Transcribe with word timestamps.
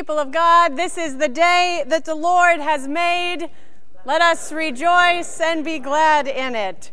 People 0.00 0.18
of 0.18 0.32
God, 0.32 0.78
this 0.78 0.96
is 0.96 1.18
the 1.18 1.28
day 1.28 1.84
that 1.86 2.06
the 2.06 2.14
Lord 2.14 2.58
has 2.58 2.88
made. 2.88 3.50
Let 4.06 4.22
us 4.22 4.50
rejoice 4.50 5.38
and 5.42 5.62
be 5.62 5.78
glad 5.78 6.26
in 6.26 6.54
it. 6.54 6.90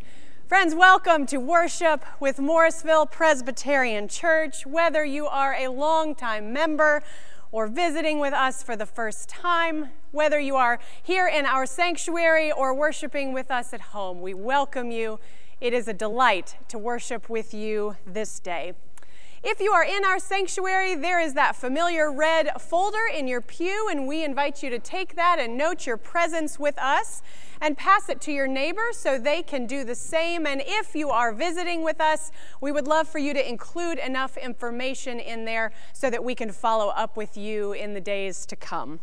Friends, 0.50 0.75
welcome 0.75 1.25
to 1.28 1.38
worship 1.38 2.03
with 2.19 2.38
Morrisville 2.38 3.06
Presbyterian 3.06 4.09
Church. 4.09 4.66
Whether 4.66 5.06
you 5.06 5.25
are 5.25 5.56
a 5.56 5.69
longtime 5.69 6.51
member 6.51 7.01
or 7.50 7.68
visiting 7.68 8.19
with 8.19 8.34
us 8.34 8.62
for 8.62 8.75
the 8.75 8.85
first 8.85 9.29
time, 9.29 9.88
whether 10.12 10.38
you 10.38 10.57
are 10.57 10.78
here 11.01 11.29
in 11.29 11.45
our 11.45 11.66
sanctuary 11.66 12.51
or 12.51 12.74
worshiping 12.74 13.31
with 13.31 13.50
us 13.50 13.74
at 13.74 13.79
home, 13.79 14.19
we 14.19 14.34
welcome 14.34 14.91
you. 14.91 15.18
It 15.62 15.72
is 15.72 15.88
a 15.88 15.94
delight 15.94 16.57
to 16.68 16.78
worship 16.78 17.29
with 17.29 17.53
you 17.53 17.95
this 18.06 18.41
day. 18.41 18.74
If 19.49 19.61
you 19.61 19.71
are 19.71 19.85
in 19.85 20.03
our 20.03 20.19
sanctuary, 20.19 20.95
there 20.95 21.21
is 21.21 21.35
that 21.35 21.55
familiar 21.55 22.11
red 22.11 22.49
folder 22.59 23.07
in 23.15 23.29
your 23.29 23.39
pew, 23.39 23.87
and 23.89 24.05
we 24.05 24.25
invite 24.25 24.61
you 24.61 24.69
to 24.69 24.77
take 24.77 25.15
that 25.15 25.39
and 25.39 25.57
note 25.57 25.85
your 25.85 25.95
presence 25.95 26.59
with 26.59 26.77
us 26.77 27.21
and 27.61 27.77
pass 27.77 28.09
it 28.09 28.19
to 28.23 28.33
your 28.33 28.45
neighbor 28.45 28.87
so 28.91 29.17
they 29.17 29.41
can 29.41 29.65
do 29.65 29.85
the 29.85 29.95
same. 29.95 30.45
And 30.45 30.61
if 30.65 30.95
you 30.95 31.11
are 31.11 31.31
visiting 31.31 31.81
with 31.81 32.01
us, 32.01 32.29
we 32.59 32.73
would 32.73 32.87
love 32.87 33.07
for 33.07 33.19
you 33.19 33.33
to 33.33 33.49
include 33.49 33.99
enough 33.99 34.35
information 34.35 35.17
in 35.17 35.45
there 35.45 35.71
so 35.93 36.09
that 36.09 36.25
we 36.25 36.35
can 36.35 36.51
follow 36.51 36.89
up 36.89 37.15
with 37.15 37.37
you 37.37 37.71
in 37.71 37.93
the 37.93 38.01
days 38.01 38.45
to 38.47 38.57
come. 38.57 38.99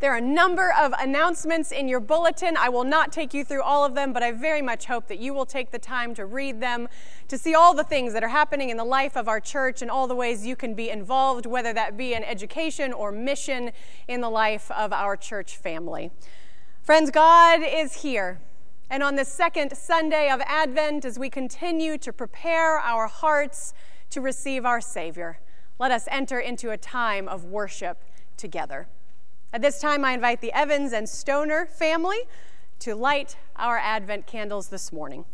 There 0.00 0.12
are 0.12 0.16
a 0.16 0.20
number 0.20 0.72
of 0.78 0.92
announcements 0.98 1.70
in 1.70 1.88
your 1.88 2.00
bulletin. 2.00 2.56
I 2.56 2.68
will 2.68 2.84
not 2.84 3.12
take 3.12 3.32
you 3.32 3.44
through 3.44 3.62
all 3.62 3.84
of 3.84 3.94
them, 3.94 4.12
but 4.12 4.22
I 4.22 4.32
very 4.32 4.60
much 4.60 4.86
hope 4.86 5.08
that 5.08 5.18
you 5.18 5.32
will 5.32 5.46
take 5.46 5.70
the 5.70 5.78
time 5.78 6.14
to 6.16 6.26
read 6.26 6.60
them, 6.60 6.88
to 7.28 7.38
see 7.38 7.54
all 7.54 7.74
the 7.74 7.84
things 7.84 8.12
that 8.12 8.24
are 8.24 8.28
happening 8.28 8.70
in 8.70 8.76
the 8.76 8.84
life 8.84 9.16
of 9.16 9.28
our 9.28 9.40
church 9.40 9.82
and 9.82 9.90
all 9.90 10.06
the 10.06 10.14
ways 10.14 10.44
you 10.44 10.56
can 10.56 10.74
be 10.74 10.90
involved, 10.90 11.46
whether 11.46 11.72
that 11.72 11.96
be 11.96 12.12
in 12.12 12.24
education 12.24 12.92
or 12.92 13.12
mission 13.12 13.70
in 14.08 14.20
the 14.20 14.30
life 14.30 14.70
of 14.72 14.92
our 14.92 15.16
church 15.16 15.56
family. 15.56 16.10
Friends, 16.82 17.10
God 17.10 17.60
is 17.64 18.02
here. 18.02 18.40
And 18.90 19.02
on 19.02 19.14
this 19.16 19.28
second 19.28 19.76
Sunday 19.76 20.28
of 20.28 20.40
Advent, 20.44 21.04
as 21.04 21.18
we 21.18 21.30
continue 21.30 21.96
to 21.98 22.12
prepare 22.12 22.78
our 22.78 23.06
hearts 23.06 23.72
to 24.10 24.20
receive 24.20 24.66
our 24.66 24.80
Savior, 24.80 25.38
let 25.78 25.90
us 25.90 26.06
enter 26.10 26.38
into 26.38 26.70
a 26.70 26.76
time 26.76 27.26
of 27.26 27.44
worship 27.44 28.04
together. 28.36 28.86
At 29.54 29.62
this 29.62 29.78
time, 29.78 30.04
I 30.04 30.14
invite 30.14 30.40
the 30.40 30.52
Evans 30.52 30.92
and 30.92 31.08
Stoner 31.08 31.64
family 31.64 32.22
to 32.80 32.96
light 32.96 33.36
our 33.54 33.78
Advent 33.78 34.26
candles 34.26 34.66
this 34.66 34.92
morning. 34.92 35.24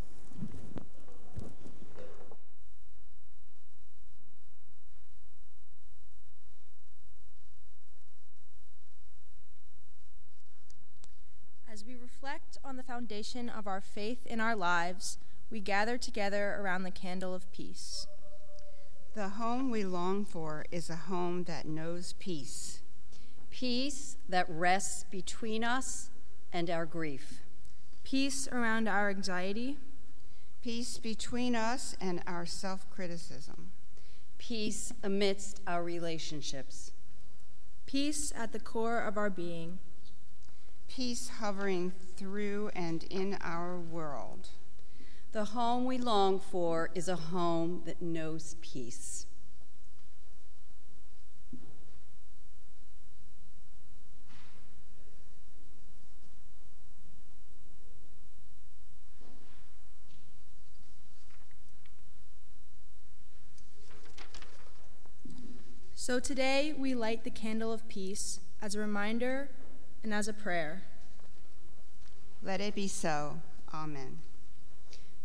As 11.67 11.83
we 11.87 11.97
reflect 11.97 12.59
on 12.63 12.77
the 12.77 12.83
foundation 12.83 13.49
of 13.49 13.67
our 13.67 13.81
faith 13.81 14.27
in 14.27 14.39
our 14.39 14.55
lives, 14.55 15.17
we 15.51 15.61
gather 15.61 15.97
together 15.97 16.59
around 16.61 16.83
the 16.83 16.91
candle 16.91 17.35
of 17.35 17.51
peace. 17.53 18.07
The 19.15 19.31
home 19.31 19.71
we 19.71 19.83
long 19.83 20.27
for 20.27 20.67
is 20.71 20.91
a 20.91 20.97
home 20.97 21.45
that 21.45 21.65
knows 21.65 22.13
peace 22.19 22.80
peace 23.51 24.17
that 24.29 24.47
rests 24.49 25.05
between 25.11 25.65
us 25.65 26.11
and 26.53 26.71
our 26.71 26.87
grief, 26.87 27.43
peace 28.05 28.49
around 28.49 28.89
our 28.89 29.11
anxiety, 29.11 29.79
peace 30.63 30.99
between 30.99 31.55
us 31.55 31.97
and 32.01 32.23
our 32.27 32.47
self 32.47 32.89
criticism, 32.91 33.71
peace 34.39 34.93
amidst 35.03 35.61
our 35.67 35.83
relationships, 35.83 36.93
peace 37.87 38.33
at 38.37 38.53
the 38.53 38.61
core 38.61 39.01
of 39.01 39.17
our 39.17 39.31
being, 39.31 39.79
peace 40.89 41.29
hovering 41.41 41.93
through 42.17 42.71
and 42.75 43.05
in 43.05 43.37
our 43.43 43.79
world. 43.79 44.49
The 45.33 45.47
home 45.47 45.85
we 45.85 45.99
long 45.99 46.41
for 46.41 46.91
is 46.95 47.09
a 47.09 47.15
home 47.15 47.83
that 47.87 48.03
knows 48.03 48.57
peace. 48.61 49.27
So 66.03 66.19
today 66.19 66.73
we 66.73 66.95
light 66.95 67.25
the 67.25 67.31
candle 67.31 67.75
of 67.75 67.87
peace 67.87 68.41
as 68.63 68.75
a 68.75 68.81
reminder 68.81 69.51
and 70.03 70.15
as 70.15 70.29
a 70.29 70.33
prayer. 70.33 70.85
Let 72.43 72.63
it 72.63 72.75
be 72.75 72.89
so. 72.89 73.43
Amen. 73.75 74.21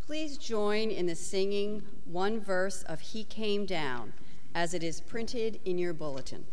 Please 0.06 0.38
join 0.38 0.92
in 0.92 1.06
the 1.06 1.16
singing 1.16 1.84
one 2.04 2.42
verse 2.42 2.84
of 2.84 3.00
He 3.00 3.24
Came 3.24 3.66
Down 3.66 4.12
as 4.54 4.74
it 4.74 4.84
is 4.84 5.00
printed 5.00 5.62
in 5.64 5.78
your 5.78 5.94
bulletin. 5.94 6.44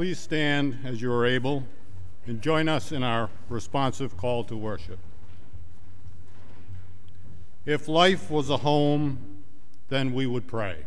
Please 0.00 0.18
stand 0.18 0.78
as 0.82 1.02
you 1.02 1.12
are 1.12 1.26
able 1.26 1.62
and 2.24 2.40
join 2.40 2.70
us 2.70 2.90
in 2.90 3.02
our 3.02 3.28
responsive 3.50 4.16
call 4.16 4.42
to 4.44 4.56
worship. 4.56 4.98
If 7.66 7.86
life 7.86 8.30
was 8.30 8.48
a 8.48 8.56
home, 8.56 9.42
then 9.90 10.14
we 10.14 10.24
would 10.24 10.46
pray. 10.46 10.86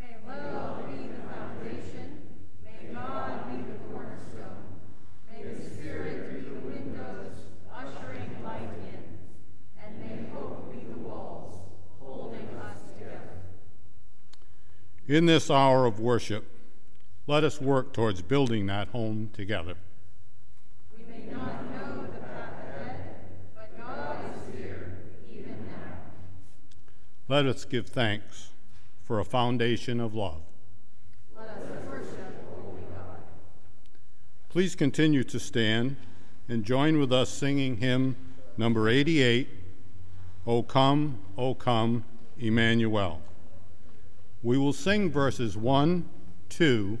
May 0.00 0.16
love 0.26 0.84
be 0.90 1.06
the 1.06 1.14
foundation. 1.32 2.18
May 2.64 2.92
God 2.92 3.52
be 3.52 3.58
the 3.58 3.78
cornerstone. 3.92 4.66
May 5.32 5.52
the 5.52 5.70
Spirit 5.70 6.34
be 6.34 6.40
the 6.40 6.56
windows, 6.56 7.36
ushering 7.72 8.42
light 8.42 8.68
in. 8.90 9.18
And 9.80 10.00
may 10.00 10.28
hope 10.34 10.72
be 10.72 10.80
the 10.92 10.98
walls, 11.08 11.56
holding 12.00 12.48
us 12.60 12.78
together. 12.94 13.30
In 15.06 15.26
this 15.26 15.52
hour 15.52 15.86
of 15.86 16.00
worship, 16.00 16.56
let 17.28 17.44
us 17.44 17.60
work 17.60 17.92
towards 17.92 18.22
building 18.22 18.66
that 18.66 18.88
home 18.88 19.28
together. 19.34 19.74
We 20.96 21.04
may 21.04 21.30
not 21.30 21.62
know 21.70 22.06
the 22.10 22.18
path 22.26 22.54
ahead, 22.74 23.14
but 23.54 23.78
God 23.78 24.16
is 24.34 24.58
here, 24.58 24.96
even 25.30 25.52
now. 25.68 25.98
Let 27.28 27.44
us 27.44 27.66
give 27.66 27.86
thanks 27.88 28.48
for 29.04 29.20
a 29.20 29.26
foundation 29.26 30.00
of 30.00 30.14
love. 30.14 30.40
Let 31.36 31.48
us 31.50 31.58
worship 31.86 32.16
the 32.16 32.62
Holy 32.62 32.80
God. 32.94 33.20
Please 34.48 34.74
continue 34.74 35.22
to 35.24 35.38
stand 35.38 35.96
and 36.48 36.64
join 36.64 36.98
with 36.98 37.12
us 37.12 37.28
singing 37.28 37.76
hymn 37.76 38.16
number 38.56 38.88
88, 38.88 39.48
O 40.46 40.62
come, 40.62 41.18
O 41.36 41.54
come, 41.54 42.04
Emmanuel. 42.38 43.20
We 44.42 44.56
will 44.56 44.72
sing 44.72 45.10
verses 45.10 45.58
1, 45.58 46.08
2, 46.48 46.98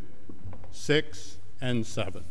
6, 0.72 1.36
and 1.60 1.86
7. 1.86 2.24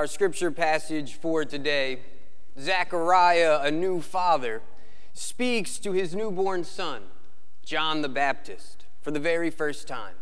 Our 0.00 0.06
scripture 0.06 0.50
passage 0.50 1.12
for 1.12 1.44
today, 1.44 2.00
Zechariah, 2.58 3.60
a 3.60 3.70
new 3.70 4.00
father, 4.00 4.62
speaks 5.12 5.76
to 5.76 5.92
his 5.92 6.14
newborn 6.14 6.64
son, 6.64 7.02
John 7.62 8.00
the 8.00 8.08
Baptist, 8.08 8.86
for 9.02 9.10
the 9.10 9.20
very 9.20 9.50
first 9.50 9.86
time. 9.86 10.14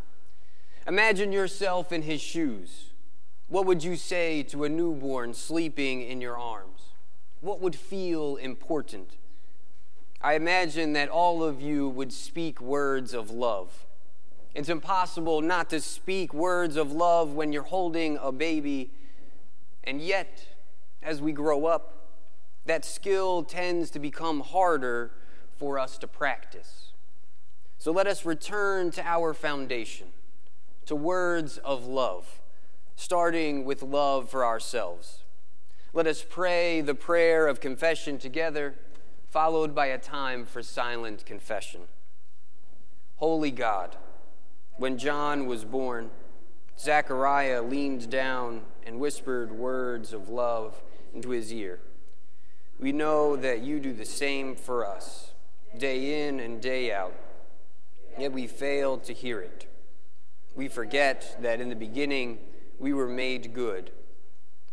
Imagine 0.88 1.30
yourself 1.30 1.92
in 1.92 2.02
his 2.02 2.20
shoes. 2.20 2.86
What 3.46 3.66
would 3.66 3.84
you 3.84 3.94
say 3.94 4.42
to 4.48 4.64
a 4.64 4.68
newborn 4.68 5.32
sleeping 5.32 6.02
in 6.02 6.20
your 6.20 6.36
arms? 6.36 6.80
What 7.40 7.60
would 7.60 7.76
feel 7.76 8.34
important? 8.34 9.16
I 10.20 10.34
imagine 10.34 10.92
that 10.94 11.08
all 11.08 11.44
of 11.44 11.62
you 11.62 11.88
would 11.88 12.12
speak 12.12 12.60
words 12.60 13.14
of 13.14 13.30
love. 13.30 13.86
It's 14.56 14.68
impossible 14.68 15.40
not 15.40 15.70
to 15.70 15.80
speak 15.80 16.34
words 16.34 16.74
of 16.74 16.90
love 16.90 17.34
when 17.34 17.52
you're 17.52 17.62
holding 17.62 18.18
a 18.20 18.32
baby, 18.32 18.90
and 19.88 20.02
yet, 20.02 20.46
as 21.02 21.22
we 21.22 21.32
grow 21.32 21.64
up, 21.64 22.10
that 22.66 22.84
skill 22.84 23.42
tends 23.42 23.88
to 23.92 23.98
become 23.98 24.40
harder 24.40 25.12
for 25.56 25.78
us 25.78 25.96
to 25.96 26.06
practice. 26.06 26.92
So 27.78 27.90
let 27.90 28.06
us 28.06 28.26
return 28.26 28.90
to 28.90 29.02
our 29.06 29.32
foundation, 29.32 30.08
to 30.84 30.94
words 30.94 31.56
of 31.56 31.86
love, 31.86 32.42
starting 32.96 33.64
with 33.64 33.82
love 33.82 34.28
for 34.28 34.44
ourselves. 34.44 35.24
Let 35.94 36.06
us 36.06 36.22
pray 36.28 36.82
the 36.82 36.94
prayer 36.94 37.46
of 37.46 37.58
confession 37.58 38.18
together 38.18 38.74
followed 39.30 39.74
by 39.74 39.86
a 39.86 39.98
time 39.98 40.44
for 40.44 40.62
silent 40.62 41.24
confession. 41.24 41.82
Holy 43.16 43.50
God, 43.50 43.96
when 44.76 44.98
John 44.98 45.46
was 45.46 45.64
born, 45.64 46.10
Zechariah 46.78 47.62
leaned 47.62 48.08
down 48.08 48.62
and 48.86 49.00
whispered 49.00 49.50
words 49.50 50.12
of 50.12 50.28
love 50.28 50.80
into 51.12 51.30
his 51.30 51.52
ear. 51.52 51.80
We 52.78 52.92
know 52.92 53.34
that 53.36 53.62
you 53.62 53.80
do 53.80 53.92
the 53.92 54.04
same 54.04 54.54
for 54.54 54.86
us, 54.86 55.32
day 55.76 56.28
in 56.28 56.38
and 56.38 56.60
day 56.60 56.92
out, 56.92 57.14
yet 58.16 58.32
we 58.32 58.46
fail 58.46 58.98
to 58.98 59.12
hear 59.12 59.40
it. 59.40 59.66
We 60.54 60.68
forget 60.68 61.36
that 61.40 61.60
in 61.60 61.68
the 61.68 61.76
beginning 61.76 62.38
we 62.78 62.92
were 62.92 63.08
made 63.08 63.52
good. 63.52 63.90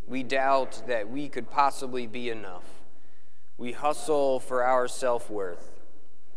We 0.07 0.21
doubt 0.21 0.83
that 0.85 1.09
we 1.09 1.27
could 1.27 1.49
possibly 1.49 2.05
be 2.05 2.29
enough. 2.29 2.65
We 3.57 3.71
hustle 3.71 4.39
for 4.39 4.63
our 4.63 4.87
self 4.87 5.29
worth 5.29 5.79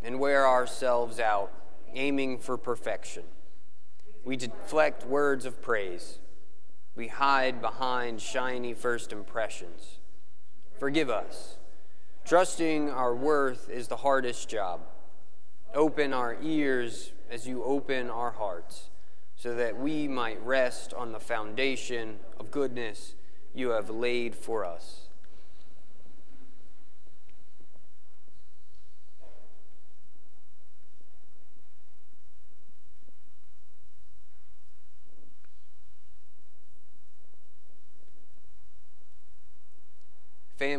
and 0.01 0.19
wear 0.19 0.47
ourselves 0.47 1.19
out, 1.19 1.51
aiming 1.93 2.39
for 2.39 2.57
perfection. 2.57 3.23
We 4.23 4.35
deflect 4.37 5.05
words 5.05 5.45
of 5.45 5.61
praise. 5.61 6.19
We 6.95 7.07
hide 7.07 7.61
behind 7.61 8.21
shiny 8.21 8.73
first 8.73 9.11
impressions. 9.11 9.99
Forgive 10.77 11.09
us. 11.09 11.57
Trusting 12.25 12.89
our 12.89 13.15
worth 13.15 13.69
is 13.69 13.87
the 13.87 13.97
hardest 13.97 14.49
job. 14.49 14.81
Open 15.73 16.13
our 16.13 16.37
ears 16.41 17.11
as 17.29 17.47
you 17.47 17.63
open 17.63 18.09
our 18.09 18.31
hearts, 18.31 18.89
so 19.35 19.53
that 19.55 19.79
we 19.79 20.07
might 20.07 20.43
rest 20.43 20.93
on 20.93 21.11
the 21.11 21.19
foundation 21.19 22.19
of 22.39 22.51
goodness 22.51 23.15
you 23.53 23.69
have 23.69 23.89
laid 23.89 24.35
for 24.35 24.65
us. 24.65 25.08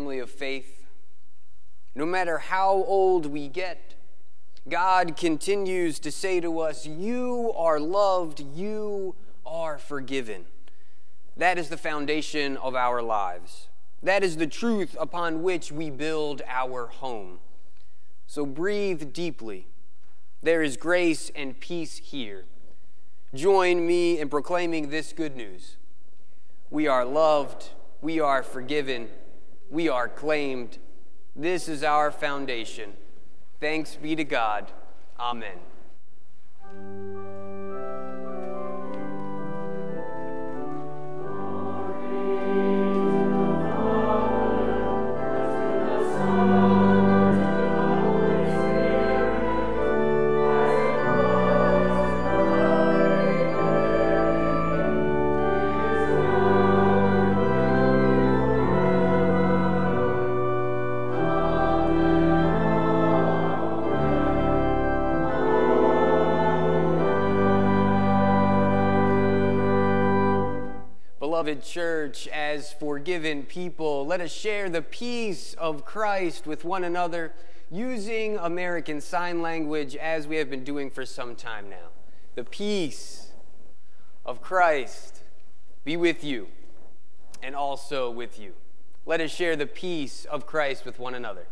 Family 0.01 0.19
of 0.19 0.31
faith, 0.31 0.87
no 1.95 2.07
matter 2.07 2.39
how 2.39 2.73
old 2.73 3.27
we 3.27 3.49
get, 3.49 3.97
God 4.67 5.15
continues 5.15 5.99
to 5.99 6.11
say 6.11 6.41
to 6.41 6.59
us, 6.61 6.87
You 6.87 7.53
are 7.55 7.79
loved, 7.79 8.41
you 8.41 9.15
are 9.45 9.77
forgiven. 9.77 10.47
That 11.37 11.59
is 11.59 11.69
the 11.69 11.77
foundation 11.77 12.57
of 12.57 12.75
our 12.75 13.03
lives. 13.03 13.69
That 14.03 14.25
is 14.25 14.39
the 14.39 14.47
truth 14.47 14.97
upon 14.99 15.43
which 15.43 15.71
we 15.71 15.91
build 15.91 16.41
our 16.49 16.87
home. 16.87 17.41
So 18.27 18.47
breathe 18.47 19.13
deeply. 19.13 19.67
There 20.43 20.63
is 20.63 20.79
grace 20.79 21.31
and 21.37 21.61
peace 21.61 21.99
here. 21.99 22.47
Join 23.35 23.87
me 23.87 24.19
in 24.19 24.31
proclaiming 24.31 24.89
this 24.89 25.13
good 25.13 25.37
news. 25.37 25.77
We 26.71 26.89
are 26.89 27.05
loved, 27.05 27.69
we 28.01 28.19
are 28.19 28.43
forgiven 28.43 29.11
we 29.71 29.89
are 29.89 30.09
claimed. 30.09 30.79
This 31.35 31.69
is 31.69 31.83
our 31.83 32.11
foundation. 32.11 32.93
Thanks 33.61 33.95
be 33.95 34.17
to 34.17 34.25
God. 34.25 34.71
Amen. 35.19 35.59
As 72.61 72.75
forgiven 72.75 73.43
people, 73.45 74.05
let 74.05 74.21
us 74.21 74.31
share 74.31 74.69
the 74.69 74.83
peace 74.83 75.55
of 75.55 75.87
Christ 75.87 76.47
with 76.47 76.63
one 76.63 76.85
another 76.85 77.33
using 77.71 78.37
American 78.37 79.01
Sign 79.01 79.41
Language 79.41 79.97
as 79.97 80.27
we 80.27 80.37
have 80.37 80.51
been 80.51 80.63
doing 80.63 80.91
for 80.91 81.07
some 81.07 81.35
time 81.35 81.71
now. 81.71 81.89
The 82.35 82.45
peace 82.45 83.33
of 84.27 84.43
Christ 84.43 85.23
be 85.87 85.97
with 85.97 86.23
you 86.23 86.49
and 87.43 87.57
also 87.57 88.11
with 88.11 88.39
you. 88.39 88.53
Let 89.07 89.23
us 89.23 89.31
share 89.31 89.57
the 89.57 89.67
peace 89.67 90.27
of 90.27 90.47
Christ 90.47 90.85
with 90.85 90.99
one 90.99 91.15
another. 91.15 91.47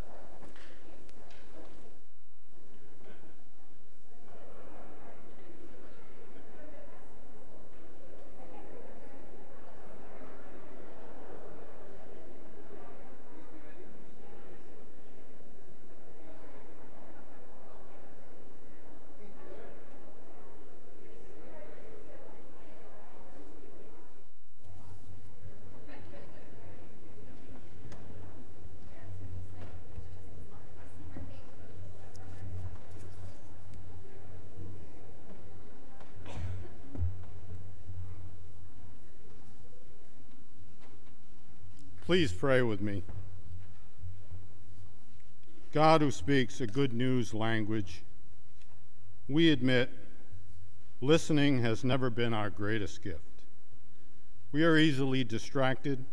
Please 42.09 42.33
pray 42.33 42.63
with 42.63 42.81
me. 42.81 43.03
God, 45.75 46.01
who 46.01 46.11
speaks 46.11 46.59
a 46.59 46.67
good 46.67 46.95
news 46.95 47.35
language, 47.35 48.03
we 49.29 49.51
admit 49.51 49.91
listening 51.03 51.61
has 51.61 51.85
never 51.85 52.09
been 52.09 52.33
our 52.33 52.49
greatest 52.49 53.05
gift. 53.05 53.43
We 54.53 54.65
are 54.65 54.79
easily 54.79 55.23
distracted, 55.23 56.07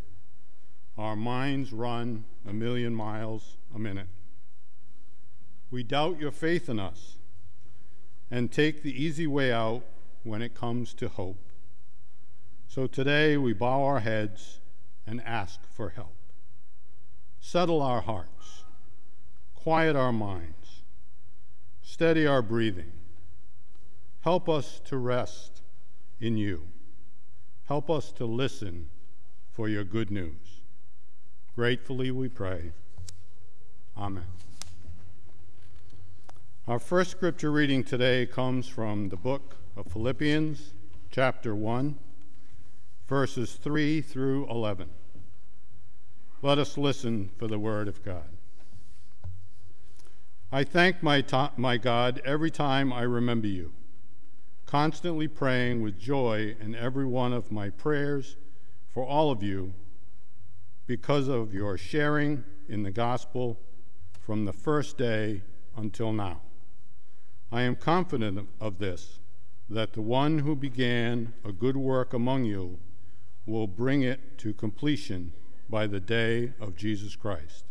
our 0.98 1.16
minds 1.16 1.72
run 1.72 2.26
a 2.46 2.52
million 2.52 2.94
miles 2.94 3.56
a 3.74 3.80
minute. 3.80 4.10
We 5.72 5.82
doubt 5.84 6.20
your 6.20 6.32
faith 6.32 6.68
in 6.68 6.78
us 6.78 7.16
and 8.30 8.52
take 8.52 8.84
the 8.84 9.02
easy 9.02 9.28
way 9.28 9.54
out 9.54 9.84
when 10.24 10.42
it 10.42 10.56
comes 10.56 10.94
to 10.96 11.08
hope. 11.08 11.40
So 12.68 12.86
today 12.86 13.38
we 13.38 13.54
bow 13.54 13.86
our 13.86 14.02
heads 14.02 14.60
and 15.08 15.22
ask 15.22 15.60
for 15.72 15.90
help. 15.90 16.16
Settle 17.40 17.82
our 17.82 18.02
hearts, 18.02 18.64
quiet 19.54 19.96
our 19.96 20.12
minds, 20.12 20.82
steady 21.82 22.26
our 22.26 22.42
breathing. 22.42 22.92
Help 24.22 24.50
us 24.50 24.82
to 24.86 24.98
rest 24.98 25.62
in 26.20 26.38
you. 26.38 26.68
Help 27.68 27.90
us 27.90 28.12
to 28.14 28.26
listen 28.26 28.90
for 29.52 29.70
your 29.70 29.84
good 29.84 30.10
news. 30.10 30.62
Gratefully 31.56 32.12
we 32.12 32.28
pray. 32.28 32.72
Amen. 33.98 34.26
Our 36.68 36.80
first 36.80 37.12
scripture 37.12 37.52
reading 37.52 37.84
today 37.84 38.26
comes 38.26 38.68
from 38.68 39.10
the 39.10 39.16
book 39.16 39.58
of 39.78 39.86
Philippians, 39.92 40.74
chapter 41.12 41.56
1, 41.56 41.98
verses 43.08 43.54
3 43.54 44.02
through 44.02 44.50
11. 44.50 44.90
Let 46.42 46.58
us 46.58 46.78
listen 46.78 47.30
for 47.38 47.48
the 47.48 47.60
word 47.60 47.88
of 47.88 48.04
God. 48.04 48.30
I 50.52 50.64
thank 50.64 51.04
my, 51.04 51.22
to- 51.22 51.52
my 51.58 51.78
God 51.78 52.22
every 52.26 52.52
time 52.52 52.92
I 52.94 53.02
remember 53.02 53.48
you, 53.48 53.74
constantly 54.66 55.28
praying 55.28 55.82
with 55.82 56.00
joy 56.00 56.56
in 56.60 56.76
every 56.76 57.06
one 57.06 57.34
of 57.34 57.52
my 57.52 57.70
prayers 57.70 58.38
for 58.94 59.06
all 59.06 59.32
of 59.32 59.44
you 59.44 59.74
because 60.88 61.28
of 61.28 61.54
your 61.54 61.78
sharing 61.78 62.44
in 62.70 62.84
the 62.84 62.92
gospel 62.92 63.60
from 64.20 64.46
the 64.46 64.54
first 64.54 64.98
day 64.98 65.42
until 65.76 66.14
now. 66.14 66.42
I 67.52 67.62
am 67.62 67.76
confident 67.76 68.48
of 68.60 68.80
this, 68.80 69.20
that 69.70 69.94
the 69.94 70.02
one 70.02 70.40
who 70.40 70.56
began 70.56 71.34
a 71.44 71.52
good 71.52 71.78
work 71.78 72.14
among 72.14 72.46
you 72.46 72.80
will 73.46 73.68
bring 73.68 74.02
it 74.02 74.38
to 74.40 74.54
completion 74.54 75.34
by 75.70 75.88
the 75.88 76.00
day 76.00 76.54
of 76.60 76.76
Jesus 76.76 77.16
Christ. 77.16 77.66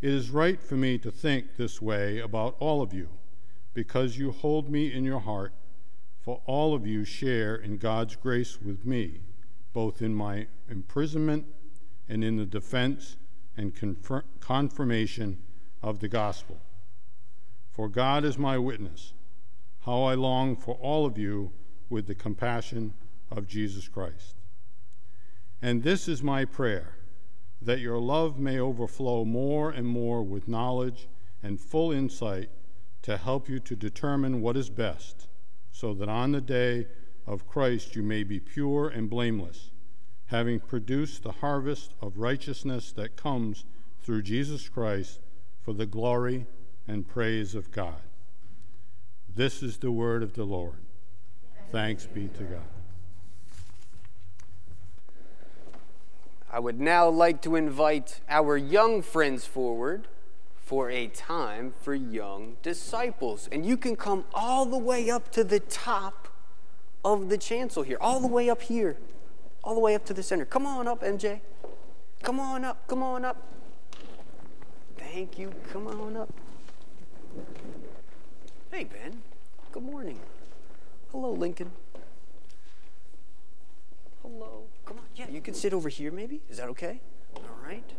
It 0.00 0.12
is 0.12 0.30
right 0.30 0.60
for 0.60 0.76
me 0.76 0.98
to 0.98 1.10
think 1.10 1.56
this 1.56 1.80
way 1.80 2.18
about 2.18 2.56
all 2.58 2.82
of 2.82 2.92
you, 2.92 3.08
because 3.74 4.18
you 4.18 4.30
hold 4.30 4.70
me 4.70 4.92
in 4.92 5.04
your 5.04 5.20
heart, 5.20 5.52
for 6.20 6.42
all 6.46 6.74
of 6.74 6.86
you 6.86 7.04
share 7.04 7.54
in 7.54 7.78
God's 7.78 8.16
grace 8.16 8.60
with 8.60 8.84
me, 8.84 9.20
both 9.72 10.02
in 10.02 10.14
my 10.14 10.48
imprisonment 10.68 11.46
and 12.08 12.22
in 12.22 12.36
the 12.36 12.46
defense 12.46 13.16
and 13.56 13.74
confir- 13.74 14.24
confirmation 14.40 15.38
of 15.82 16.00
the 16.00 16.08
gospel. 16.08 16.60
For 17.70 17.88
God 17.88 18.24
is 18.24 18.38
my 18.38 18.58
witness, 18.58 19.12
how 19.84 20.02
I 20.04 20.14
long 20.14 20.56
for 20.56 20.74
all 20.76 21.06
of 21.06 21.16
you 21.16 21.52
with 21.88 22.06
the 22.06 22.14
compassion 22.14 22.94
of 23.30 23.46
Jesus 23.46 23.88
Christ. 23.88 24.34
And 25.62 25.82
this 25.82 26.08
is 26.08 26.22
my 26.22 26.44
prayer 26.44 26.96
that 27.62 27.80
your 27.80 27.98
love 27.98 28.38
may 28.38 28.58
overflow 28.58 29.24
more 29.24 29.70
and 29.70 29.86
more 29.86 30.22
with 30.22 30.46
knowledge 30.46 31.08
and 31.42 31.60
full 31.60 31.90
insight 31.90 32.50
to 33.02 33.16
help 33.16 33.48
you 33.48 33.58
to 33.60 33.76
determine 33.76 34.40
what 34.40 34.56
is 34.56 34.68
best, 34.68 35.28
so 35.70 35.94
that 35.94 36.08
on 36.08 36.32
the 36.32 36.40
day 36.40 36.86
of 37.26 37.48
Christ 37.48 37.96
you 37.96 38.02
may 38.02 38.22
be 38.22 38.38
pure 38.38 38.88
and 38.88 39.08
blameless, 39.08 39.70
having 40.26 40.60
produced 40.60 41.22
the 41.22 41.32
harvest 41.32 41.94
of 42.00 42.18
righteousness 42.18 42.92
that 42.92 43.16
comes 43.16 43.64
through 44.00 44.22
Jesus 44.22 44.68
Christ 44.68 45.20
for 45.60 45.72
the 45.72 45.86
glory 45.86 46.46
and 46.86 47.08
praise 47.08 47.54
of 47.54 47.70
God. 47.70 48.02
This 49.34 49.62
is 49.62 49.78
the 49.78 49.92
word 49.92 50.22
of 50.22 50.34
the 50.34 50.44
Lord. 50.44 50.78
Thanks 51.70 52.06
be 52.06 52.28
to 52.28 52.42
God. 52.44 52.75
I 56.56 56.58
would 56.58 56.80
now 56.80 57.06
like 57.10 57.42
to 57.42 57.54
invite 57.54 58.22
our 58.30 58.56
young 58.56 59.02
friends 59.02 59.44
forward 59.44 60.08
for 60.56 60.90
a 60.90 61.06
time 61.06 61.74
for 61.82 61.94
young 61.94 62.56
disciples. 62.62 63.46
And 63.52 63.66
you 63.66 63.76
can 63.76 63.94
come 63.94 64.24
all 64.32 64.64
the 64.64 64.78
way 64.78 65.10
up 65.10 65.30
to 65.32 65.44
the 65.44 65.60
top 65.60 66.28
of 67.04 67.28
the 67.28 67.36
chancel 67.36 67.82
here, 67.82 67.98
all 68.00 68.20
the 68.20 68.26
way 68.26 68.48
up 68.48 68.62
here, 68.62 68.96
all 69.62 69.74
the 69.74 69.82
way 69.82 69.94
up 69.94 70.06
to 70.06 70.14
the 70.14 70.22
center. 70.22 70.46
Come 70.46 70.64
on 70.64 70.88
up, 70.88 71.02
MJ. 71.02 71.40
Come 72.22 72.40
on 72.40 72.64
up, 72.64 72.88
come 72.88 73.02
on 73.02 73.26
up. 73.26 73.36
Thank 74.96 75.38
you. 75.38 75.52
Come 75.70 75.86
on 75.86 76.16
up. 76.16 76.32
Hey, 78.72 78.84
Ben. 78.84 79.20
Good 79.72 79.82
morning. 79.82 80.20
Hello, 81.12 81.32
Lincoln. 81.32 81.70
Hello. 84.22 84.55
Yeah, 85.16 85.30
you 85.30 85.40
can 85.40 85.54
sit 85.54 85.72
over 85.72 85.88
here 85.88 86.12
maybe. 86.12 86.42
Is 86.50 86.58
that 86.58 86.68
okay? 86.68 87.00
All 87.36 87.42
right. 87.64 87.90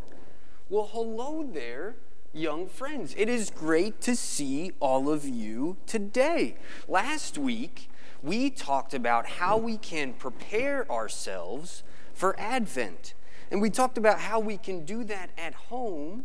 Well, 0.68 0.88
hello 0.92 1.42
there, 1.42 1.96
young 2.32 2.68
friends. 2.68 3.12
It 3.18 3.28
is 3.28 3.50
great 3.50 4.00
to 4.02 4.14
see 4.14 4.70
all 4.78 5.10
of 5.10 5.26
you 5.26 5.78
today. 5.84 6.54
Last 6.86 7.36
week, 7.36 7.90
we 8.22 8.50
talked 8.50 8.94
about 8.94 9.26
how 9.26 9.56
we 9.56 9.78
can 9.78 10.12
prepare 10.12 10.88
ourselves 10.88 11.82
for 12.14 12.38
Advent. 12.38 13.14
And 13.50 13.60
we 13.60 13.68
talked 13.68 13.98
about 13.98 14.20
how 14.20 14.38
we 14.38 14.56
can 14.56 14.84
do 14.84 15.02
that 15.04 15.30
at 15.36 15.54
home 15.54 16.24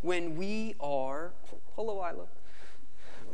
when 0.00 0.36
we 0.36 0.74
are. 0.80 1.34
Hello, 1.76 2.04
Isla. 2.04 2.26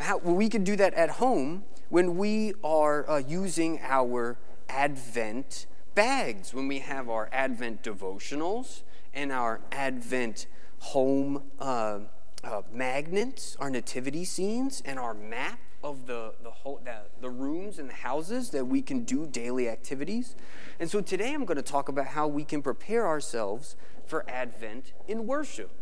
How 0.01 0.19
we 0.19 0.51
can 0.51 0.63
do 0.63 0.77
that 0.77 0.93
at 0.93 1.09
home 1.09 1.65
when 1.89 2.19
we 2.19 2.53
are 2.63 3.09
uh, 3.09 3.23
using 3.27 3.81
our 3.83 4.37
Advent 4.69 5.65
bags, 5.99 6.55
when 6.55 6.69
we 6.69 6.79
have 6.79 7.11
our 7.11 7.29
Advent 7.33 7.83
devotionals 7.83 8.83
and 9.15 9.33
our 9.33 9.61
Advent 9.73 10.47
home 10.79 11.43
uh, 11.59 11.99
uh, 12.45 12.63
magnets, 12.73 13.57
our 13.59 13.69
nativity 13.69 14.25
scenes, 14.25 14.81
and 14.85 14.97
our 14.97 15.13
map 15.13 15.59
of 15.83 16.07
the, 16.07 16.35
the, 16.45 16.51
whole, 16.51 16.81
the, 16.85 16.99
the 17.21 17.29
rooms 17.29 17.81
and 17.81 17.91
the 17.91 17.95
houses 17.95 18.51
that 18.51 18.65
we 18.65 18.81
can 18.81 19.03
do 19.03 19.27
daily 19.27 19.69
activities. 19.69 20.37
And 20.79 20.89
so 20.89 21.01
today 21.01 21.35
I'm 21.35 21.45
going 21.45 21.57
to 21.57 21.63
talk 21.63 21.89
about 21.89 22.07
how 22.07 22.29
we 22.29 22.45
can 22.45 22.63
prepare 22.63 23.05
ourselves 23.05 23.75
for 24.07 24.25
Advent 24.31 24.93
in 25.09 25.27
worship. 25.27 25.73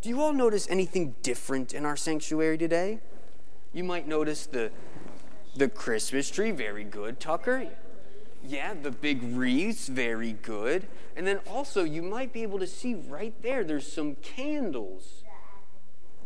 Do 0.00 0.08
you 0.08 0.22
all 0.22 0.32
notice 0.32 0.66
anything 0.70 1.14
different 1.20 1.74
in 1.74 1.84
our 1.84 1.98
sanctuary 1.98 2.56
today? 2.56 3.00
You 3.74 3.84
might 3.84 4.08
notice 4.08 4.46
the, 4.46 4.70
the 5.54 5.68
Christmas 5.68 6.30
tree, 6.30 6.52
very 6.52 6.84
good, 6.84 7.20
Tucker. 7.20 7.68
Yeah, 8.44 8.74
the 8.74 8.90
big 8.90 9.22
wreaths, 9.22 9.86
very 9.88 10.32
good. 10.32 10.88
And 11.16 11.26
then 11.26 11.38
also, 11.46 11.84
you 11.84 12.02
might 12.02 12.32
be 12.32 12.42
able 12.42 12.58
to 12.58 12.66
see 12.66 12.94
right 12.94 13.34
there, 13.42 13.62
there's 13.62 13.90
some 13.90 14.16
candles. 14.16 15.22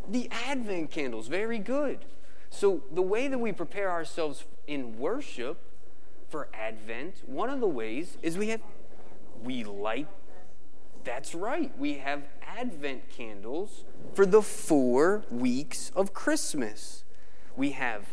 The 0.09 0.31
Advent 0.49 0.91
candles, 0.91 1.29
very 1.29 1.59
good. 1.59 2.05
So, 2.49 2.83
the 2.93 3.03
way 3.03 3.29
that 3.29 3.39
we 3.39 3.53
prepare 3.53 3.91
ourselves 3.91 4.45
in 4.67 4.99
worship 4.99 5.59
for 6.29 6.49
Advent, 6.55 7.23
one 7.27 7.51
of 7.51 7.61
the 7.61 7.67
ways 7.67 8.17
is 8.23 8.39
we 8.39 8.49
have, 8.49 8.61
we 9.43 9.65
light, 9.65 10.09
that's 11.05 11.35
right, 11.35 11.77
we 11.79 11.95
have 11.99 12.23
Advent 12.47 13.11
candles 13.11 13.85
for 14.15 14.25
the 14.25 14.43
four 14.43 15.25
weeks 15.31 15.91
of 15.95 16.15
Christmas. 16.15 17.05
We 17.57 17.73
have 17.73 18.07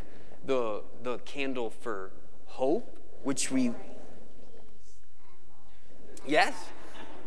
the, 0.46 0.84
the 1.02 1.20
candle 1.20 1.70
for 1.70 2.12
hope, 2.46 2.98
which 3.24 3.50
we 3.50 3.72
Yes, 6.26 6.54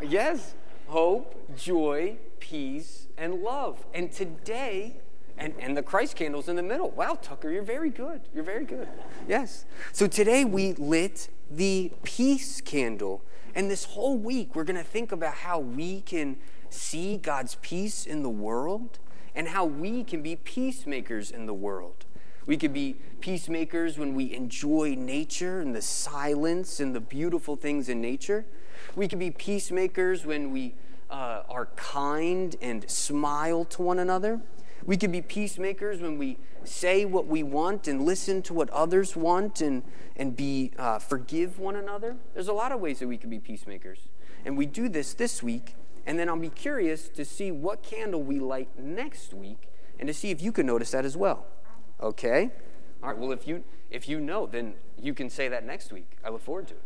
yes. 0.01 0.55
Hope, 0.87 1.55
joy, 1.55 2.17
peace, 2.39 3.07
and 3.17 3.41
love. 3.41 3.85
And 3.93 4.11
today, 4.11 4.97
and, 5.37 5.53
and 5.59 5.77
the 5.77 5.83
Christ 5.83 6.15
candles 6.15 6.47
in 6.47 6.55
the 6.55 6.63
middle. 6.63 6.89
Wow, 6.91 7.17
Tucker, 7.21 7.51
you're 7.51 7.61
very 7.61 7.89
good. 7.89 8.21
You're 8.33 8.43
very 8.43 8.65
good. 8.65 8.87
Yes. 9.27 9.65
So 9.91 10.07
today 10.07 10.45
we 10.45 10.73
lit 10.73 11.29
the 11.51 11.91
peace 12.03 12.61
candle. 12.61 13.23
And 13.53 13.69
this 13.69 13.85
whole 13.85 14.17
week, 14.17 14.55
we're 14.55 14.63
going 14.63 14.77
to 14.77 14.83
think 14.83 15.11
about 15.11 15.33
how 15.35 15.59
we 15.59 16.01
can 16.01 16.37
see 16.69 17.17
God's 17.17 17.55
peace 17.61 18.05
in 18.05 18.23
the 18.23 18.29
world 18.29 18.99
and 19.35 19.49
how 19.49 19.65
we 19.65 20.03
can 20.03 20.21
be 20.21 20.35
peacemakers 20.35 21.29
in 21.31 21.45
the 21.45 21.53
world. 21.53 22.05
We 22.45 22.57
could 22.57 22.73
be 22.73 22.95
peacemakers 23.19 23.97
when 23.97 24.15
we 24.15 24.33
enjoy 24.33 24.95
nature 24.97 25.59
and 25.59 25.75
the 25.75 25.81
silence 25.81 26.79
and 26.79 26.95
the 26.95 26.99
beautiful 27.01 27.55
things 27.55 27.89
in 27.89 27.99
nature. 27.99 28.45
We 28.95 29.07
can 29.07 29.19
be 29.19 29.31
peacemakers 29.31 30.25
when 30.25 30.51
we 30.51 30.75
uh, 31.09 31.43
are 31.49 31.67
kind 31.75 32.55
and 32.61 32.89
smile 32.89 33.65
to 33.65 33.81
one 33.81 33.99
another. 33.99 34.41
We 34.85 34.97
can 34.97 35.11
be 35.11 35.21
peacemakers 35.21 36.01
when 36.01 36.17
we 36.17 36.37
say 36.63 37.05
what 37.05 37.27
we 37.27 37.43
want 37.43 37.87
and 37.87 38.03
listen 38.03 38.41
to 38.43 38.53
what 38.53 38.69
others 38.69 39.15
want 39.15 39.61
and, 39.61 39.83
and 40.15 40.35
be 40.35 40.71
uh, 40.77 40.99
forgive 40.99 41.59
one 41.59 41.75
another. 41.75 42.17
There's 42.33 42.47
a 42.47 42.53
lot 42.53 42.71
of 42.71 42.79
ways 42.79 42.99
that 42.99 43.07
we 43.07 43.17
can 43.17 43.29
be 43.29 43.39
peacemakers. 43.39 43.99
And 44.45 44.57
we 44.57 44.65
do 44.65 44.87
this 44.87 45.13
this 45.13 45.41
week, 45.41 45.75
and 46.05 46.17
then 46.17 46.29
I'll 46.29 46.37
be 46.37 46.49
curious 46.49 47.09
to 47.09 47.25
see 47.25 47.51
what 47.51 47.83
candle 47.83 48.23
we 48.23 48.39
light 48.39 48.69
next 48.77 49.33
week 49.33 49.69
and 49.99 50.07
to 50.07 50.13
see 50.13 50.31
if 50.31 50.41
you 50.41 50.51
can 50.51 50.65
notice 50.65 50.91
that 50.91 51.05
as 51.05 51.17
well. 51.17 51.47
Okay? 52.01 52.51
All 53.01 53.09
right, 53.09 53.17
well, 53.17 53.31
if 53.31 53.47
you, 53.47 53.63
if 53.89 54.07
you 54.07 54.19
know, 54.19 54.45
then 54.45 54.75
you 55.01 55.13
can 55.13 55.29
say 55.29 55.47
that 55.47 55.65
next 55.65 55.91
week. 55.91 56.17
I 56.23 56.29
look 56.29 56.41
forward 56.41 56.67
to 56.67 56.75
it. 56.75 56.81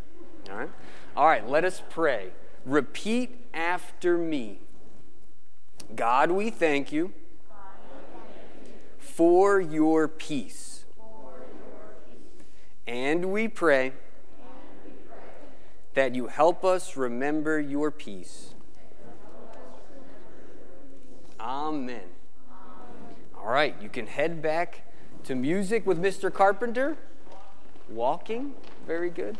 All 0.49 0.57
right? 0.57 0.69
All 1.15 1.27
right, 1.27 1.47
let 1.47 1.65
us 1.65 1.81
pray. 1.89 2.29
Repeat 2.65 3.45
after 3.53 4.17
me. 4.17 4.59
God, 5.95 6.31
we 6.31 6.49
thank 6.49 6.91
you 6.91 7.13
for 8.97 9.59
your 9.59 10.07
peace. 10.07 10.85
And 12.87 13.31
we 13.31 13.47
pray 13.47 13.93
that 15.93 16.15
you 16.15 16.27
help 16.27 16.63
us 16.63 16.95
remember 16.95 17.59
your 17.59 17.91
peace. 17.91 18.53
Amen. 21.39 22.03
All 23.37 23.49
right, 23.49 23.75
you 23.81 23.89
can 23.89 24.07
head 24.07 24.41
back 24.41 24.85
to 25.23 25.35
music 25.35 25.85
with 25.85 26.01
Mr. 26.01 26.31
Carpenter. 26.31 26.97
Walking, 27.89 28.53
very 28.85 29.09
good. 29.09 29.37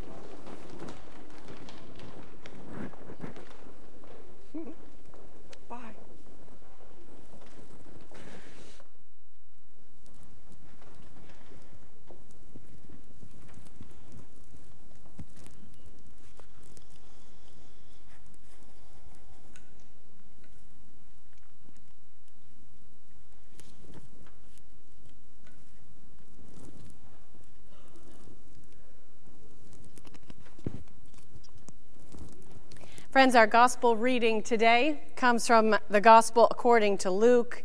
Friends, 33.12 33.36
our 33.36 33.45
gospel 33.45 33.97
reading 33.97 34.41
today 34.41 35.02
comes 35.17 35.45
from 35.45 35.76
the 35.89 36.00
gospel 36.00 36.47
according 36.50 36.97
to 37.00 37.12
Luke, 37.12 37.62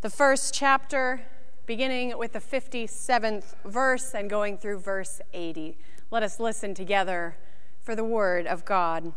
the 0.00 0.08
first 0.08 0.54
chapter, 0.54 1.22
beginning 1.66 2.16
with 2.16 2.34
the 2.34 2.38
57th 2.38 3.56
verse 3.64 4.14
and 4.14 4.30
going 4.30 4.56
through 4.56 4.78
verse 4.78 5.20
80. 5.34 5.76
Let 6.12 6.22
us 6.22 6.38
listen 6.38 6.72
together 6.72 7.36
for 7.82 7.96
the 7.96 8.04
word 8.04 8.46
of 8.46 8.64
God. 8.64 9.12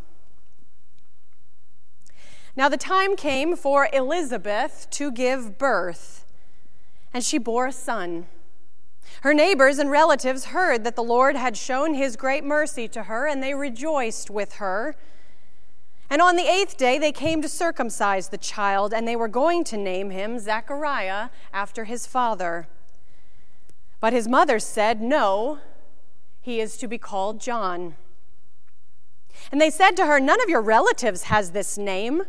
Now 2.56 2.68
the 2.68 2.76
time 2.76 3.16
came 3.16 3.56
for 3.56 3.90
Elizabeth 3.94 4.88
to 4.90 5.12
give 5.12 5.60
birth, 5.60 6.26
and 7.14 7.24
she 7.24 7.38
bore 7.38 7.68
a 7.68 7.72
son. 7.72 8.26
Her 9.22 9.36
neighbors 9.36 9.78
and 9.78 9.92
relatives 9.92 10.46
heard 10.46 10.84
that 10.84 10.96
the 10.96 11.04
Lord 11.04 11.36
had 11.36 11.56
shown 11.56 11.94
his 11.94 12.16
great 12.16 12.44
mercy 12.44 12.88
to 12.88 13.04
her, 13.04 13.28
and 13.28 13.44
they 13.44 13.54
rejoiced 13.54 14.32
with 14.32 14.54
her. 14.54 14.96
And 16.10 16.22
on 16.22 16.36
the 16.36 16.50
eighth 16.50 16.76
day, 16.76 16.98
they 16.98 17.12
came 17.12 17.42
to 17.42 17.48
circumcise 17.50 18.30
the 18.30 18.38
child, 18.38 18.94
and 18.94 19.08
they 19.08 19.16
were 19.16 19.28
going 19.28 19.64
to 19.66 19.78
name 19.78 20.10
him 20.10 20.40
Zechariah 20.40 21.30
after 21.54 21.84
his 21.84 22.08
father. 22.08 22.68
But 24.00 24.14
his 24.14 24.28
mother 24.28 24.60
said, 24.60 25.02
No, 25.02 25.60
he 26.42 26.60
is 26.60 26.78
to 26.78 26.88
be 26.88 26.98
called 26.98 27.40
John. 27.40 27.96
And 29.52 29.62
they 29.62 29.70
said 29.70 29.96
to 29.98 30.08
her, 30.08 30.20
None 30.20 30.42
of 30.42 30.50
your 30.50 30.62
relatives 30.62 31.24
has 31.24 31.52
this 31.52 31.78
name. 31.78 32.24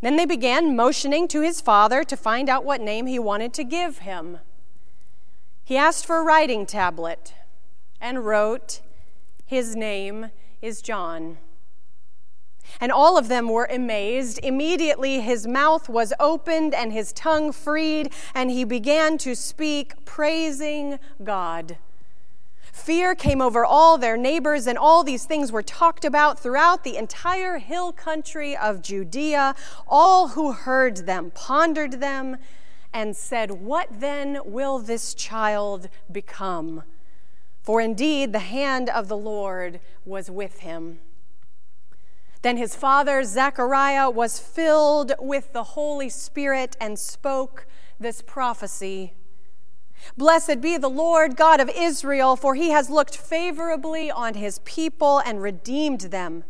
Then 0.00 0.16
they 0.16 0.24
began 0.24 0.74
motioning 0.74 1.28
to 1.28 1.42
his 1.42 1.60
father 1.60 2.02
to 2.04 2.16
find 2.16 2.48
out 2.48 2.64
what 2.64 2.80
name 2.80 3.06
he 3.06 3.18
wanted 3.18 3.52
to 3.54 3.64
give 3.64 3.98
him. 3.98 4.38
He 5.62 5.76
asked 5.76 6.06
for 6.06 6.16
a 6.16 6.24
writing 6.24 6.64
tablet 6.64 7.34
and 8.00 8.24
wrote, 8.24 8.80
His 9.44 9.76
name 9.76 10.30
is 10.62 10.80
John. 10.80 11.36
And 12.80 12.92
all 12.92 13.16
of 13.16 13.28
them 13.28 13.48
were 13.48 13.68
amazed. 13.70 14.38
Immediately 14.42 15.20
his 15.20 15.46
mouth 15.46 15.88
was 15.88 16.12
opened 16.20 16.74
and 16.74 16.92
his 16.92 17.12
tongue 17.12 17.52
freed, 17.52 18.12
and 18.34 18.50
he 18.50 18.64
began 18.64 19.18
to 19.18 19.34
speak, 19.34 20.04
praising 20.04 20.98
God. 21.24 21.78
Fear 22.72 23.14
came 23.16 23.42
over 23.42 23.64
all 23.64 23.98
their 23.98 24.16
neighbors, 24.16 24.66
and 24.66 24.78
all 24.78 25.02
these 25.02 25.24
things 25.24 25.50
were 25.50 25.62
talked 25.62 26.04
about 26.04 26.38
throughout 26.38 26.84
the 26.84 26.96
entire 26.96 27.58
hill 27.58 27.92
country 27.92 28.56
of 28.56 28.80
Judea. 28.82 29.54
All 29.86 30.28
who 30.28 30.52
heard 30.52 30.98
them 31.06 31.32
pondered 31.34 32.00
them 32.00 32.38
and 32.92 33.16
said, 33.16 33.50
What 33.50 33.88
then 34.00 34.38
will 34.44 34.78
this 34.78 35.14
child 35.14 35.88
become? 36.10 36.84
For 37.62 37.80
indeed 37.80 38.32
the 38.32 38.38
hand 38.38 38.88
of 38.88 39.08
the 39.08 39.16
Lord 39.16 39.80
was 40.04 40.30
with 40.30 40.60
him. 40.60 41.00
Then 42.42 42.56
his 42.56 42.74
father, 42.74 43.22
Zechariah, 43.24 44.08
was 44.08 44.38
filled 44.38 45.12
with 45.18 45.52
the 45.52 45.62
Holy 45.64 46.08
Spirit 46.08 46.76
and 46.80 46.98
spoke 46.98 47.66
this 47.98 48.22
prophecy 48.22 49.14
Blessed 50.16 50.60
be 50.60 50.76
the 50.76 50.88
Lord 50.88 51.36
God 51.36 51.60
of 51.60 51.70
Israel, 51.74 52.36
for 52.36 52.54
he 52.54 52.70
has 52.70 52.90
looked 52.90 53.16
favorably 53.16 54.10
on 54.10 54.34
his 54.34 54.60
people 54.60 55.18
and 55.18 55.42
redeemed 55.42 56.00
them. 56.02 56.44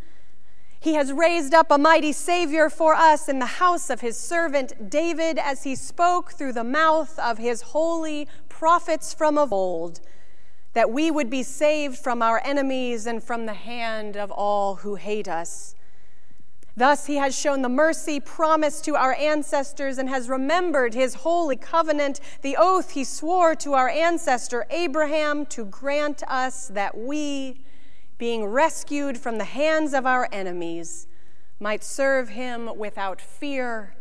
He 0.79 0.95
has 0.95 1.13
raised 1.13 1.53
up 1.53 1.71
a 1.71 1.77
mighty 1.77 2.13
Savior 2.13 2.71
for 2.71 2.95
us 2.95 3.29
in 3.29 3.39
the 3.39 3.47
house 3.47 3.91
of 3.91 4.01
his 4.01 4.17
servant 4.17 4.89
David, 4.89 5.39
as 5.39 5.65
he 5.65 5.75
spoke 5.75 6.33
through 6.33 6.55
the 6.55 6.65
mouth 6.65 7.19
of 7.19 7.39
his 7.39 7.63
holy 7.63 8.29
prophets 8.49 9.13
from 9.13 9.37
of 9.37 9.53
old, 9.53 10.01
that 10.73 10.91
we 10.91 11.11
would 11.11 11.29
be 11.29 11.43
saved 11.43 11.99
from 11.99 12.23
our 12.23 12.41
enemies 12.45 13.05
and 13.07 13.23
from 13.23 13.45
the 13.45 13.55
hand 13.55 14.17
of 14.17 14.31
all 14.31 14.77
who 14.77 14.95
hate 14.95 15.29
us. 15.29 15.75
Thus, 16.77 17.07
he 17.07 17.17
has 17.17 17.39
shown 17.39 17.63
the 17.63 17.69
mercy 17.69 18.21
promised 18.21 18.85
to 18.85 18.97
our 18.97 19.15
ancestors 19.15 19.99
and 19.99 20.09
has 20.09 20.29
remembered 20.29 20.95
his 20.95 21.15
holy 21.15 21.57
covenant, 21.57 22.21
the 22.43 22.57
oath 22.57 22.91
he 22.91 23.05
swore 23.05 23.55
to 23.57 23.75
our 23.75 23.89
ancestor 23.89 24.67
Abraham 24.71 25.47
to 25.47 25.65
grant 25.65 26.23
us 26.29 26.69
that 26.69 26.97
we, 26.97 27.65
being 28.19 28.45
rescued 28.45 29.19
from 29.19 29.39
the 29.39 29.45
hands 29.45 29.93
of 29.93 30.07
our 30.07 30.29
enemies, 30.33 31.07
might 31.59 31.85
serve 31.85 32.31
him 32.31 32.71
without 32.79 33.21
fear, 33.21 33.95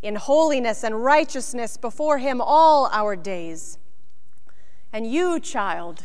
in 0.00 0.14
holiness 0.14 0.84
and 0.84 1.04
righteousness 1.04 1.76
before 1.76 2.18
him 2.18 2.40
all 2.40 2.88
our 2.92 3.16
days. 3.16 3.78
And 4.92 5.10
you, 5.10 5.38
child, 5.40 6.04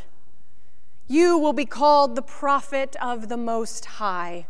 you 1.07 1.37
will 1.37 1.53
be 1.53 1.65
called 1.65 2.15
the 2.15 2.21
prophet 2.21 2.95
of 3.01 3.29
the 3.29 3.37
Most 3.37 3.85
High. 3.85 4.47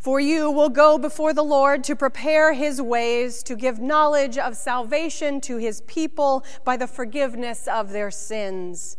For 0.00 0.18
you 0.18 0.50
will 0.50 0.70
go 0.70 0.96
before 0.96 1.34
the 1.34 1.44
Lord 1.44 1.84
to 1.84 1.94
prepare 1.94 2.54
his 2.54 2.80
ways, 2.80 3.42
to 3.42 3.54
give 3.54 3.78
knowledge 3.78 4.38
of 4.38 4.56
salvation 4.56 5.42
to 5.42 5.58
his 5.58 5.82
people 5.82 6.42
by 6.64 6.78
the 6.78 6.86
forgiveness 6.86 7.68
of 7.68 7.90
their 7.90 8.10
sins. 8.10 8.96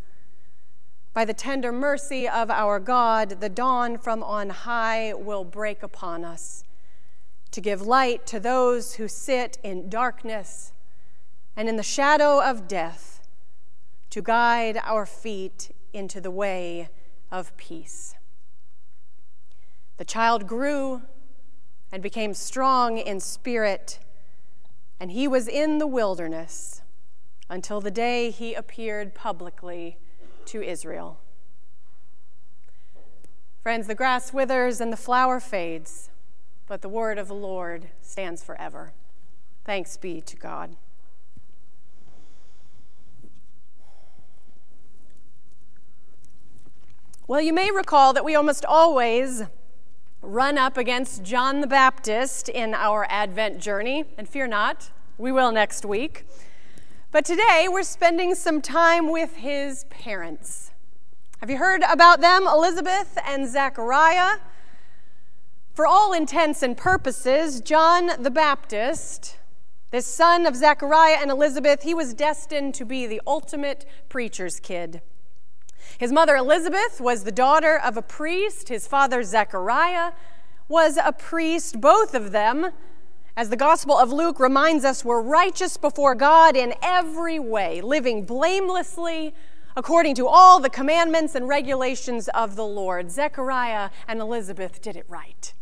By 1.15 1.25
the 1.25 1.33
tender 1.33 1.71
mercy 1.71 2.29
of 2.29 2.51
our 2.51 2.79
God, 2.79 3.41
the 3.41 3.49
dawn 3.49 3.97
from 3.97 4.21
on 4.21 4.51
high 4.51 5.15
will 5.15 5.43
break 5.43 5.81
upon 5.81 6.23
us, 6.23 6.63
to 7.49 7.61
give 7.61 7.81
light 7.81 8.27
to 8.27 8.39
those 8.39 8.93
who 8.93 9.07
sit 9.07 9.57
in 9.63 9.89
darkness 9.89 10.71
and 11.55 11.67
in 11.67 11.77
the 11.77 11.83
shadow 11.83 12.43
of 12.43 12.67
death, 12.67 13.27
to 14.11 14.21
guide 14.21 14.79
our 14.83 15.07
feet 15.07 15.71
into 15.93 16.21
the 16.21 16.31
way 16.31 16.89
of 17.31 17.57
peace. 17.57 18.13
The 20.01 20.05
child 20.05 20.47
grew 20.47 21.03
and 21.91 22.01
became 22.01 22.33
strong 22.33 22.97
in 22.97 23.19
spirit, 23.19 23.99
and 24.99 25.11
he 25.11 25.27
was 25.27 25.47
in 25.47 25.77
the 25.77 25.85
wilderness 25.85 26.81
until 27.51 27.79
the 27.81 27.91
day 27.91 28.31
he 28.31 28.55
appeared 28.55 29.13
publicly 29.13 29.99
to 30.45 30.63
Israel. 30.63 31.19
Friends, 33.61 33.85
the 33.85 33.93
grass 33.93 34.33
withers 34.33 34.81
and 34.81 34.91
the 34.91 34.97
flower 34.97 35.39
fades, 35.39 36.09
but 36.65 36.81
the 36.81 36.89
word 36.89 37.19
of 37.19 37.27
the 37.27 37.35
Lord 37.35 37.89
stands 38.01 38.43
forever. 38.43 38.93
Thanks 39.65 39.97
be 39.97 40.19
to 40.19 40.35
God. 40.35 40.77
Well, 47.27 47.41
you 47.41 47.53
may 47.53 47.69
recall 47.69 48.13
that 48.13 48.25
we 48.25 48.33
almost 48.33 48.65
always 48.65 49.43
run 50.21 50.57
up 50.57 50.77
against 50.77 51.23
John 51.23 51.61
the 51.61 51.67
Baptist 51.67 52.47
in 52.47 52.73
our 52.75 53.07
Advent 53.09 53.59
journey, 53.59 54.05
and 54.17 54.29
fear 54.29 54.45
not, 54.45 54.91
we 55.17 55.31
will 55.31 55.51
next 55.51 55.83
week. 55.83 56.25
But 57.11 57.25
today 57.25 57.67
we're 57.69 57.83
spending 57.83 58.35
some 58.35 58.61
time 58.61 59.11
with 59.11 59.37
his 59.37 59.85
parents. 59.85 60.71
Have 61.39 61.49
you 61.49 61.57
heard 61.57 61.81
about 61.89 62.21
them, 62.21 62.47
Elizabeth 62.47 63.17
and 63.25 63.49
Zechariah? 63.49 64.37
For 65.73 65.87
all 65.87 66.13
intents 66.13 66.61
and 66.61 66.77
purposes, 66.77 67.59
John 67.59 68.11
the 68.21 68.29
Baptist, 68.29 69.39
this 69.89 70.05
son 70.05 70.45
of 70.45 70.55
Zechariah 70.55 71.17
and 71.19 71.31
Elizabeth, 71.31 71.81
he 71.81 71.95
was 71.95 72.13
destined 72.13 72.75
to 72.75 72.85
be 72.85 73.07
the 73.07 73.21
ultimate 73.25 73.85
preacher's 74.07 74.59
kid. 74.59 75.01
His 76.01 76.11
mother 76.11 76.35
Elizabeth 76.35 76.99
was 76.99 77.25
the 77.25 77.31
daughter 77.31 77.77
of 77.77 77.95
a 77.95 78.01
priest. 78.01 78.69
His 78.69 78.87
father 78.87 79.21
Zechariah 79.21 80.13
was 80.67 80.97
a 80.97 81.11
priest. 81.11 81.79
Both 81.79 82.15
of 82.15 82.31
them, 82.31 82.71
as 83.37 83.49
the 83.49 83.55
Gospel 83.55 83.95
of 83.95 84.11
Luke 84.11 84.39
reminds 84.39 84.83
us, 84.83 85.05
were 85.05 85.21
righteous 85.21 85.77
before 85.77 86.15
God 86.15 86.57
in 86.57 86.73
every 86.81 87.37
way, 87.37 87.81
living 87.81 88.25
blamelessly 88.25 89.35
according 89.75 90.15
to 90.15 90.27
all 90.27 90.59
the 90.59 90.71
commandments 90.71 91.35
and 91.35 91.47
regulations 91.47 92.27
of 92.29 92.55
the 92.55 92.65
Lord. 92.65 93.11
Zechariah 93.11 93.91
and 94.07 94.19
Elizabeth 94.19 94.81
did 94.81 94.95
it 94.95 95.05
right. 95.07 95.53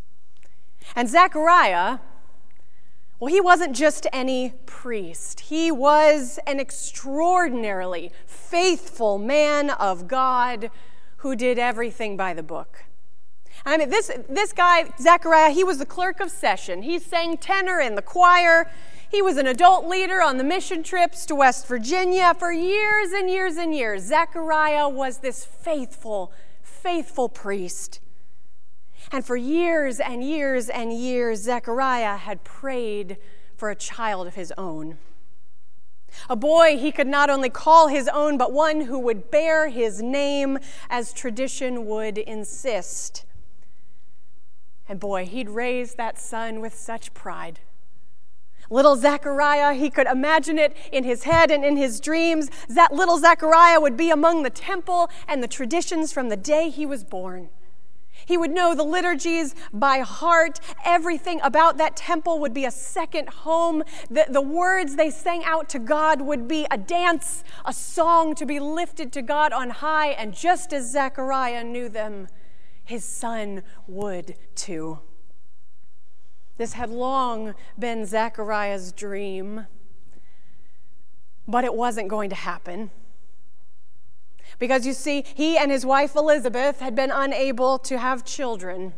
And 0.96 1.10
Zechariah, 1.10 2.00
well, 3.20 3.32
he 3.32 3.42
wasn't 3.42 3.76
just 3.76 4.08
any 4.14 4.54
priest, 4.66 5.42
he 5.42 5.72
was 5.72 6.40
an 6.48 6.60
extraordinarily 6.60 8.12
faithful 8.26 9.18
man 9.18 9.70
of 9.72 10.08
God 10.08 10.72
who 11.18 11.36
did 11.36 11.60
everything 11.60 12.16
by 12.16 12.34
the 12.34 12.44
book. 12.44 12.86
I 13.66 13.78
mean, 13.78 13.90
this, 13.90 14.10
this 14.30 14.54
guy, 14.54 14.92
Zechariah, 15.02 15.52
he 15.52 15.66
was 15.66 15.80
the 15.80 15.86
clerk 15.86 16.22
of 16.22 16.32
session. 16.32 16.82
He 16.82 16.98
sang 16.98 17.38
tenor 17.38 17.80
in 17.80 17.96
the 17.96 18.02
choir. 18.02 18.72
He 19.12 19.22
was 19.22 19.38
an 19.38 19.48
adult 19.48 19.86
leader 19.86 20.22
on 20.22 20.38
the 20.38 20.44
mission 20.44 20.82
trips 20.82 21.26
to 21.26 21.36
West 21.36 21.68
Virginia 21.68 22.34
for 22.38 22.54
years 22.54 23.12
and 23.12 23.30
years 23.30 23.58
and 23.58 23.76
years. 23.76 24.04
Zechariah 24.04 24.88
was 24.88 25.18
this 25.18 25.44
faithful, 25.44 26.32
faithful 26.62 27.28
priest. 27.28 28.00
And 29.12 29.26
for 29.26 29.36
years 29.36 30.00
and 30.00 30.24
years 30.24 30.70
and 30.70 30.94
years, 30.94 31.42
Zechariah 31.42 32.18
had 32.18 32.44
prayed 32.44 33.18
for 33.56 33.70
a 33.70 33.76
child 33.76 34.28
of 34.28 34.36
his 34.36 34.54
own. 34.58 34.98
A 36.30 36.36
boy 36.36 36.78
he 36.78 36.92
could 36.92 37.08
not 37.08 37.30
only 37.30 37.50
call 37.50 37.88
his 37.88 38.08
own, 38.08 38.38
but 38.38 38.52
one 38.52 38.82
who 38.82 39.00
would 39.00 39.32
bear 39.32 39.70
his 39.70 40.02
name 40.02 40.58
as 40.90 41.14
tradition 41.14 41.86
would 41.86 42.18
insist. 42.18 43.26
And 44.88 45.00
boy, 45.00 45.26
he'd 45.26 45.50
raise 45.50 45.96
that 45.96 46.20
son 46.20 46.62
with 46.62 46.74
such 46.74 47.14
pride. 47.14 47.60
Little 48.72 48.96
Zechariah, 48.96 49.74
he 49.74 49.90
could 49.90 50.08
imagine 50.08 50.60
it 50.60 50.76
in 50.92 51.04
his 51.04 51.24
head 51.24 51.52
and 51.52 51.64
in 51.64 51.78
his 51.78 52.00
dreams. 52.00 52.50
That 52.68 52.94
little 52.94 53.18
Zechariah 53.18 53.80
would 53.80 53.98
be 53.98 54.10
among 54.12 54.44
the 54.44 54.50
temple 54.50 55.10
and 55.28 55.42
the 55.42 55.48
traditions 55.48 56.12
from 56.12 56.30
the 56.30 56.38
day 56.38 56.70
he 56.70 56.86
was 56.86 57.04
born. 57.04 57.50
He 58.30 58.38
would 58.38 58.52
know 58.52 58.76
the 58.76 58.84
liturgies 58.84 59.56
by 59.74 60.02
heart. 60.02 60.60
Everything 60.86 61.42
about 61.42 61.78
that 61.78 61.96
temple 61.96 62.38
would 62.38 62.54
be 62.54 62.64
a 62.64 62.70
second 62.70 63.28
home. 63.28 63.82
The, 64.08 64.28
the 64.30 64.40
words 64.40 64.96
they 64.96 65.10
sang 65.10 65.44
out 65.46 65.68
to 65.70 65.80
God 65.80 66.22
would 66.22 66.48
be 66.48 66.68
a 66.70 66.78
dance, 66.78 67.44
a 67.66 67.74
song 67.74 68.36
to 68.36 68.46
be 68.46 68.60
lifted 68.60 69.12
to 69.14 69.24
God 69.24 69.52
on 69.52 69.72
high. 69.72 70.10
And 70.10 70.32
just 70.32 70.74
as 70.74 70.92
Zechariah 70.92 71.64
knew 71.64 71.90
them, 71.90 72.28
his 72.84 73.04
son 73.04 73.64
would 73.88 74.36
too. 74.54 75.00
This 76.58 76.74
had 76.74 76.92
long 76.92 77.56
been 77.80 78.06
Zechariah's 78.06 78.92
dream, 78.92 79.66
but 81.48 81.64
it 81.64 81.74
wasn't 81.74 82.10
going 82.10 82.30
to 82.30 82.36
happen. 82.36 82.92
Because 84.60 84.86
you 84.86 84.94
see, 84.94 85.24
he 85.34 85.58
and 85.58 85.72
his 85.72 85.86
wife 85.86 86.16
Elizabeth 86.16 86.82
had 86.82 86.94
been 86.94 87.12
unable 87.12 87.80
to 87.80 87.98
have 87.98 88.26
children. 88.26 88.94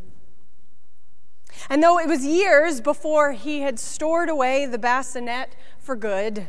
And 1.69 1.83
though 1.83 1.99
it 1.99 2.07
was 2.07 2.25
years 2.25 2.81
before 2.81 3.33
he 3.33 3.61
had 3.61 3.79
stored 3.79 4.29
away 4.29 4.65
the 4.65 4.79
bassinet 4.79 5.55
for 5.79 5.95
good, 5.95 6.47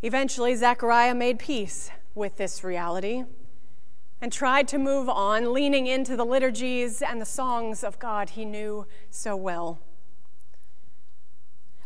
eventually 0.00 0.54
Zechariah 0.54 1.14
made 1.14 1.38
peace 1.38 1.90
with 2.14 2.38
this 2.38 2.64
reality 2.64 3.24
and 4.20 4.32
tried 4.32 4.68
to 4.68 4.78
move 4.78 5.08
on, 5.08 5.52
leaning 5.52 5.86
into 5.86 6.16
the 6.16 6.24
liturgies 6.24 7.02
and 7.02 7.20
the 7.20 7.26
songs 7.26 7.82
of 7.82 7.98
God 7.98 8.30
he 8.30 8.44
knew 8.44 8.86
so 9.10 9.34
well. 9.34 9.80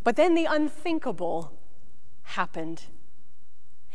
But 0.05 0.17
then 0.17 0.35
the 0.35 0.45
unthinkable 0.45 1.59
happened. 2.23 2.85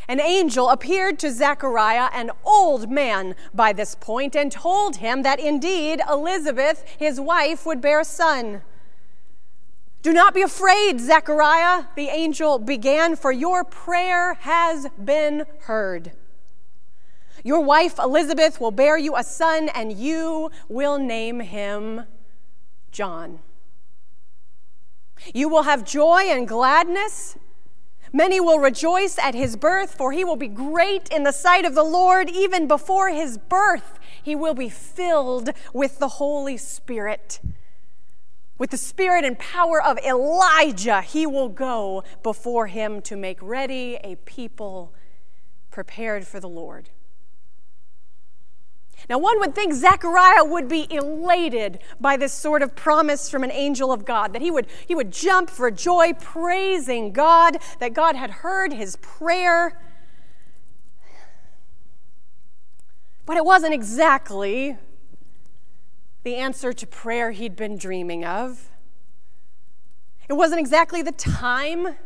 An 0.08 0.20
angel 0.20 0.70
appeared 0.70 1.20
to 1.20 1.32
Zechariah, 1.32 2.10
an 2.14 2.32
old 2.44 2.90
man 2.90 3.36
by 3.54 3.72
this 3.74 3.96
point, 3.96 4.36
and 4.36 4.52
told 4.52 4.98
him 4.98 5.22
that 5.24 5.40
indeed 5.40 6.02
Elizabeth, 6.10 6.84
his 6.98 7.20
wife, 7.20 7.66
would 7.66 7.82
bear 7.82 8.00
a 8.00 8.06
son. 8.06 8.62
Do 10.02 10.12
not 10.12 10.34
be 10.34 10.42
afraid, 10.42 11.00
Zechariah, 11.00 11.86
the 11.96 12.08
angel 12.08 12.58
began, 12.58 13.16
for 13.16 13.32
your 13.32 13.64
prayer 13.64 14.34
has 14.34 14.88
been 15.04 15.46
heard. 15.62 16.14
Your 17.44 17.62
wife 17.62 18.00
Elizabeth 18.00 18.60
will 18.60 18.72
bear 18.72 18.98
you 18.98 19.16
a 19.16 19.24
son, 19.24 19.70
and 19.70 19.94
you 19.94 20.50
will 20.68 20.98
name 20.98 21.40
him 21.40 22.06
John. 22.92 23.40
You 25.34 25.50
will 25.50 25.64
have 25.64 25.86
joy 25.86 26.24
and 26.24 26.48
gladness. 26.48 27.38
Many 28.14 28.40
will 28.42 28.60
rejoice 28.60 29.18
at 29.18 29.36
his 29.36 29.56
birth, 29.56 29.96
for 29.96 30.12
he 30.12 30.26
will 30.26 30.36
be 30.36 30.48
great 30.48 31.10
in 31.10 31.24
the 31.24 31.32
sight 31.32 31.64
of 31.64 31.76
the 31.76 31.84
Lord. 31.84 32.30
Even 32.30 32.68
before 32.68 33.10
his 33.10 33.38
birth, 33.38 34.00
he 34.22 34.36
will 34.36 34.54
be 34.54 34.70
filled 34.70 35.52
with 35.74 36.00
the 36.00 36.10
Holy 36.10 36.58
Spirit. 36.58 37.40
With 38.58 38.72
the 38.72 38.78
spirit 38.78 39.26
and 39.26 39.40
power 39.40 39.82
of 39.82 39.98
Elijah, 40.00 41.02
he 41.02 41.26
will 41.26 41.50
go 41.50 42.04
before 42.22 42.68
him 42.68 43.02
to 43.04 43.16
make 43.16 43.40
ready 43.42 43.98
a 44.04 44.16
people 44.18 44.94
prepared 45.72 46.28
for 46.28 46.40
the 46.40 46.50
Lord. 46.50 46.90
Now, 49.12 49.18
one 49.18 49.42
would 49.42 49.54
think 49.54 49.74
Zechariah 49.74 50.46
would 50.46 50.70
be 50.70 50.88
elated 50.90 51.80
by 52.00 52.16
this 52.16 52.32
sort 52.32 52.62
of 52.62 52.78
promise 52.78 53.30
from 53.30 53.44
an 53.44 53.52
angel 53.52 53.92
of 53.92 54.06
God, 54.06 54.32
that 54.32 54.42
he 54.42 54.50
would, 54.50 54.68
he 54.88 54.96
would 54.96 55.12
jump 55.12 55.50
for 55.50 55.70
joy, 55.70 56.14
praising 56.14 57.12
God, 57.12 57.58
that 57.80 57.94
God 57.94 58.16
had 58.16 58.32
heard 58.32 58.72
his 58.72 58.96
prayer. 59.02 59.78
But 63.26 63.36
it 63.36 63.44
wasn't 63.44 63.74
exactly 63.74 64.78
the 66.24 66.36
answer 66.38 66.72
to 66.72 66.88
prayer 66.88 67.32
he'd 67.32 67.58
been 67.58 67.78
dreaming 67.78 68.24
of. 68.24 68.70
It 70.30 70.34
wasn't 70.36 70.62
exactly 70.62 71.02
the 71.02 71.12
time 71.12 71.98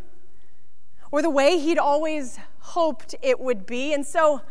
or 1.11 1.21
the 1.21 1.29
way 1.29 1.59
he'd 1.59 1.77
always 1.77 2.39
hoped 2.61 3.13
it 3.21 3.39
would 3.39 3.67
be. 3.67 3.93
And 3.93 4.03
so, 4.03 4.41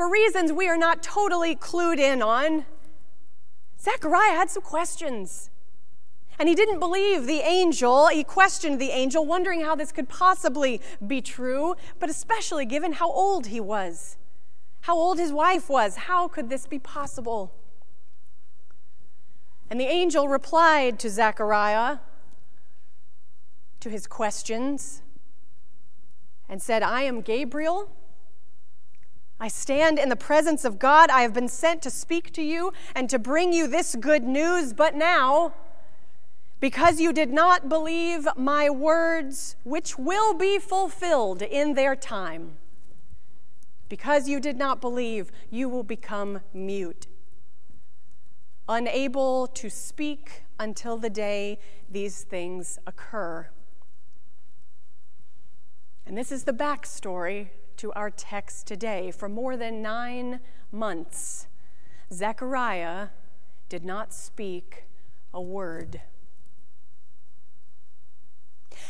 for 0.00 0.08
reasons 0.08 0.50
we 0.50 0.66
are 0.66 0.78
not 0.78 1.02
totally 1.02 1.54
clued 1.54 1.98
in 1.98 2.22
on, 2.22 2.64
Zechariah 3.78 4.30
had 4.30 4.48
some 4.48 4.62
questions. 4.62 5.50
And 6.38 6.48
he 6.48 6.54
didn't 6.54 6.78
believe 6.78 7.26
the 7.26 7.40
angel. 7.40 8.08
He 8.08 8.24
questioned 8.24 8.80
the 8.80 8.92
angel, 8.92 9.26
wondering 9.26 9.60
how 9.60 9.74
this 9.74 9.92
could 9.92 10.08
possibly 10.08 10.80
be 11.06 11.20
true, 11.20 11.74
but 11.98 12.08
especially 12.08 12.64
given 12.64 12.94
how 12.94 13.10
old 13.12 13.48
he 13.48 13.60
was, 13.60 14.16
how 14.80 14.96
old 14.96 15.18
his 15.18 15.34
wife 15.34 15.68
was. 15.68 15.96
How 15.96 16.28
could 16.28 16.48
this 16.48 16.66
be 16.66 16.78
possible? 16.78 17.52
And 19.68 19.78
the 19.78 19.84
angel 19.84 20.28
replied 20.28 20.98
to 21.00 21.10
Zechariah, 21.10 21.98
to 23.80 23.90
his 23.90 24.06
questions, 24.06 25.02
and 26.48 26.62
said, 26.62 26.82
I 26.82 27.02
am 27.02 27.20
Gabriel 27.20 27.90
I 29.42 29.48
stand 29.48 29.98
in 29.98 30.10
the 30.10 30.16
presence 30.16 30.66
of 30.66 30.78
God. 30.78 31.08
I 31.08 31.22
have 31.22 31.32
been 31.32 31.48
sent 31.48 31.80
to 31.82 31.90
speak 31.90 32.30
to 32.34 32.42
you 32.42 32.74
and 32.94 33.08
to 33.08 33.18
bring 33.18 33.54
you 33.54 33.66
this 33.66 33.96
good 33.96 34.22
news. 34.22 34.74
But 34.74 34.94
now, 34.94 35.54
because 36.60 37.00
you 37.00 37.10
did 37.10 37.30
not 37.30 37.66
believe 37.66 38.28
my 38.36 38.68
words, 38.68 39.56
which 39.64 39.98
will 39.98 40.34
be 40.34 40.58
fulfilled 40.58 41.40
in 41.40 41.72
their 41.72 41.96
time, 41.96 42.58
because 43.88 44.28
you 44.28 44.40
did 44.40 44.58
not 44.58 44.78
believe, 44.78 45.32
you 45.50 45.70
will 45.70 45.84
become 45.84 46.42
mute, 46.52 47.06
unable 48.68 49.46
to 49.46 49.70
speak 49.70 50.44
until 50.58 50.98
the 50.98 51.08
day 51.08 51.58
these 51.90 52.24
things 52.24 52.78
occur. 52.86 53.48
And 56.04 56.18
this 56.18 56.30
is 56.30 56.44
the 56.44 56.52
backstory 56.52 57.48
to 57.80 57.90
our 57.94 58.10
text 58.10 58.66
today. 58.66 59.10
For 59.10 59.26
more 59.26 59.56
than 59.56 59.80
nine 59.80 60.40
months, 60.70 61.46
Zechariah 62.12 63.08
did 63.70 63.86
not 63.86 64.12
speak 64.12 64.84
a 65.32 65.40
word. 65.40 66.02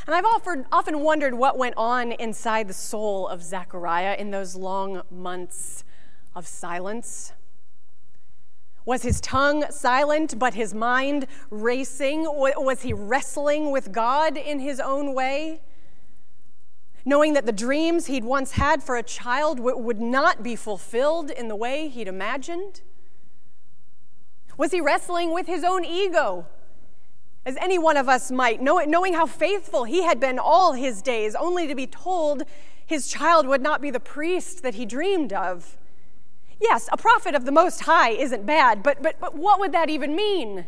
And 0.07 0.15
I've 0.17 0.25
often, 0.25 1.01
wondered 1.01 1.35
what 1.35 1.57
went 1.57 1.75
on 1.77 2.11
inside 2.11 2.67
the 2.67 2.75
soul 2.75 3.29
of 3.29 3.45
Zechariah 3.45 4.17
in 4.19 4.33
those 4.33 4.57
long 4.57 5.03
months 5.09 5.85
of 6.35 6.49
silence. 6.49 7.33
Was 8.85 9.03
his 9.03 9.21
tongue 9.21 9.67
silent, 9.71 10.37
but 10.37 10.55
his 10.55 10.75
mind 10.75 11.29
racing? 11.49 12.25
Was 12.25 12.83
he 12.83 12.93
wrestling 12.93 13.71
with 13.71 13.93
God 13.93 14.37
in 14.37 14.59
his 14.59 14.81
own 14.81 15.15
way? 15.15 15.61
Knowing 17.05 17.33
that 17.35 17.47
the 17.47 17.53
dreams 17.53 18.07
he'd 18.07 18.25
once 18.25 18.53
had 18.53 18.83
for 18.83 18.97
a 18.97 19.03
child 19.03 19.61
would 19.61 20.01
not 20.01 20.43
be 20.43 20.57
fulfilled 20.57 21.31
in 21.31 21.49
the 21.49 21.57
way 21.57 21.89
he'd 21.89 22.09
imagined? 22.09 22.83
Was 24.57 24.73
he 24.73 24.81
wrestling 24.81 25.33
with 25.33 25.47
his 25.47 25.65
own 25.65 25.85
ego? 25.85 26.47
As 27.47 27.57
any 27.57 27.79
one 27.79 27.97
of 27.97 28.09
us 28.09 28.31
might, 28.31 28.61
know, 28.61 28.79
knowing 28.81 29.15
how 29.15 29.25
faithful 29.25 29.85
he 29.85 30.03
had 30.03 30.21
been 30.21 30.39
all 30.39 30.75
his 30.75 31.01
days, 31.01 31.35
only 31.35 31.67
to 31.67 31.75
be 31.75 31.87
told 31.87 32.43
His 32.91 33.07
child 33.07 33.47
would 33.47 33.63
not 33.63 33.81
be 33.81 33.93
the 33.93 34.01
priest 34.01 34.65
that 34.65 34.75
he 34.75 34.85
dreamed 34.85 35.33
of. 35.33 35.79
Yes, 36.61 36.89
a 36.91 36.97
prophet 36.97 37.37
of 37.37 37.45
the 37.45 37.53
Most 37.53 37.83
High 37.83 38.11
isn't 38.11 38.45
bad, 38.45 38.83
but, 38.83 39.01
but, 39.01 39.21
but 39.21 39.37
what 39.37 39.61
would 39.61 39.71
that 39.71 39.89
even 39.89 40.17
mean? 40.17 40.67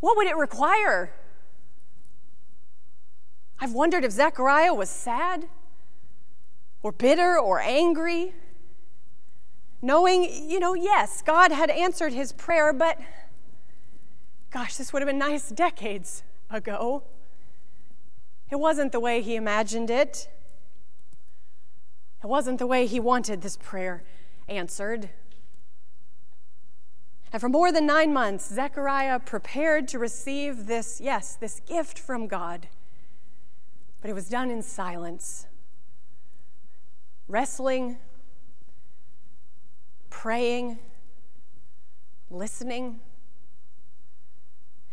What 0.00 0.16
would 0.16 0.26
it 0.26 0.36
require? 0.36 1.14
I've 3.62 3.74
wondered 3.74 4.02
if 4.02 4.10
Zechariah 4.10 4.74
was 4.74 4.90
sad 4.90 5.46
or 6.82 6.90
bitter 6.90 7.38
or 7.38 7.60
angry, 7.60 8.34
knowing, 9.80 10.24
you 10.24 10.58
know, 10.58 10.74
yes, 10.74 11.22
God 11.22 11.52
had 11.52 11.70
answered 11.70 12.12
his 12.12 12.32
prayer, 12.32 12.72
but 12.72 12.98
gosh, 14.50 14.74
this 14.74 14.92
would 14.92 15.00
have 15.00 15.06
been 15.06 15.16
nice 15.16 15.48
decades 15.48 16.24
ago. 16.50 17.04
It 18.50 18.56
wasn't 18.56 18.90
the 18.90 18.98
way 18.98 19.22
he 19.22 19.36
imagined 19.36 19.90
it. 19.90 20.26
It 22.20 22.26
wasn't 22.26 22.58
the 22.58 22.66
way 22.66 22.86
he 22.86 22.98
wanted 22.98 23.42
this 23.42 23.56
prayer 23.56 24.02
answered. 24.48 25.10
And 27.32 27.40
for 27.40 27.48
more 27.48 27.70
than 27.70 27.86
nine 27.86 28.12
months, 28.12 28.52
Zechariah 28.52 29.20
prepared 29.20 29.86
to 29.86 30.00
receive 30.00 30.66
this, 30.66 31.00
yes, 31.00 31.36
this 31.36 31.60
gift 31.60 31.96
from 31.96 32.26
God. 32.26 32.66
But 34.02 34.10
it 34.10 34.14
was 34.14 34.28
done 34.28 34.50
in 34.50 34.62
silence, 34.64 35.46
wrestling, 37.28 37.98
praying, 40.10 40.80
listening. 42.28 42.98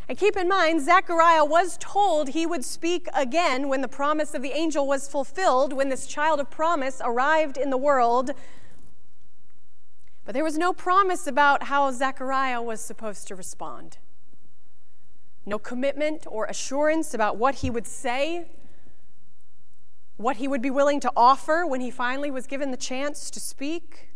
And 0.08 0.16
keep 0.16 0.38
in 0.38 0.48
mind, 0.48 0.82
Zechariah 0.82 1.44
was 1.44 1.76
told 1.80 2.30
he 2.30 2.46
would 2.46 2.64
speak 2.64 3.08
again 3.16 3.68
when 3.68 3.82
the 3.82 3.88
promise 3.88 4.36
of 4.36 4.44
the 4.44 4.52
angel 4.52 4.88
was 4.88 5.08
fulfilled, 5.08 5.74
when 5.74 5.90
this 5.90 6.06
child 6.06 6.40
of 6.40 6.52
promise 6.52 7.02
arrived 7.04 7.58
in 7.58 7.72
the 7.72 7.78
world. 7.78 8.30
But 10.24 10.34
there 10.34 10.44
was 10.44 10.58
no 10.60 10.72
promise 10.72 11.26
about 11.26 11.64
how 11.64 11.92
Zechariah 11.92 12.62
was 12.62 12.80
supposed 12.80 13.28
to 13.28 13.36
respond. 13.36 13.98
No 15.48 15.58
commitment 15.58 16.26
or 16.28 16.46
assurance 16.46 17.16
about 17.16 17.38
what 17.38 17.56
he 17.56 17.72
would 17.72 17.88
say 17.88 18.46
what 20.20 20.36
he 20.36 20.50
would 20.50 20.62
be 20.62 20.70
willing 20.70 21.00
to 21.00 21.10
offer 21.16 21.66
when 21.66 21.80
he 21.80 21.90
finally 21.90 22.30
was 22.30 22.46
given 22.46 22.72
the 22.72 22.78
chance 22.78 23.30
to 23.32 23.40
speak. 23.40 24.10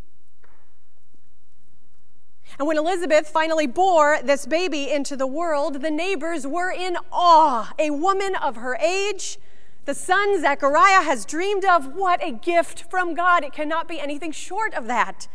And 2.60 2.68
when 2.68 2.78
Elizabeth 2.78 3.30
finally 3.30 3.68
bore 3.68 4.20
this 4.22 4.46
baby 4.46 4.92
into 4.92 5.16
the 5.16 5.26
world, 5.26 5.82
the 5.82 5.90
neighbors 5.90 6.46
were 6.46 6.70
in 6.70 6.98
awe. 7.10 7.74
A 7.80 7.90
woman 7.92 8.36
of 8.36 8.58
her 8.58 8.76
age, 8.76 9.40
the 9.86 9.96
son 9.96 10.42
Zechariah 10.42 11.04
has 11.04 11.24
dreamed 11.24 11.64
of, 11.64 11.96
what 11.96 12.22
a 12.22 12.32
gift 12.34 12.92
from 12.92 13.14
God. 13.14 13.46
It 13.46 13.54
cannot 13.54 13.88
be 13.88 14.02
anything 14.02 14.34
short 14.34 14.74
of 14.74 14.88
that. 14.88 15.30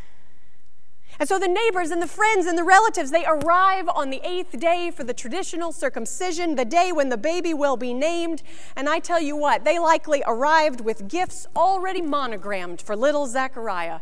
And 1.21 1.29
so 1.29 1.39
the 1.39 1.49
neighbors 1.49 1.91
and 1.91 2.01
the 2.01 2.07
friends 2.07 2.47
and 2.47 2.57
the 2.57 2.63
relatives, 2.63 3.11
they 3.11 3.27
arrive 3.27 3.89
on 3.89 4.11
the 4.11 4.21
eighth 4.23 4.59
day 4.59 4.93
for 4.93 5.03
the 5.03 5.15
traditional 5.15 5.73
circumcision, 5.73 6.55
the 6.55 6.65
day 6.65 6.93
when 6.93 7.09
the 7.09 7.17
baby 7.17 7.53
will 7.53 7.77
be 7.77 7.93
named. 7.93 8.43
And 8.77 8.89
I 8.89 9.01
tell 9.01 9.21
you 9.21 9.35
what, 9.35 9.65
they 9.65 9.81
likely 9.81 10.23
arrived 10.27 10.81
with 10.81 11.09
gifts 11.09 11.49
already 11.57 12.03
monogrammed 12.03 12.81
for 12.81 12.95
little 12.95 13.27
Zechariah. 13.27 13.99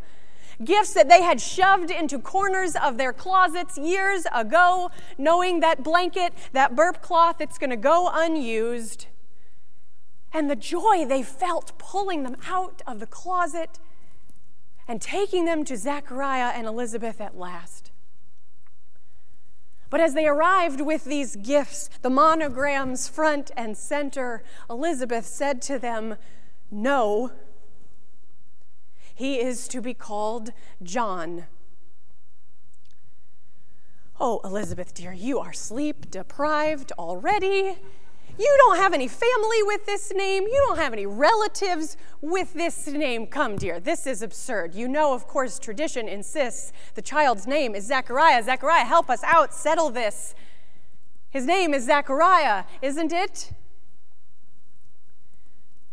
Gifts 0.63 0.93
that 0.93 1.09
they 1.09 1.23
had 1.23 1.41
shoved 1.41 1.91
into 1.91 2.19
corners 2.19 2.77
of 2.77 2.99
their 2.99 3.13
closets 3.15 3.79
years 3.79 4.27
ago, 4.35 4.91
knowing 5.17 5.61
that 5.61 5.83
blanket, 5.83 6.35
that 6.53 6.75
burp 6.75 7.01
cloth, 7.01 7.41
it's 7.41 7.57
going 7.57 7.71
to 7.71 7.77
go 7.77 8.11
unused. 8.13 9.07
And 10.33 10.51
the 10.51 10.57
joy 10.57 11.07
they 11.07 11.23
felt 11.23 11.79
pulling 11.79 12.25
them 12.25 12.37
out 12.47 12.83
of 12.87 13.01
the 13.01 13.07
closet 13.07 13.79
and 14.89 15.01
taking 15.01 15.45
them 15.45 15.65
to 15.65 15.77
Zechariah 15.77 16.53
and 16.55 16.67
Elizabeth 16.67 17.21
at 17.21 17.37
last. 17.37 17.91
But 19.89 20.01
as 20.01 20.15
they 20.15 20.27
arrived 20.27 20.81
with 20.81 21.05
these 21.05 21.37
gifts, 21.37 21.89
the 22.03 22.11
monograms 22.11 23.09
front 23.09 23.51
and 23.57 23.77
center, 23.77 24.43
Elizabeth 24.69 25.27
said 25.27 25.63
to 25.63 25.79
them, 25.79 26.17
No, 26.71 27.31
he 29.15 29.41
is 29.41 29.69
to 29.69 29.81
be 29.81 29.95
called 29.95 30.51
John. 30.83 31.47
Oh, 34.19 34.41
Elizabeth, 34.45 34.93
dear, 34.95 35.13
you 35.13 35.39
are 35.39 35.53
sleep 35.53 36.11
deprived 36.11 36.91
already. 36.99 37.77
You 38.39 38.55
don't 38.59 38.77
have 38.77 38.93
any 38.93 39.09
family 39.09 39.63
with 39.63 39.87
this 39.87 40.13
name. 40.13 40.43
You 40.45 40.65
don't 40.69 40.79
have 40.79 40.93
any 40.93 41.07
relatives 41.07 41.97
with 42.21 42.53
this 42.53 42.87
name. 42.87 43.27
Come, 43.27 43.57
dear, 43.57 43.81
this 43.81 44.07
is 44.07 44.21
absurd. 44.23 44.75
You 44.75 44.89
know, 44.89 45.15
of 45.15 45.27
course, 45.27 45.59
tradition 45.59 46.07
insists 46.09 46.73
the 46.95 47.03
child's 47.03 47.47
name 47.47 47.75
is 47.75 47.87
Zechariah. 47.87 48.43
Zechariah, 48.43 48.85
help 48.85 49.09
us 49.09 49.23
out, 49.25 49.55
settle 49.55 49.91
this. 49.91 50.35
His 51.31 51.47
name 51.47 51.73
is 51.73 51.85
Zechariah, 51.85 52.65
isn't 52.83 53.13
it? 53.13 53.53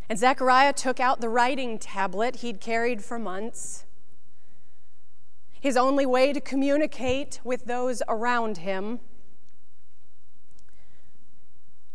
And 0.09 0.19
Zechariah 0.19 0.73
took 0.73 0.99
out 0.99 1.21
the 1.21 1.29
writing 1.29 1.79
tablet 1.79 2.37
he'd 2.37 2.59
carried 2.59 3.03
for 3.03 3.17
months. 3.17 3.85
His 5.59 5.77
only 5.77 6.05
way 6.05 6.33
to 6.33 6.41
communicate 6.41 7.39
with 7.45 7.65
those 7.65 8.03
around 8.09 8.57
him. 8.57 8.99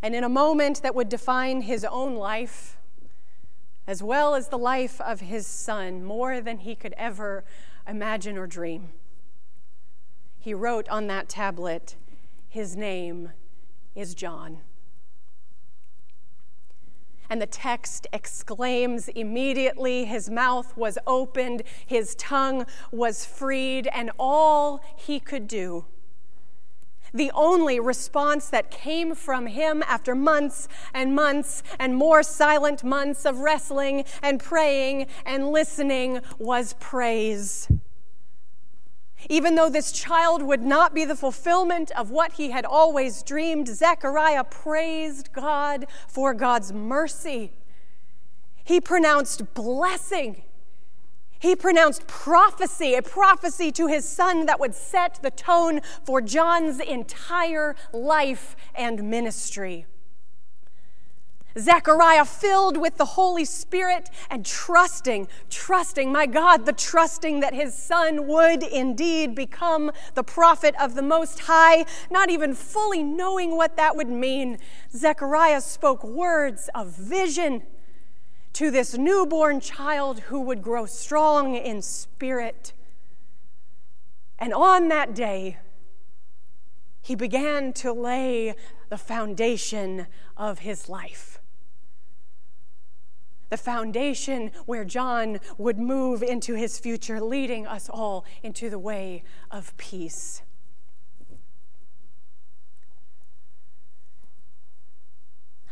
And 0.01 0.15
in 0.15 0.23
a 0.23 0.29
moment 0.29 0.81
that 0.81 0.95
would 0.95 1.09
define 1.09 1.61
his 1.61 1.83
own 1.83 2.15
life, 2.15 2.77
as 3.85 4.01
well 4.01 4.35
as 4.35 4.47
the 4.47 4.57
life 4.57 5.01
of 5.01 5.19
his 5.19 5.45
son, 5.45 6.03
more 6.03 6.39
than 6.41 6.59
he 6.59 6.75
could 6.75 6.93
ever 6.97 7.43
imagine 7.87 8.37
or 8.37 8.47
dream, 8.47 8.89
he 10.39 10.53
wrote 10.53 10.87
on 10.89 11.07
that 11.07 11.27
tablet, 11.27 11.95
His 12.47 12.75
name 12.77 13.31
is 13.93 14.15
John. 14.15 14.59
And 17.29 17.41
the 17.41 17.47
text 17.47 18.07
exclaims 18.13 19.07
immediately, 19.09 20.05
his 20.05 20.29
mouth 20.29 20.75
was 20.77 20.97
opened, 21.05 21.63
his 21.85 22.15
tongue 22.15 22.65
was 22.91 23.25
freed, 23.25 23.87
and 23.87 24.09
all 24.17 24.81
he 24.95 25.19
could 25.19 25.47
do 25.47 25.85
the 27.13 27.31
only 27.33 27.79
response 27.79 28.49
that 28.49 28.71
came 28.71 29.15
from 29.15 29.47
him 29.47 29.83
after 29.87 30.15
months 30.15 30.67
and 30.93 31.15
months 31.15 31.63
and 31.79 31.95
more 31.95 32.23
silent 32.23 32.83
months 32.83 33.25
of 33.25 33.39
wrestling 33.39 34.03
and 34.21 34.39
praying 34.39 35.07
and 35.25 35.49
listening 35.49 36.21
was 36.37 36.73
praise. 36.79 37.67
Even 39.29 39.55
though 39.55 39.69
this 39.69 39.91
child 39.91 40.41
would 40.41 40.61
not 40.61 40.93
be 40.93 41.03
the 41.03 41.15
fulfillment 41.15 41.91
of 41.91 42.09
what 42.09 42.33
he 42.33 42.51
had 42.51 42.65
always 42.65 43.21
dreamed, 43.21 43.67
Zechariah 43.67 44.45
praised 44.45 45.33
God 45.33 45.87
for 46.07 46.33
God's 46.33 46.71
mercy. 46.71 47.51
He 48.63 48.79
pronounced 48.79 49.53
blessing 49.53 50.43
he 51.39 51.55
pronounced 51.55 52.05
prophecy, 52.05 52.95
a 52.95 53.01
prophecy 53.01 53.71
to 53.71 53.87
his 53.87 54.07
son 54.07 54.45
that 54.45 54.59
would 54.59 54.75
set 54.75 55.19
the 55.21 55.31
tone 55.31 55.81
for 56.03 56.21
John's 56.21 56.79
entire 56.79 57.75
life 57.93 58.55
and 58.75 59.09
ministry. 59.09 59.85
Zechariah, 61.57 62.25
filled 62.25 62.77
with 62.77 62.97
the 62.97 63.05
Holy 63.05 63.43
Spirit 63.43 64.09
and 64.29 64.45
trusting, 64.45 65.27
trusting, 65.49 66.11
my 66.11 66.25
God, 66.25 66.65
the 66.65 66.73
trusting 66.73 67.39
that 67.39 67.53
his 67.53 67.73
son 67.73 68.27
would 68.27 68.61
indeed 68.61 69.33
become 69.33 69.91
the 70.13 70.23
prophet 70.23 70.75
of 70.79 70.93
the 70.93 71.01
Most 71.01 71.39
High, 71.41 71.85
not 72.11 72.29
even 72.29 72.53
fully 72.53 73.01
knowing 73.01 73.57
what 73.57 73.77
that 73.77 73.95
would 73.95 74.09
mean. 74.09 74.59
Zechariah 74.91 75.61
spoke 75.61 76.03
words 76.03 76.69
of 76.75 76.87
vision 76.89 77.63
to 78.53 78.71
this 78.71 78.97
newborn 78.97 79.59
child 79.59 80.21
who 80.21 80.41
would 80.41 80.61
grow 80.61 80.85
strong 80.85 81.55
in 81.55 81.81
spirit. 81.81 82.73
And 84.37 84.53
on 84.53 84.87
that 84.87 85.13
day, 85.13 85.57
he 87.01 87.15
began 87.15 87.73
to 87.73 87.93
lay 87.93 88.55
the 88.89 88.97
foundation 88.97 90.07
of 90.37 90.59
his 90.59 90.89
life. 90.89 91.39
The 93.49 93.57
foundation 93.57 94.51
where 94.65 94.85
John 94.85 95.39
would 95.57 95.79
move 95.79 96.21
into 96.21 96.53
his 96.53 96.77
future, 96.77 97.19
leading 97.19 97.65
us 97.65 97.89
all 97.89 98.25
into 98.43 98.69
the 98.69 98.77
way 98.77 99.23
of 99.49 99.75
peace. 99.77 100.43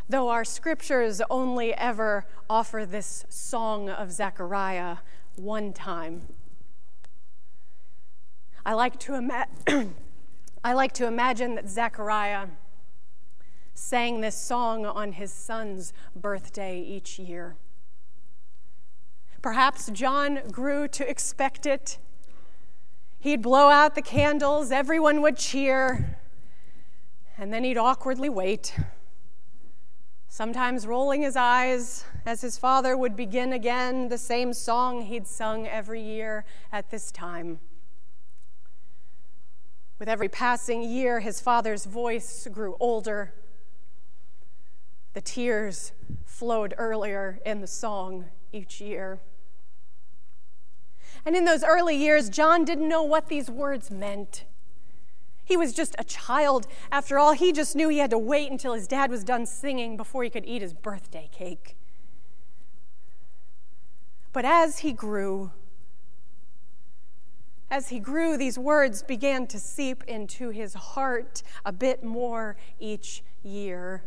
Though 0.10 0.30
our 0.30 0.46
scriptures 0.46 1.22
only 1.30 1.74
ever 1.74 2.26
offer 2.50 2.86
this 2.86 3.26
song 3.30 3.90
of 3.90 4.12
Zechariah 4.12 4.98
one 5.36 5.74
time. 5.74 6.22
I 8.66 8.74
like 8.74 9.00
to, 9.02 9.16
ima- 9.16 9.48
I 10.64 10.74
like 10.74 10.94
to 10.94 11.08
imagine 11.08 11.56
that 11.56 11.70
Zechariah 11.70 12.48
sang 13.74 14.22
this 14.22 14.36
song 14.36 14.86
on 14.86 15.14
his 15.14 15.32
son's 15.32 15.94
birthday 16.16 16.82
each 16.82 17.20
year. 17.20 17.56
Perhaps 19.42 19.92
John 19.92 20.40
grew 20.52 20.88
to 20.90 21.10
expect 21.10 21.66
it. 21.66 22.00
He'd 23.20 23.42
blow 23.42 23.70
out 23.70 23.96
the 23.96 24.02
candles, 24.02 24.72
everyone 24.72 25.22
would 25.22 25.38
cheer, 25.38 26.18
and 27.38 27.54
then 27.54 27.64
he'd 27.64 27.78
awkwardly 27.78 28.30
wait, 28.30 28.76
sometimes 30.28 30.86
rolling 30.86 31.22
his 31.22 31.36
eyes 31.36 32.06
as 32.26 32.42
his 32.42 32.58
father 32.58 32.98
would 32.98 33.16
begin 33.16 33.54
again 33.54 34.10
the 34.10 34.18
same 34.18 34.54
song 34.54 35.04
he'd 35.04 35.28
sung 35.28 35.68
every 35.68 36.02
year 36.02 36.46
at 36.72 36.90
this 36.92 37.12
time. 37.12 37.60
With 40.00 40.10
every 40.10 40.30
passing 40.30 40.84
year, 40.84 41.22
his 41.22 41.42
father's 41.42 41.86
voice 41.86 42.48
grew 42.52 42.76
older. 42.80 43.34
The 45.14 45.22
tears 45.22 45.92
flowed 46.24 46.76
earlier 46.78 47.40
in 47.46 47.62
the 47.62 47.68
song 47.68 48.26
each 48.52 48.80
year. 48.80 49.20
And 51.26 51.36
in 51.36 51.46
those 51.46 51.64
early 51.64 51.96
years, 51.96 52.30
John 52.30 52.64
didn't 52.64 52.88
know 52.88 53.02
what 53.02 53.28
these 53.28 53.50
words 53.50 53.90
meant. 53.90 54.46
He 55.48 55.56
was 55.56 55.72
just 55.72 55.96
a 55.98 56.04
child. 56.04 56.68
After 56.92 57.18
all, 57.18 57.32
he 57.32 57.54
just 57.54 57.74
knew 57.74 57.88
he 57.88 58.00
had 58.00 58.10
to 58.10 58.18
wait 58.18 58.52
until 58.52 58.74
his 58.74 58.86
dad 58.86 59.10
was 59.10 59.24
done 59.24 59.46
singing 59.46 59.96
before 59.96 60.24
he 60.24 60.30
could 60.30 60.46
eat 60.46 60.62
his 60.62 60.74
birthday 60.74 61.30
cake. 61.32 61.78
But 64.34 64.44
as 64.44 64.80
he 64.80 64.92
grew, 64.92 65.52
as 67.72 67.88
he 67.88 68.00
grew, 68.00 68.36
these 68.36 68.60
words 68.60 69.04
began 69.04 69.48
to 69.48 69.58
seep 69.58 70.04
into 70.04 70.50
his 70.50 70.74
heart 70.74 71.44
a 71.66 71.72
bit 71.72 72.04
more 72.04 72.58
each 72.78 73.24
year. 73.42 74.04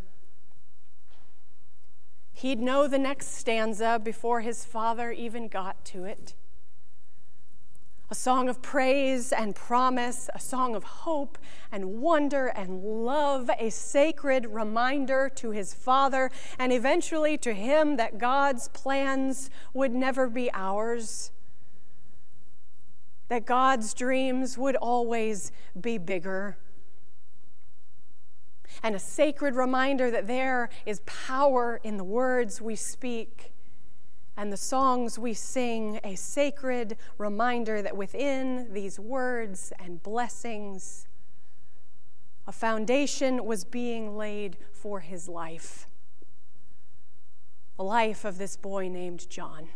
He'd 2.35 2.61
know 2.61 2.87
the 2.87 2.99
next 2.99 3.35
stanza 3.39 3.99
before 3.99 4.43
his 4.43 4.67
father 4.67 5.11
even 5.11 5.49
got 5.49 5.87
to 5.87 6.05
it. 6.05 6.35
A 8.11 8.15
song 8.15 8.49
of 8.49 8.61
praise 8.61 9.33
and 9.33 9.55
promise, 9.55 10.29
a 10.35 10.41
song 10.41 10.75
of 10.75 10.83
hope 10.83 11.39
and 11.71 12.01
wonder 12.01 12.49
and 12.49 12.83
love, 12.83 13.49
a 13.59 13.71
sacred 13.71 14.47
reminder 14.47 15.31
to 15.37 15.53
his 15.53 15.73
father 15.73 16.31
and 16.59 16.73
eventually 16.73 17.39
to 17.39 17.55
him 17.55 17.97
that 17.97 18.19
God's 18.19 18.69
plans 18.69 19.49
would 19.73 19.93
never 19.93 20.29
be 20.29 20.51
ours 20.53 21.31
that 23.31 23.47
God's 23.47 23.95
dreams 23.95 24.59
would 24.59 24.77
always 24.77 25.53
be 25.81 25.99
bigger. 25.99 26.59
And 28.83 28.97
a 28.97 28.99
sacred 28.99 29.55
reminder 29.55 30.11
that 30.11 30.27
there 30.27 30.69
is 30.85 31.01
power 31.07 31.81
in 31.85 31.97
the 31.97 32.05
words 32.05 32.61
we 32.61 32.75
speak 32.75 33.53
and 34.41 34.51
the 34.51 34.57
songs 34.57 35.19
we 35.19 35.35
sing, 35.35 36.01
a 36.03 36.15
sacred 36.15 36.97
reminder 37.19 37.83
that 37.83 37.95
within 37.95 38.73
these 38.73 38.99
words 38.99 39.71
and 39.79 40.03
blessings, 40.03 41.07
a 42.47 42.53
foundation 42.53 43.45
was 43.45 43.65
being 43.67 44.17
laid 44.17 44.57
for 44.73 45.01
his 45.01 45.29
life. 45.29 45.87
The 47.77 47.85
life 47.85 48.25
of 48.25 48.39
this 48.39 48.57
boy 48.57 48.89
named 48.89 49.29
John 49.29 49.69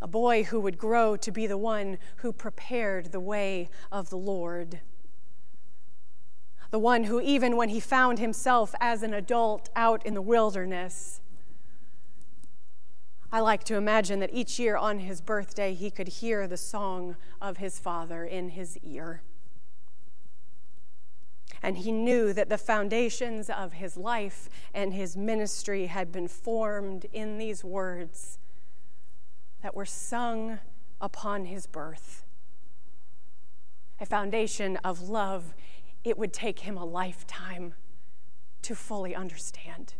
a 0.00 0.06
boy 0.06 0.44
who 0.44 0.60
would 0.60 0.78
grow 0.78 1.16
to 1.16 1.32
be 1.32 1.48
the 1.48 1.58
one 1.58 1.98
who 2.18 2.32
prepared 2.32 3.10
the 3.10 3.18
way 3.18 3.68
of 3.90 4.10
the 4.10 4.18
Lord. 4.18 4.82
The 6.70 6.78
one 6.78 7.04
who, 7.04 7.20
even 7.20 7.56
when 7.56 7.70
he 7.70 7.80
found 7.80 8.20
himself 8.20 8.72
as 8.78 9.02
an 9.02 9.14
adult 9.14 9.68
out 9.74 10.06
in 10.06 10.14
the 10.14 10.22
wilderness, 10.22 11.22
I 13.32 13.40
like 13.40 13.64
to 13.64 13.76
imagine 13.76 14.20
that 14.20 14.30
each 14.32 14.58
year 14.58 14.76
on 14.76 15.00
his 15.00 15.20
birthday 15.20 15.74
he 15.74 15.90
could 15.90 16.08
hear 16.08 16.46
the 16.46 16.56
song 16.56 17.16
of 17.40 17.56
his 17.56 17.78
father 17.78 18.24
in 18.24 18.50
his 18.50 18.78
ear. 18.78 19.22
And 21.62 21.78
he 21.78 21.90
knew 21.90 22.32
that 22.32 22.48
the 22.48 22.58
foundations 22.58 23.50
of 23.50 23.74
his 23.74 23.96
life 23.96 24.48
and 24.72 24.94
his 24.94 25.16
ministry 25.16 25.86
had 25.86 26.12
been 26.12 26.28
formed 26.28 27.06
in 27.12 27.38
these 27.38 27.64
words 27.64 28.38
that 29.62 29.74
were 29.74 29.86
sung 29.86 30.60
upon 31.00 31.46
his 31.46 31.66
birth. 31.66 32.24
A 34.00 34.06
foundation 34.06 34.76
of 34.78 35.02
love 35.02 35.54
it 36.04 36.16
would 36.16 36.32
take 36.32 36.60
him 36.60 36.76
a 36.76 36.84
lifetime 36.84 37.74
to 38.62 38.76
fully 38.76 39.14
understand. 39.14 39.94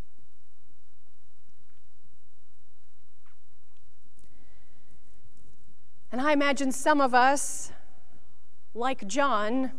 And 6.13 6.21
I 6.21 6.33
imagine 6.33 6.73
some 6.73 7.01
of 7.01 7.15
us, 7.15 7.73
like 8.75 9.07
John, 9.07 9.73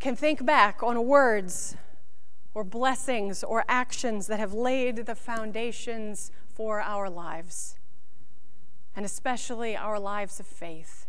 can 0.00 0.16
think 0.16 0.44
back 0.44 0.82
on 0.82 1.06
words 1.06 1.76
or 2.52 2.62
blessings 2.62 3.42
or 3.42 3.64
actions 3.68 4.26
that 4.26 4.38
have 4.38 4.52
laid 4.52 5.06
the 5.06 5.14
foundations 5.14 6.30
for 6.46 6.80
our 6.80 7.10
lives 7.10 7.76
and 8.96 9.04
especially 9.04 9.76
our 9.76 9.98
lives 9.98 10.38
of 10.38 10.46
faith. 10.46 11.06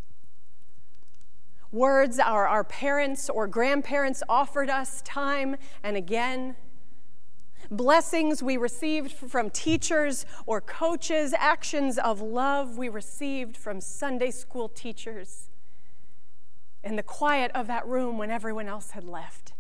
Words 1.72 2.20
our, 2.20 2.48
our 2.48 2.64
parents 2.64 3.30
or 3.30 3.48
grandparents 3.48 4.24
offered 4.30 4.70
us 4.70 5.02
time 5.04 5.58
and 5.84 5.98
again. 5.98 6.56
Blessings 7.72 8.44
we 8.44 8.58
received 8.58 9.12
from 9.12 9.50
teachers 9.50 10.26
or 10.46 10.62
coaches, 10.62 11.34
actions 11.38 11.98
of 11.98 12.22
love 12.22 12.78
we 12.78 12.90
received 12.90 13.58
from 13.58 13.82
Sunday 13.82 14.32
school 14.32 14.70
teachers 14.70 15.50
in 16.84 16.96
the 16.96 17.04
quiet 17.04 17.52
of 17.56 17.68
that 17.68 17.88
room 17.88 18.18
when 18.18 18.30
everyone 18.30 18.68
else 18.68 18.92
had 18.92 19.04
left. 19.04 19.54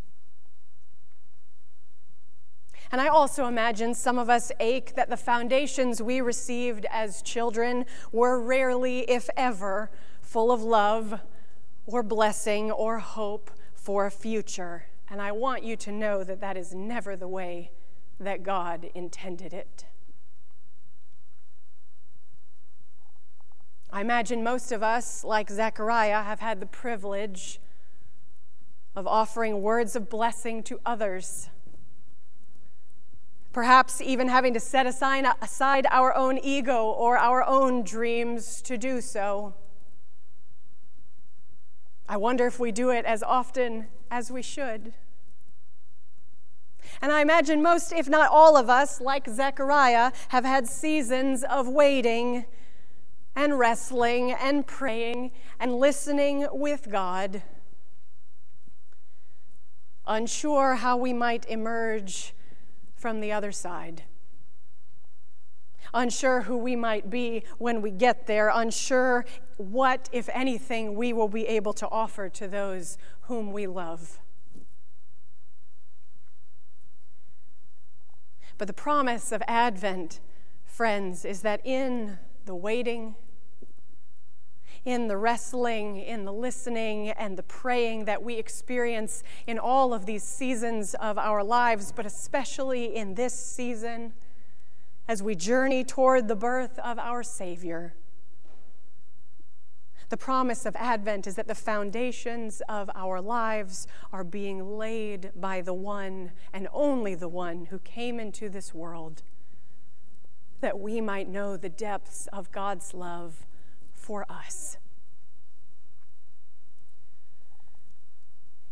And 2.91 3.01
I 3.01 3.07
also 3.07 3.47
imagine 3.47 3.95
some 3.95 4.19
of 4.19 4.29
us 4.29 4.51
ache 4.59 4.93
that 4.95 5.09
the 5.09 5.17
foundations 5.17 6.01
we 6.01 6.21
received 6.21 6.85
as 6.91 7.23
children 7.23 7.85
were 8.11 8.39
rarely, 8.39 8.99
if 9.09 9.27
ever, 9.35 9.89
full 10.21 10.51
of 10.51 10.61
love 10.61 11.19
or 11.87 12.03
blessing 12.03 12.71
or 12.71 12.99
hope 12.99 13.49
for 13.73 14.05
a 14.05 14.11
future. 14.11 14.85
And 15.09 15.21
I 15.21 15.31
want 15.31 15.63
you 15.63 15.75
to 15.77 15.91
know 15.91 16.23
that 16.23 16.41
that 16.41 16.57
is 16.57 16.73
never 16.73 17.15
the 17.15 17.27
way 17.27 17.71
that 18.19 18.43
God 18.43 18.89
intended 18.93 19.53
it. 19.53 19.85
I 23.91 24.01
imagine 24.01 24.43
most 24.43 24.71
of 24.71 24.83
us, 24.83 25.23
like 25.23 25.49
Zechariah, 25.49 26.23
have 26.23 26.39
had 26.39 26.59
the 26.59 26.65
privilege 26.65 27.59
of 28.95 29.07
offering 29.07 29.61
words 29.61 29.95
of 29.95 30.09
blessing 30.09 30.63
to 30.63 30.79
others 30.85 31.49
perhaps 33.55 34.01
even 34.01 34.27
having 34.27 34.53
to 34.53 34.59
set 34.59 34.85
aside 34.85 35.87
our 35.89 36.13
own 36.13 36.37
ego 36.37 36.87
or 36.87 37.17
our 37.17 37.41
own 37.41 37.83
dreams 37.83 38.61
to 38.61 38.77
do 38.77 38.99
so. 38.99 39.53
I 42.05 42.17
wonder 42.17 42.45
if 42.47 42.59
we 42.59 42.73
do 42.73 42.89
it 42.89 43.05
as 43.05 43.23
often 43.23 43.87
as 44.11 44.29
we 44.29 44.41
should. 44.41 44.93
And 47.01 47.11
I 47.11 47.21
imagine 47.21 47.61
most, 47.61 47.91
if 47.91 48.07
not 48.07 48.29
all 48.31 48.57
of 48.57 48.69
us, 48.69 49.01
like 49.01 49.27
Zechariah, 49.27 50.11
have 50.29 50.45
had 50.45 50.67
seasons 50.67 51.43
of 51.43 51.67
waiting 51.67 52.45
and 53.35 53.59
wrestling 53.59 54.31
and 54.31 54.65
praying 54.65 55.31
and 55.59 55.75
listening 55.75 56.47
with 56.51 56.89
God, 56.89 57.43
unsure 60.07 60.75
how 60.75 60.95
we 60.97 61.11
might 61.11 61.45
emerge 61.49 62.33
from 62.95 63.19
the 63.19 63.31
other 63.31 63.51
side. 63.51 64.03
Unsure 65.93 66.41
who 66.41 66.57
we 66.57 66.75
might 66.75 67.09
be 67.09 67.43
when 67.57 67.81
we 67.81 67.91
get 67.91 68.27
there, 68.27 68.49
unsure 68.53 69.25
what, 69.57 70.09
if 70.11 70.29
anything, 70.33 70.95
we 70.95 71.13
will 71.13 71.27
be 71.27 71.47
able 71.47 71.73
to 71.73 71.87
offer 71.89 72.27
to 72.29 72.47
those 72.47 72.97
whom 73.21 73.53
we 73.53 73.67
love. 73.67 74.19
But 78.57 78.67
the 78.67 78.73
promise 78.73 79.31
of 79.31 79.43
Advent, 79.47 80.19
friends, 80.65 81.25
is 81.25 81.41
that 81.41 81.61
in 81.65 82.17
the 82.45 82.55
waiting, 82.55 83.15
in 84.85 85.07
the 85.07 85.17
wrestling, 85.17 85.97
in 85.97 86.25
the 86.25 86.31
listening, 86.31 87.09
and 87.09 87.37
the 87.37 87.43
praying 87.43 88.05
that 88.05 88.21
we 88.21 88.35
experience 88.35 89.23
in 89.47 89.57
all 89.57 89.93
of 89.93 90.05
these 90.05 90.23
seasons 90.23 90.93
of 90.95 91.17
our 91.17 91.43
lives, 91.43 91.91
but 91.91 92.05
especially 92.05 92.95
in 92.95 93.15
this 93.15 93.33
season 93.33 94.13
as 95.07 95.21
we 95.21 95.35
journey 95.35 95.83
toward 95.83 96.27
the 96.27 96.35
birth 96.35 96.79
of 96.79 96.97
our 96.99 97.23
Savior. 97.23 97.93
The 100.15 100.19
promise 100.23 100.65
of 100.65 100.77
Advent 100.77 101.27
is 101.27 101.35
that 101.35 101.47
the 101.49 101.53
foundations 101.53 102.61
of 102.69 102.89
our 102.95 103.19
lives 103.19 103.85
are 104.13 104.23
being 104.23 104.77
laid 104.77 105.31
by 105.35 105.59
the 105.59 105.73
one 105.73 106.31
and 106.53 106.69
only 106.71 107.15
the 107.15 107.27
one 107.27 107.65
who 107.65 107.79
came 107.79 108.17
into 108.17 108.47
this 108.47 108.73
world 108.73 109.23
that 110.61 110.79
we 110.79 111.01
might 111.01 111.27
know 111.27 111.57
the 111.57 111.67
depths 111.67 112.27
of 112.31 112.49
God's 112.53 112.93
love 112.93 113.45
for 113.91 114.25
us. 114.31 114.77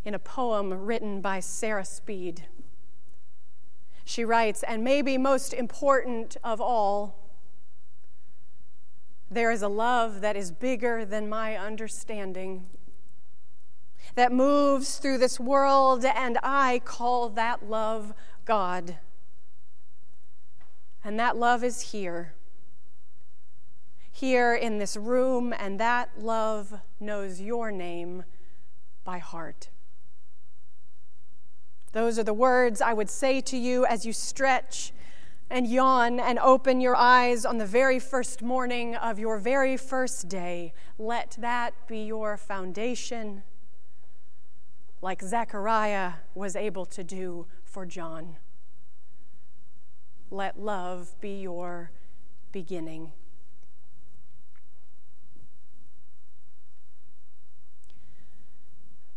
In 0.06 0.14
a 0.14 0.20
poem 0.20 0.72
written 0.72 1.20
by 1.20 1.42
Sarah 1.42 1.84
Speed, 1.84 2.48
she 4.06 4.24
writes, 4.24 4.64
and 4.64 4.82
maybe 4.82 5.18
most 5.18 5.54
important 5.54 6.38
of 6.42 6.62
all, 6.62 7.23
there 9.34 9.52
is 9.52 9.62
a 9.62 9.68
love 9.68 10.22
that 10.22 10.36
is 10.36 10.52
bigger 10.52 11.06
than 11.06 11.28
my 11.28 11.56
understanding, 11.58 12.68
that 14.16 14.32
moves 14.32 14.98
through 14.98 15.18
this 15.18 15.40
world, 15.40 16.06
and 16.06 16.38
I 16.44 16.82
call 16.86 17.30
that 17.30 17.68
love 17.68 18.14
God. 18.46 18.98
And 21.04 21.20
that 21.20 21.36
love 21.36 21.64
is 21.64 21.92
here, 21.92 22.34
here 24.12 24.56
in 24.56 24.78
this 24.78 24.96
room, 24.96 25.54
and 25.58 25.80
that 25.80 26.12
love 26.18 26.80
knows 27.00 27.42
your 27.42 27.72
name 27.72 28.24
by 29.04 29.18
heart. 29.18 29.70
Those 31.92 32.18
are 32.18 32.24
the 32.24 32.34
words 32.34 32.82
I 32.82 32.94
would 32.94 33.10
say 33.10 33.42
to 33.42 33.58
you 33.58 33.86
as 33.86 34.06
you 34.06 34.14
stretch 34.14 34.94
and 35.54 35.68
yawn 35.68 36.20
and 36.20 36.40
open 36.40 36.82
your 36.82 36.96
eyes 36.96 37.46
on 37.46 37.60
the 37.60 37.66
very 37.66 38.00
first 38.00 38.42
morning 38.42 38.96
of 38.96 39.20
your 39.20 39.38
very 39.38 39.78
first 39.78 40.28
day. 40.28 40.74
Let 40.98 41.38
that 41.40 41.76
be 41.88 42.00
your 42.00 42.38
foundation, 42.38 43.44
like 45.00 45.22
Zechariah 45.22 46.14
was 46.34 46.56
able 46.56 46.88
to 46.88 47.04
do 47.04 47.46
for 47.64 47.86
John. 47.86 48.38
Let 50.32 50.60
love 50.60 51.14
be 51.22 51.42
your 51.42 51.92
beginning. 52.52 53.12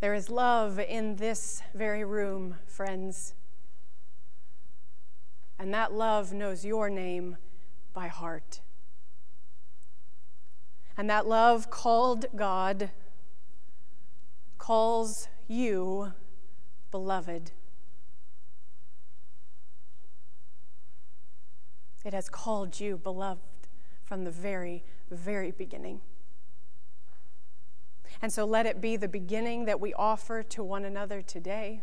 There 0.00 0.12
is 0.12 0.28
love 0.28 0.78
in 0.78 1.16
this 1.16 1.62
very 1.72 2.04
room, 2.04 2.56
friends. 2.66 3.32
And 5.58 5.72
that 5.72 5.92
love 5.92 6.32
knows 6.32 6.64
your 6.64 6.90
name 6.90 7.36
by 7.92 8.08
heart. 8.08 8.60
And 10.96 11.08
that 11.10 11.26
love 11.26 11.70
called 11.70 12.26
God 12.34 12.90
calls 14.58 15.28
you 15.48 16.12
beloved. 16.90 17.52
It 22.04 22.14
has 22.14 22.28
called 22.28 22.78
you 22.78 22.98
beloved 22.98 23.40
from 24.04 24.24
the 24.24 24.30
very, 24.30 24.84
very 25.10 25.50
beginning. 25.50 26.00
And 28.22 28.32
so 28.32 28.44
let 28.44 28.64
it 28.64 28.80
be 28.80 28.96
the 28.96 29.08
beginning 29.08 29.64
that 29.64 29.80
we 29.80 29.92
offer 29.94 30.42
to 30.44 30.62
one 30.62 30.84
another 30.84 31.20
today. 31.20 31.82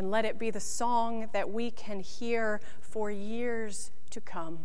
And 0.00 0.10
let 0.10 0.24
it 0.24 0.38
be 0.38 0.50
the 0.50 0.60
song 0.60 1.28
that 1.34 1.50
we 1.50 1.70
can 1.70 2.00
hear 2.00 2.62
for 2.80 3.10
years 3.10 3.90
to 4.08 4.18
come. 4.22 4.60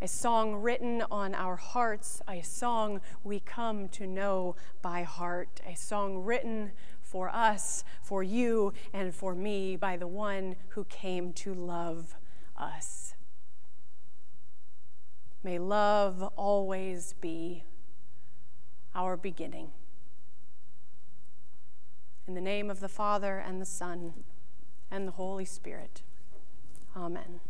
A 0.00 0.08
song 0.08 0.54
written 0.54 1.04
on 1.10 1.34
our 1.34 1.56
hearts, 1.56 2.22
a 2.26 2.40
song 2.40 3.02
we 3.22 3.40
come 3.40 3.90
to 3.90 4.06
know 4.06 4.56
by 4.80 5.02
heart, 5.02 5.60
a 5.66 5.74
song 5.74 6.24
written 6.24 6.72
for 7.02 7.28
us, 7.28 7.84
for 8.00 8.22
you, 8.22 8.72
and 8.94 9.14
for 9.14 9.34
me 9.34 9.76
by 9.76 9.98
the 9.98 10.06
one 10.06 10.56
who 10.68 10.84
came 10.84 11.34
to 11.34 11.52
love 11.52 12.16
us. 12.56 13.12
May 15.42 15.58
love 15.58 16.22
always 16.36 17.12
be 17.20 17.64
our 18.94 19.18
beginning. 19.18 19.72
In 22.28 22.34
the 22.34 22.42
name 22.42 22.70
of 22.70 22.80
the 22.80 22.90
Father, 22.90 23.38
and 23.38 23.58
the 23.58 23.64
Son, 23.64 24.12
and 24.90 25.08
the 25.08 25.12
Holy 25.12 25.46
Spirit. 25.46 26.02
Amen. 26.94 27.40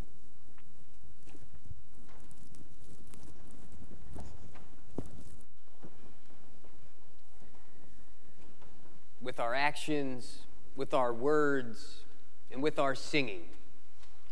With 9.20 9.40
our 9.40 9.52
actions, 9.52 10.42
with 10.76 10.94
our 10.94 11.12
words, 11.12 12.04
and 12.52 12.62
with 12.62 12.78
our 12.78 12.94
singing, 12.94 13.46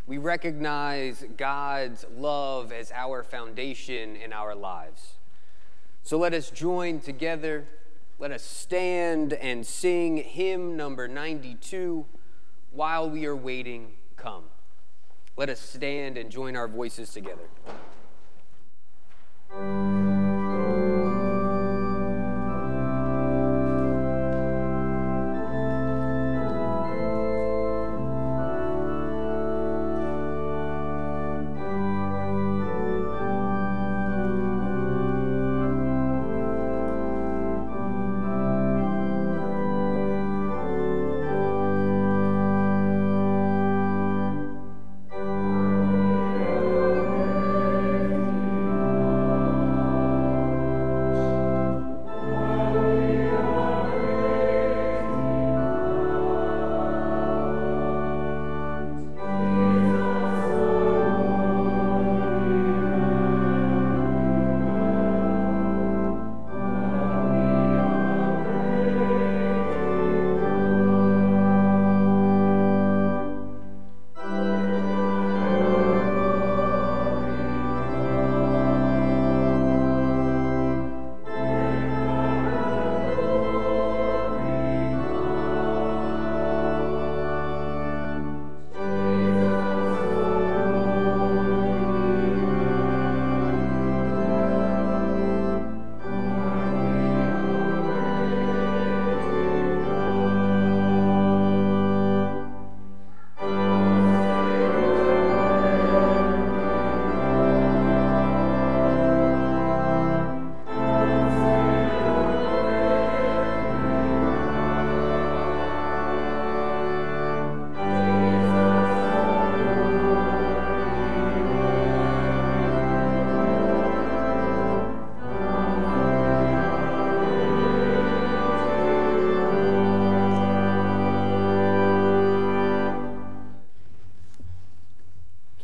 we 0.07 0.16
recognize 0.16 1.24
God's 1.36 2.07
love 2.16 2.70
as 2.70 2.92
our 2.92 3.24
foundation 3.24 4.14
in 4.14 4.32
our 4.32 4.55
lives. 4.55 5.14
So 6.05 6.16
let 6.16 6.32
us 6.32 6.51
join 6.51 7.01
together. 7.01 7.66
Let 8.19 8.31
us 8.31 8.43
stand 8.43 9.35
and 9.35 9.67
sing 9.67 10.17
hymn 10.17 10.75
number 10.75 11.07
92 11.07 12.07
while 12.71 13.11
we 13.11 13.27
are 13.27 13.37
waiting. 13.37 13.93
Come. 14.17 14.45
Let 15.37 15.51
us 15.51 15.61
stand 15.61 16.17
and 16.17 16.31
join 16.31 16.57
our 16.57 16.67
voices 16.67 17.11
together. 17.12 17.49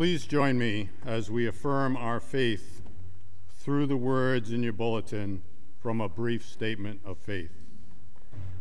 Please 0.03 0.27
join 0.27 0.59
me 0.59 0.89
as 1.07 1.31
we 1.31 1.47
affirm 1.47 1.97
our 1.97 2.19
faith 2.19 2.83
through 3.61 3.87
the 3.87 3.97
words 3.97 4.51
in 4.51 4.61
your 4.61 4.73
bulletin 4.73 5.41
from 5.79 6.01
a 6.01 6.09
brief 6.09 6.45
statement 6.45 7.01
of 7.05 7.17
faith. 7.17 7.53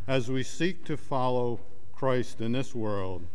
As 0.07 0.29
we 0.29 0.43
seek 0.43 0.85
to 0.85 0.95
follow 0.95 1.59
Christ 1.93 2.41
in 2.41 2.51
this 2.51 2.75
world, 2.75 3.25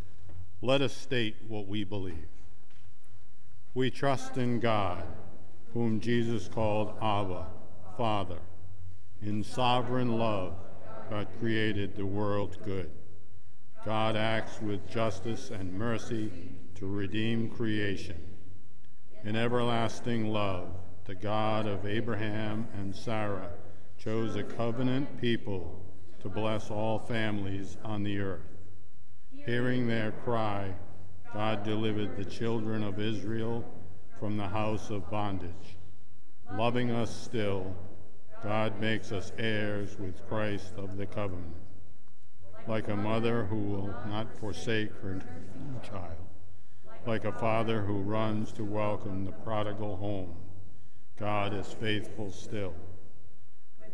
let 0.62 0.82
us 0.82 0.96
state 0.96 1.34
what 1.48 1.66
we 1.66 1.82
believe. 1.82 2.28
We 3.74 3.90
trust 3.90 4.36
in 4.36 4.60
God, 4.60 5.02
whom 5.74 5.98
Jesus 5.98 6.46
called 6.46 6.94
Abba, 7.02 7.46
Father. 7.96 8.38
In 9.20 9.42
sovereign 9.42 10.16
love, 10.16 10.54
God 11.10 11.26
created 11.40 11.96
the 11.96 12.06
world 12.06 12.56
good. 12.64 12.88
God 13.84 14.14
acts 14.14 14.62
with 14.62 14.88
justice 14.88 15.50
and 15.50 15.72
mercy 15.72 16.30
to 16.76 16.86
redeem 16.86 17.48
creation. 17.48 18.20
In 19.24 19.36
everlasting 19.36 20.28
love, 20.32 20.68
the 21.04 21.14
God 21.14 21.66
of 21.66 21.86
Abraham 21.86 22.68
and 22.78 22.94
Sarah 22.94 23.50
chose 23.98 24.36
a 24.36 24.42
covenant 24.42 25.20
people 25.20 25.82
to 26.20 26.28
bless 26.28 26.70
all 26.70 26.98
families 26.98 27.76
on 27.84 28.02
the 28.02 28.18
earth. 28.18 28.56
Hearing 29.44 29.86
their 29.86 30.12
cry, 30.12 30.74
God 31.32 31.64
delivered 31.64 32.16
the 32.16 32.24
children 32.24 32.82
of 32.82 33.00
Israel 33.00 33.64
from 34.18 34.36
the 34.36 34.48
house 34.48 34.90
of 34.90 35.10
bondage. 35.10 35.76
Loving 36.52 36.90
us 36.90 37.14
still, 37.14 37.74
God 38.42 38.80
makes 38.80 39.12
us 39.12 39.32
heirs 39.38 39.98
with 39.98 40.26
Christ 40.28 40.74
of 40.76 40.96
the 40.96 41.06
covenant 41.06 41.54
like 42.68 42.88
a 42.88 42.96
mother 42.96 43.44
who 43.44 43.56
will 43.56 43.94
not 44.08 44.36
forsake 44.38 44.90
her 45.00 45.20
child, 45.82 46.25
like 47.06 47.24
a 47.24 47.32
father 47.32 47.82
who 47.82 48.00
runs 48.00 48.52
to 48.52 48.64
welcome 48.64 49.24
the 49.24 49.32
prodigal 49.32 49.96
home. 49.96 50.34
God 51.18 51.54
is 51.54 51.72
faithful 51.72 52.30
still. 52.30 52.74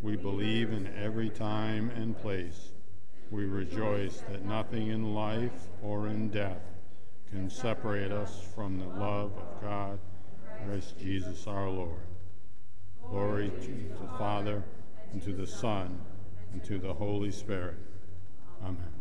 We 0.01 0.17
believe 0.17 0.73
in 0.73 0.93
every 0.97 1.29
time 1.29 1.91
and 1.91 2.17
place. 2.17 2.73
We 3.31 3.45
rejoice 3.45 4.23
that 4.31 4.45
nothing 4.45 4.89
in 4.89 5.15
life 5.15 5.69
or 5.83 6.09
in 6.09 6.31
death 6.31 6.63
can 7.31 7.49
separate 7.49 8.13
us 8.13 8.43
from 8.55 8.79
the 8.79 8.87
love 8.87 9.33
of 9.37 9.63
God, 9.63 9.99
Christ 10.67 10.99
Jesus 10.99 11.47
our 11.47 11.69
Lord. 11.69 12.07
Glory 13.09 13.51
to 13.63 13.95
the 14.01 14.19
Father, 14.19 14.63
and 15.13 15.23
to 15.23 15.33
the 15.33 15.47
Son, 15.47 15.99
and 16.53 16.65
to 16.65 16.79
the 16.79 16.93
Holy 16.93 17.31
Spirit 17.31 17.77
Amen. 18.63 18.93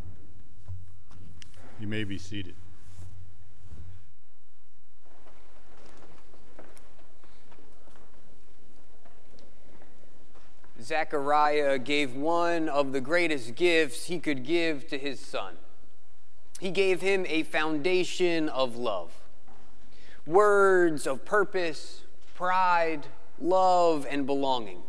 You 1.80 1.88
may 1.88 2.03
be 2.03 2.18
seated. 2.18 2.55
Zechariah 10.82 11.77
gave 11.79 12.15
one 12.15 12.67
of 12.67 12.91
the 12.91 13.01
greatest 13.01 13.55
gifts 13.55 14.05
he 14.05 14.19
could 14.19 14.43
give 14.43 14.88
to 14.88 14.97
his 14.97 15.19
son. 15.19 15.55
He 16.59 16.71
gave 16.71 17.01
him 17.01 17.25
a 17.27 17.43
foundation 17.43 18.49
of 18.49 18.75
love, 18.75 19.11
words 20.25 21.07
of 21.07 21.25
purpose, 21.25 22.01
pride, 22.36 23.07
love, 23.39 24.05
and 24.09 24.25
belonging. 24.25 24.82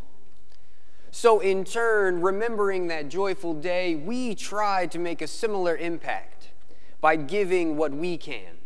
So, 1.11 1.39
in 1.39 1.63
turn, 1.63 2.21
remembering 2.21 2.87
that 2.87 3.07
joyful 3.07 3.53
day, 3.53 3.95
we 3.95 4.33
try 4.33 4.87
to 4.87 4.97
make 4.97 5.21
a 5.21 5.27
similar 5.27 5.77
impact 5.77 6.49
by 7.01 7.15
giving 7.17 7.77
what 7.77 7.91
we 7.91 8.17
can. 8.17 8.57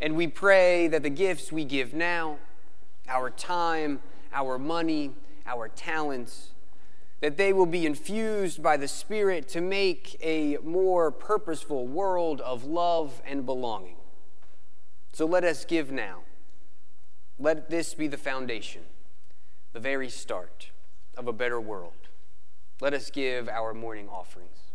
And 0.00 0.14
we 0.14 0.28
pray 0.28 0.86
that 0.88 1.02
the 1.02 1.10
gifts 1.10 1.50
we 1.50 1.64
give 1.64 1.94
now, 1.94 2.38
our 3.08 3.30
time, 3.30 4.00
our 4.32 4.56
money, 4.58 5.14
our 5.48 5.68
talents, 5.68 6.50
that 7.20 7.36
they 7.36 7.52
will 7.52 7.66
be 7.66 7.84
infused 7.84 8.62
by 8.62 8.76
the 8.76 8.86
Spirit 8.86 9.48
to 9.48 9.60
make 9.60 10.16
a 10.22 10.58
more 10.62 11.10
purposeful 11.10 11.86
world 11.86 12.40
of 12.42 12.64
love 12.64 13.20
and 13.26 13.44
belonging. 13.44 13.96
So 15.12 15.26
let 15.26 15.42
us 15.42 15.64
give 15.64 15.90
now. 15.90 16.20
Let 17.38 17.70
this 17.70 17.94
be 17.94 18.06
the 18.06 18.18
foundation, 18.18 18.82
the 19.72 19.80
very 19.80 20.10
start 20.10 20.70
of 21.16 21.26
a 21.26 21.32
better 21.32 21.60
world. 21.60 21.92
Let 22.80 22.94
us 22.94 23.10
give 23.10 23.48
our 23.48 23.74
morning 23.74 24.08
offerings. 24.08 24.67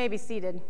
May 0.00 0.08
be 0.08 0.16
seated. 0.16 0.62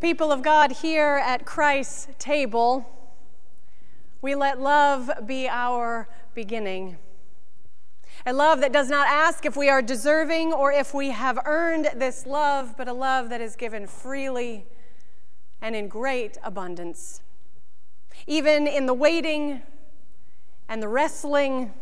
People 0.00 0.30
of 0.30 0.42
God, 0.42 0.70
here 0.70 1.20
at 1.24 1.44
Christ's 1.44 2.06
table, 2.20 2.88
we 4.22 4.36
let 4.36 4.60
love 4.60 5.10
be 5.26 5.48
our 5.48 6.08
beginning. 6.32 6.96
A 8.24 8.32
love 8.32 8.60
that 8.60 8.72
does 8.72 8.88
not 8.88 9.08
ask 9.08 9.44
if 9.44 9.56
we 9.56 9.68
are 9.68 9.82
deserving 9.82 10.52
or 10.52 10.70
if 10.70 10.94
we 10.94 11.10
have 11.10 11.40
earned 11.44 11.90
this 11.96 12.24
love, 12.24 12.76
but 12.78 12.86
a 12.86 12.92
love 12.92 13.30
that 13.30 13.40
is 13.40 13.56
given 13.56 13.88
freely 13.88 14.64
and 15.60 15.74
in 15.74 15.88
great 15.88 16.38
abundance. 16.44 17.20
Even 18.28 18.68
in 18.68 18.86
the 18.86 18.94
waiting 18.94 19.62
and 20.68 20.82
the 20.82 20.88
wrestling 20.88 21.72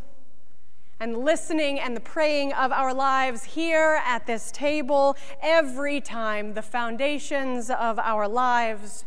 and 1.00 1.14
the 1.14 1.18
listening 1.18 1.80
and 1.80 1.96
the 1.96 2.00
praying 2.00 2.52
of 2.52 2.70
our 2.70 2.94
lives 2.94 3.42
here 3.42 4.00
at 4.06 4.26
this 4.26 4.52
table, 4.52 5.16
every 5.40 6.00
time 6.00 6.54
the 6.54 6.62
foundations 6.62 7.70
of 7.70 7.98
our 7.98 8.28
lives 8.28 9.04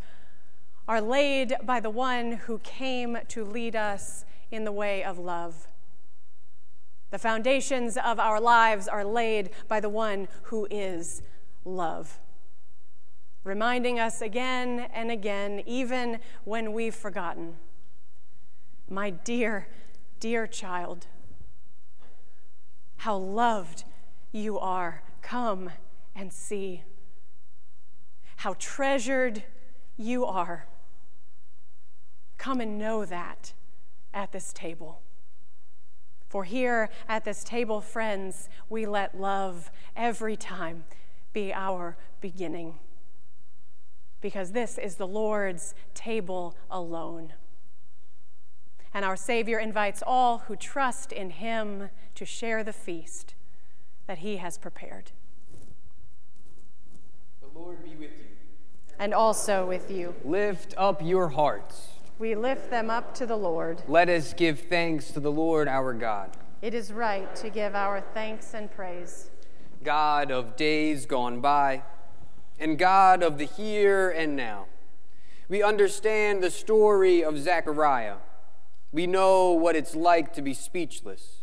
are 0.87 0.99
laid 0.99 1.55
by 1.63 1.79
the 1.79 1.89
one 1.89 2.33
who 2.33 2.59
came 2.59 3.17
to 3.29 3.45
lead 3.45 3.75
us 3.75 4.25
in 4.51 4.65
the 4.65 4.71
way 4.71 5.03
of 5.03 5.17
love. 5.17 5.67
The 7.11 7.19
foundations 7.19 7.95
of 7.97 8.19
our 8.19 8.41
lives 8.41 8.89
are 8.89 9.05
laid 9.05 9.51
by 9.69 9.79
the 9.79 9.89
one 9.89 10.27
who 10.43 10.67
is 10.69 11.21
love, 11.63 12.19
reminding 13.45 13.99
us 13.99 14.21
again 14.21 14.87
and 14.93 15.09
again, 15.09 15.63
even 15.65 16.19
when 16.43 16.73
we've 16.73 16.93
forgotten. 16.93 17.55
My 18.89 19.09
dear, 19.09 19.67
dear 20.19 20.45
child, 20.45 21.07
how 22.97 23.17
loved 23.17 23.83
you 24.31 24.59
are. 24.59 25.01
Come 25.21 25.71
and 26.15 26.31
see. 26.31 26.83
How 28.37 28.55
treasured 28.59 29.43
you 29.97 30.25
are. 30.25 30.67
Come 32.37 32.61
and 32.61 32.77
know 32.77 33.05
that 33.05 33.53
at 34.13 34.31
this 34.31 34.53
table. 34.53 35.01
For 36.27 36.43
here 36.43 36.89
at 37.07 37.23
this 37.25 37.43
table, 37.43 37.81
friends, 37.81 38.49
we 38.69 38.85
let 38.85 39.19
love 39.19 39.71
every 39.95 40.35
time 40.35 40.83
be 41.33 41.53
our 41.53 41.97
beginning. 42.21 42.79
Because 44.21 44.51
this 44.51 44.77
is 44.77 44.95
the 44.95 45.07
Lord's 45.07 45.73
table 45.93 46.55
alone. 46.69 47.33
And 48.95 49.03
our 49.03 49.17
Savior 49.17 49.59
invites 49.59 50.01
all 50.07 50.37
who 50.47 50.55
trust 50.55 51.11
in 51.11 51.31
Him 51.31 51.89
to 52.15 52.25
share 52.25 52.63
the 52.63 52.71
feast 52.71 53.35
that 54.07 54.19
He 54.19 54.37
has 54.37 54.57
prepared. 54.57 55.11
The 57.41 57.59
Lord 57.59 57.83
be 57.83 57.89
with 57.89 58.17
you. 58.17 58.25
And 58.97 59.13
also 59.13 59.65
with 59.65 59.91
you. 59.91 60.15
Lift 60.23 60.73
up 60.77 61.01
your 61.03 61.27
hearts. 61.27 61.89
We 62.19 62.35
lift 62.35 62.69
them 62.69 62.89
up 62.89 63.13
to 63.15 63.25
the 63.25 63.35
Lord. 63.35 63.83
Let 63.89 64.07
us 64.07 64.33
give 64.33 64.61
thanks 64.61 65.11
to 65.11 65.19
the 65.19 65.31
Lord 65.31 65.67
our 65.67 65.93
God. 65.93 66.37
It 66.61 66.73
is 66.73 66.93
right 66.93 67.35
to 67.35 67.49
give 67.49 67.75
our 67.75 67.99
thanks 67.99 68.53
and 68.53 68.71
praise. 68.71 69.29
God 69.83 70.31
of 70.31 70.55
days 70.55 71.05
gone 71.05 71.41
by, 71.41 71.83
and 72.57 72.79
God 72.79 73.23
of 73.23 73.39
the 73.39 73.43
here 73.45 74.09
and 74.09 74.37
now. 74.37 74.67
We 75.49 75.61
understand 75.61 76.41
the 76.41 76.49
story 76.49 77.25
of 77.25 77.37
Zechariah. 77.37 78.15
We 78.95 79.07
know 79.07 79.51
what 79.51 79.75
it's 79.75 79.93
like 79.93 80.31
to 80.35 80.41
be 80.41 80.53
speechless. 80.53 81.41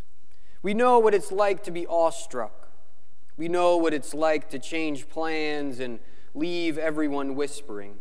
We 0.62 0.72
know 0.72 0.98
what 0.98 1.12
it's 1.12 1.30
like 1.30 1.62
to 1.64 1.70
be 1.70 1.86
awestruck. 1.86 2.70
We 3.36 3.46
know 3.46 3.76
what 3.76 3.92
it's 3.92 4.14
like 4.14 4.48
to 4.50 4.58
change 4.58 5.10
plans 5.10 5.78
and 5.78 5.98
leave 6.34 6.78
everyone 6.78 7.34
whispering. 7.34 7.96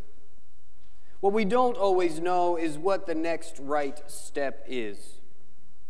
What 1.19 1.33
we 1.33 1.43
don't 1.43 1.75
always 1.75 2.21
know 2.21 2.55
is 2.55 2.77
what 2.77 3.07
the 3.07 3.13
next 3.13 3.59
right 3.59 4.01
step 4.09 4.63
is. 4.69 5.19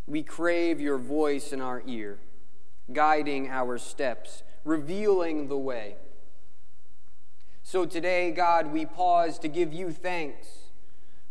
We 0.08 0.24
crave 0.24 0.82
your 0.82 0.98
voice 0.98 1.54
in 1.54 1.62
our 1.62 1.84
ear, 1.86 2.18
guiding 2.92 3.48
our 3.48 3.78
steps, 3.78 4.42
revealing 4.66 5.50
the 5.50 5.58
way. 5.60 5.98
So 7.62 7.86
today, 7.86 8.32
God, 8.32 8.74
we 8.74 8.88
pause 8.88 9.38
to 9.38 9.48
give 9.48 9.72
you 9.72 9.92
thanks 9.92 10.62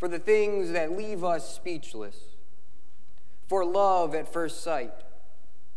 for 0.00 0.08
the 0.08 0.18
things 0.18 0.72
that 0.72 0.96
leave 0.96 1.22
us 1.22 1.54
speechless, 1.54 2.16
for 3.46 3.66
love 3.66 4.14
at 4.14 4.32
first 4.32 4.62
sight, 4.62 4.94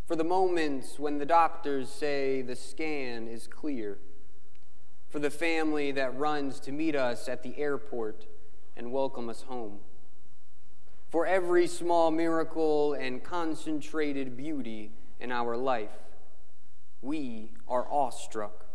for 0.07 0.15
the 0.15 0.23
moments 0.23 0.97
when 0.97 1.17
the 1.17 1.25
doctors 1.25 1.89
say 1.89 2.41
the 2.41 2.55
scan 2.55 3.27
is 3.27 3.47
clear 3.47 3.99
for 5.09 5.19
the 5.19 5.29
family 5.29 5.91
that 5.91 6.17
runs 6.17 6.59
to 6.61 6.71
meet 6.71 6.95
us 6.95 7.27
at 7.27 7.43
the 7.43 7.55
airport 7.59 8.25
and 8.75 8.91
welcome 8.91 9.27
us 9.29 9.43
home, 9.43 9.77
for 11.09 11.27
every 11.27 11.67
small 11.67 12.09
miracle 12.09 12.93
and 12.93 13.23
concentrated 13.23 14.37
beauty 14.37 14.91
in 15.19 15.31
our 15.31 15.57
life. 15.57 15.99
We 17.01 17.51
are 17.67 17.85
awestruck. 17.91 18.65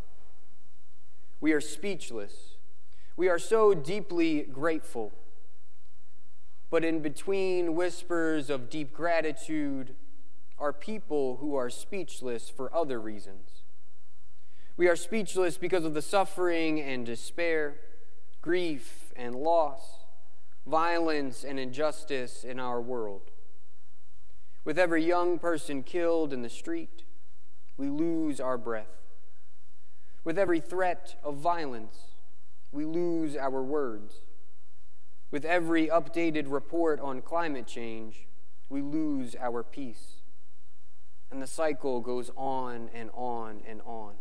We 1.41 1.53
are 1.53 1.61
speechless. 1.61 2.57
We 3.17 3.29
are 3.29 3.39
so 3.39 3.75
deeply 3.75 4.43
grateful. 4.43 5.13
But 6.71 6.85
in 6.85 7.01
between 7.01 7.75
whispers 7.75 8.51
of 8.51 8.69
deep 8.69 8.93
gratitude 8.93 9.95
are 10.59 10.73
people 10.73 11.37
who 11.37 11.55
are 11.55 11.71
speechless 11.71 12.51
for 12.51 12.75
other 12.75 13.01
reasons. 13.01 13.63
We 14.77 14.89
are 14.89 14.97
speechless 14.97 15.57
because 15.57 15.85
of 15.85 15.95
the 15.95 16.03
suffering 16.03 16.81
and 16.81 17.07
despair, 17.07 17.77
grief 18.43 19.13
and 19.17 19.35
loss, 19.35 20.05
violence 20.67 21.43
and 21.43 21.59
injustice 21.59 22.45
in 22.45 22.61
our 22.61 22.81
world. 22.81 23.31
With 24.65 24.79
every 24.79 25.03
young 25.05 25.39
person 25.39 25.83
killed 25.83 26.33
in 26.33 26.43
the 26.43 26.51
street, 26.51 27.05
we 27.77 27.89
lose 27.89 28.41
our 28.41 28.59
breath. 28.59 28.87
With 30.25 30.39
every 30.39 30.61
threat 30.61 31.19
of 31.25 31.37
violence, 31.37 31.97
we 32.71 32.85
lose 32.85 33.37
our 33.37 33.63
words. 33.63 34.21
With 35.31 35.45
every 35.45 35.89
updated 35.89 36.45
report 36.51 37.01
on 37.01 37.21
climate 37.21 37.67
change, 37.67 38.27
we 38.69 38.81
lose 38.81 39.37
our 39.41 39.63
peace. 39.63 40.23
And 41.31 41.43
the 41.43 41.47
cycle 41.47 42.01
goes 42.01 42.31
on 42.37 42.89
and 42.95 43.11
on 43.13 43.61
and 43.67 43.83
on. 43.85 44.15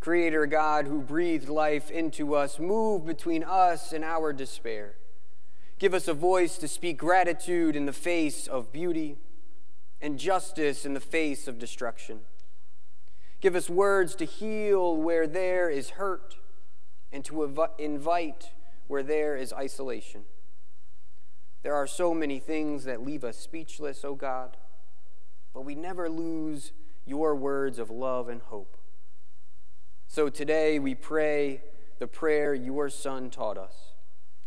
Creator 0.00 0.46
God, 0.46 0.86
who 0.86 1.00
breathed 1.00 1.48
life 1.48 1.90
into 1.90 2.34
us, 2.34 2.58
move 2.58 3.04
between 3.04 3.44
us 3.44 3.92
and 3.92 4.04
our 4.04 4.32
despair. 4.32 4.94
Give 5.78 5.92
us 5.92 6.08
a 6.08 6.14
voice 6.14 6.56
to 6.58 6.68
speak 6.68 6.96
gratitude 6.96 7.76
in 7.76 7.84
the 7.84 7.92
face 7.92 8.46
of 8.46 8.72
beauty 8.72 9.18
and 10.00 10.18
justice 10.18 10.86
in 10.86 10.94
the 10.94 11.00
face 11.00 11.46
of 11.46 11.58
destruction. 11.58 12.20
Give 13.40 13.54
us 13.54 13.68
words 13.68 14.14
to 14.16 14.24
heal 14.24 14.96
where 14.96 15.26
there 15.26 15.68
is 15.68 15.90
hurt 15.90 16.36
and 17.12 17.24
to 17.26 17.68
invite 17.78 18.50
where 18.88 19.02
there 19.02 19.36
is 19.36 19.52
isolation. 19.52 20.22
There 21.62 21.74
are 21.74 21.86
so 21.86 22.12
many 22.12 22.40
things 22.40 22.84
that 22.84 23.04
leave 23.04 23.24
us 23.24 23.38
speechless, 23.38 24.04
O 24.04 24.08
oh 24.10 24.14
God, 24.14 24.56
but 25.54 25.64
we 25.64 25.74
never 25.74 26.08
lose 26.08 26.72
your 27.06 27.34
words 27.34 27.78
of 27.78 27.90
love 27.90 28.28
and 28.28 28.42
hope. 28.42 28.76
So 30.06 30.28
today 30.28 30.78
we 30.78 30.94
pray 30.94 31.62
the 31.98 32.06
prayer 32.06 32.54
your 32.54 32.88
Son 32.88 33.30
taught 33.30 33.58
us, 33.58 33.92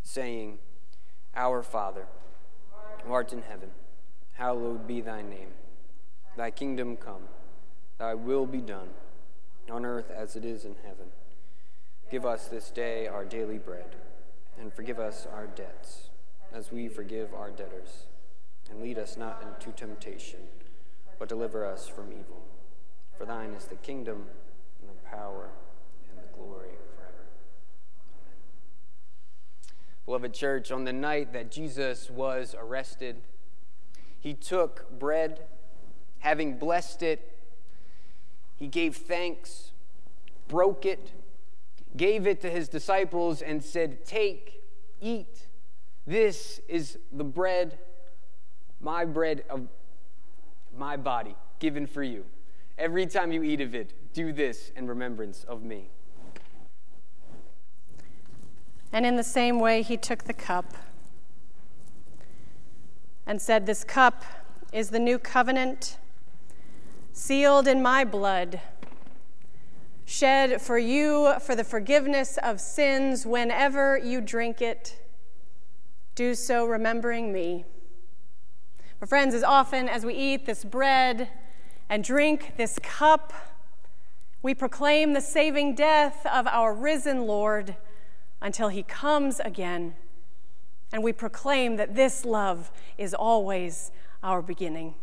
saying, 0.01 0.59
Our 1.35 1.61
Father, 1.63 2.07
who 3.03 3.13
art 3.13 3.33
in 3.33 3.41
heaven, 3.41 3.69
hallowed 4.33 4.87
be 4.87 5.01
thy 5.01 5.21
name. 5.21 5.49
Thy 6.37 6.49
kingdom 6.49 6.95
come, 6.97 7.23
thy 7.97 8.13
will 8.13 8.45
be 8.45 8.61
done, 8.61 8.89
on 9.69 9.85
earth 9.85 10.09
as 10.09 10.35
it 10.35 10.45
is 10.45 10.65
in 10.65 10.75
heaven. 10.83 11.07
Give 12.09 12.25
us 12.25 12.47
this 12.47 12.71
day 12.71 13.07
our 13.07 13.25
daily 13.25 13.57
bread, 13.57 13.95
and 14.59 14.73
forgive 14.73 14.99
us 14.99 15.27
our 15.33 15.47
debts, 15.47 16.09
as 16.53 16.71
we 16.71 16.87
forgive 16.87 17.33
our 17.33 17.51
debtors. 17.51 18.05
And 18.69 18.81
lead 18.81 18.97
us 18.97 19.17
not 19.17 19.43
into 19.43 19.71
temptation, 19.77 20.39
but 21.19 21.27
deliver 21.29 21.65
us 21.65 21.87
from 21.87 22.11
evil. 22.11 22.41
For 23.17 23.25
thine 23.25 23.51
is 23.51 23.65
the 23.65 23.75
kingdom 23.75 24.27
and 24.79 24.89
the 24.89 25.09
power, 25.09 25.49
and 26.09 26.17
the 26.17 26.37
glory 26.37 26.69
forever. 26.95 27.25
Amen. 27.99 28.37
Beloved 30.05 30.33
church, 30.33 30.71
on 30.71 30.85
the 30.85 30.93
night 30.93 31.33
that 31.33 31.51
Jesus 31.51 32.09
was 32.09 32.55
arrested, 32.57 33.17
he 34.19 34.33
took 34.33 34.89
bread, 34.97 35.41
having 36.19 36.57
blessed 36.57 37.03
it, 37.03 37.37
he 38.55 38.67
gave 38.67 38.95
thanks, 38.95 39.71
broke 40.47 40.85
it, 40.85 41.11
gave 41.97 42.27
it 42.27 42.41
to 42.41 42.49
his 42.49 42.67
disciples, 42.67 43.41
and 43.41 43.63
said, 43.63 44.05
Take, 44.05 44.61
eat. 44.99 45.47
This 46.05 46.59
is 46.67 46.97
the 47.11 47.23
bread 47.23 47.77
my 48.81 49.05
bread 49.05 49.43
of 49.49 49.67
my 50.75 50.97
body 50.97 51.35
given 51.59 51.85
for 51.85 52.03
you. 52.03 52.25
Every 52.77 53.05
time 53.05 53.31
you 53.31 53.43
eat 53.43 53.61
of 53.61 53.75
it, 53.75 53.93
do 54.13 54.33
this 54.33 54.71
in 54.75 54.87
remembrance 54.87 55.43
of 55.43 55.63
me. 55.63 55.89
And 58.91 59.05
in 59.05 59.15
the 59.15 59.23
same 59.23 59.59
way, 59.59 59.83
he 59.83 59.95
took 59.95 60.23
the 60.23 60.33
cup 60.33 60.73
and 63.25 63.41
said, 63.41 63.65
This 63.65 63.83
cup 63.83 64.23
is 64.73 64.89
the 64.89 64.99
new 64.99 65.19
covenant, 65.19 65.97
sealed 67.13 67.67
in 67.67 67.81
my 67.81 68.03
blood, 68.03 68.59
shed 70.05 70.61
for 70.61 70.77
you 70.77 71.33
for 71.39 71.55
the 71.55 71.63
forgiveness 71.63 72.37
of 72.41 72.59
sins. 72.59 73.25
Whenever 73.25 73.97
you 73.97 74.21
drink 74.21 74.61
it, 74.61 74.99
do 76.15 76.35
so 76.35 76.65
remembering 76.65 77.31
me. 77.31 77.65
My 78.99 79.07
friends, 79.07 79.33
as 79.33 79.43
often 79.43 79.89
as 79.89 80.05
we 80.05 80.13
eat 80.13 80.45
this 80.45 80.63
bread 80.63 81.29
and 81.89 82.03
drink 82.03 82.53
this 82.57 82.77
cup, 82.83 83.33
we 84.43 84.53
proclaim 84.53 85.13
the 85.13 85.21
saving 85.21 85.75
death 85.75 86.25
of 86.25 86.47
our 86.47 86.73
risen 86.73 87.25
Lord 87.25 87.75
until 88.41 88.69
he 88.69 88.83
comes 88.83 89.39
again. 89.39 89.95
And 90.91 91.03
we 91.03 91.13
proclaim 91.13 91.77
that 91.77 91.95
this 91.95 92.25
love 92.25 92.71
is 92.97 93.13
always 93.13 93.91
our 94.23 94.41
beginning. 94.41 94.95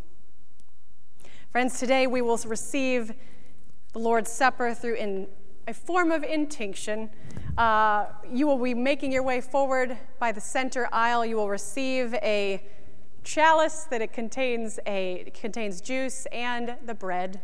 Friends, 1.50 1.78
today 1.80 2.06
we 2.06 2.20
will 2.20 2.36
receive 2.46 3.14
the 3.92 3.98
Lord's 3.98 4.30
Supper 4.30 4.74
through 4.74 4.94
in 4.94 5.26
a 5.66 5.74
form 5.74 6.10
of 6.10 6.22
intinction. 6.22 7.10
Uh, 7.56 8.06
you 8.30 8.46
will 8.46 8.58
be 8.58 8.74
making 8.74 9.12
your 9.12 9.22
way 9.22 9.40
forward 9.40 9.96
by 10.18 10.32
the 10.32 10.40
center 10.40 10.88
aisle. 10.92 11.24
You 11.24 11.36
will 11.36 11.48
receive 11.48 12.14
a 12.14 12.62
chalice 13.24 13.84
that 13.90 14.00
it 14.00 14.12
contains 14.12 14.78
a 14.86 15.24
it 15.26 15.34
contains 15.34 15.80
juice 15.80 16.26
and 16.32 16.76
the 16.86 16.94
bread. 16.94 17.40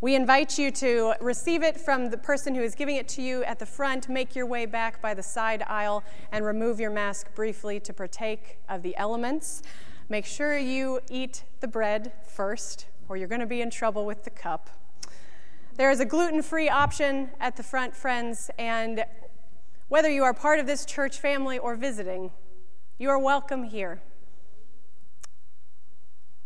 We 0.00 0.14
invite 0.14 0.58
you 0.58 0.70
to 0.72 1.14
receive 1.20 1.62
it 1.62 1.80
from 1.80 2.10
the 2.10 2.18
person 2.18 2.54
who 2.54 2.62
is 2.62 2.74
giving 2.74 2.96
it 2.96 3.08
to 3.08 3.22
you 3.22 3.42
at 3.44 3.58
the 3.58 3.64
front. 3.64 4.08
Make 4.08 4.34
your 4.34 4.44
way 4.44 4.66
back 4.66 5.00
by 5.00 5.14
the 5.14 5.22
side 5.22 5.62
aisle 5.66 6.04
and 6.32 6.44
remove 6.44 6.78
your 6.78 6.90
mask 6.90 7.34
briefly 7.34 7.80
to 7.80 7.92
partake 7.92 8.58
of 8.68 8.82
the 8.82 8.94
elements. 8.96 9.62
Make 10.10 10.26
sure 10.26 10.58
you 10.58 11.00
eat 11.08 11.44
the 11.60 11.68
bread 11.68 12.12
first, 12.26 12.86
or 13.08 13.16
you're 13.16 13.28
going 13.28 13.40
to 13.40 13.46
be 13.46 13.62
in 13.62 13.70
trouble 13.70 14.04
with 14.04 14.24
the 14.24 14.30
cup. 14.30 14.68
There 15.76 15.90
is 15.90 15.98
a 15.98 16.04
gluten 16.04 16.40
free 16.40 16.68
option 16.68 17.30
at 17.40 17.56
the 17.56 17.64
front, 17.64 17.96
friends, 17.96 18.48
and 18.60 19.04
whether 19.88 20.08
you 20.08 20.22
are 20.22 20.32
part 20.32 20.60
of 20.60 20.68
this 20.68 20.84
church 20.84 21.18
family 21.18 21.58
or 21.58 21.74
visiting, 21.74 22.30
you 22.96 23.10
are 23.10 23.18
welcome 23.18 23.64
here. 23.64 24.00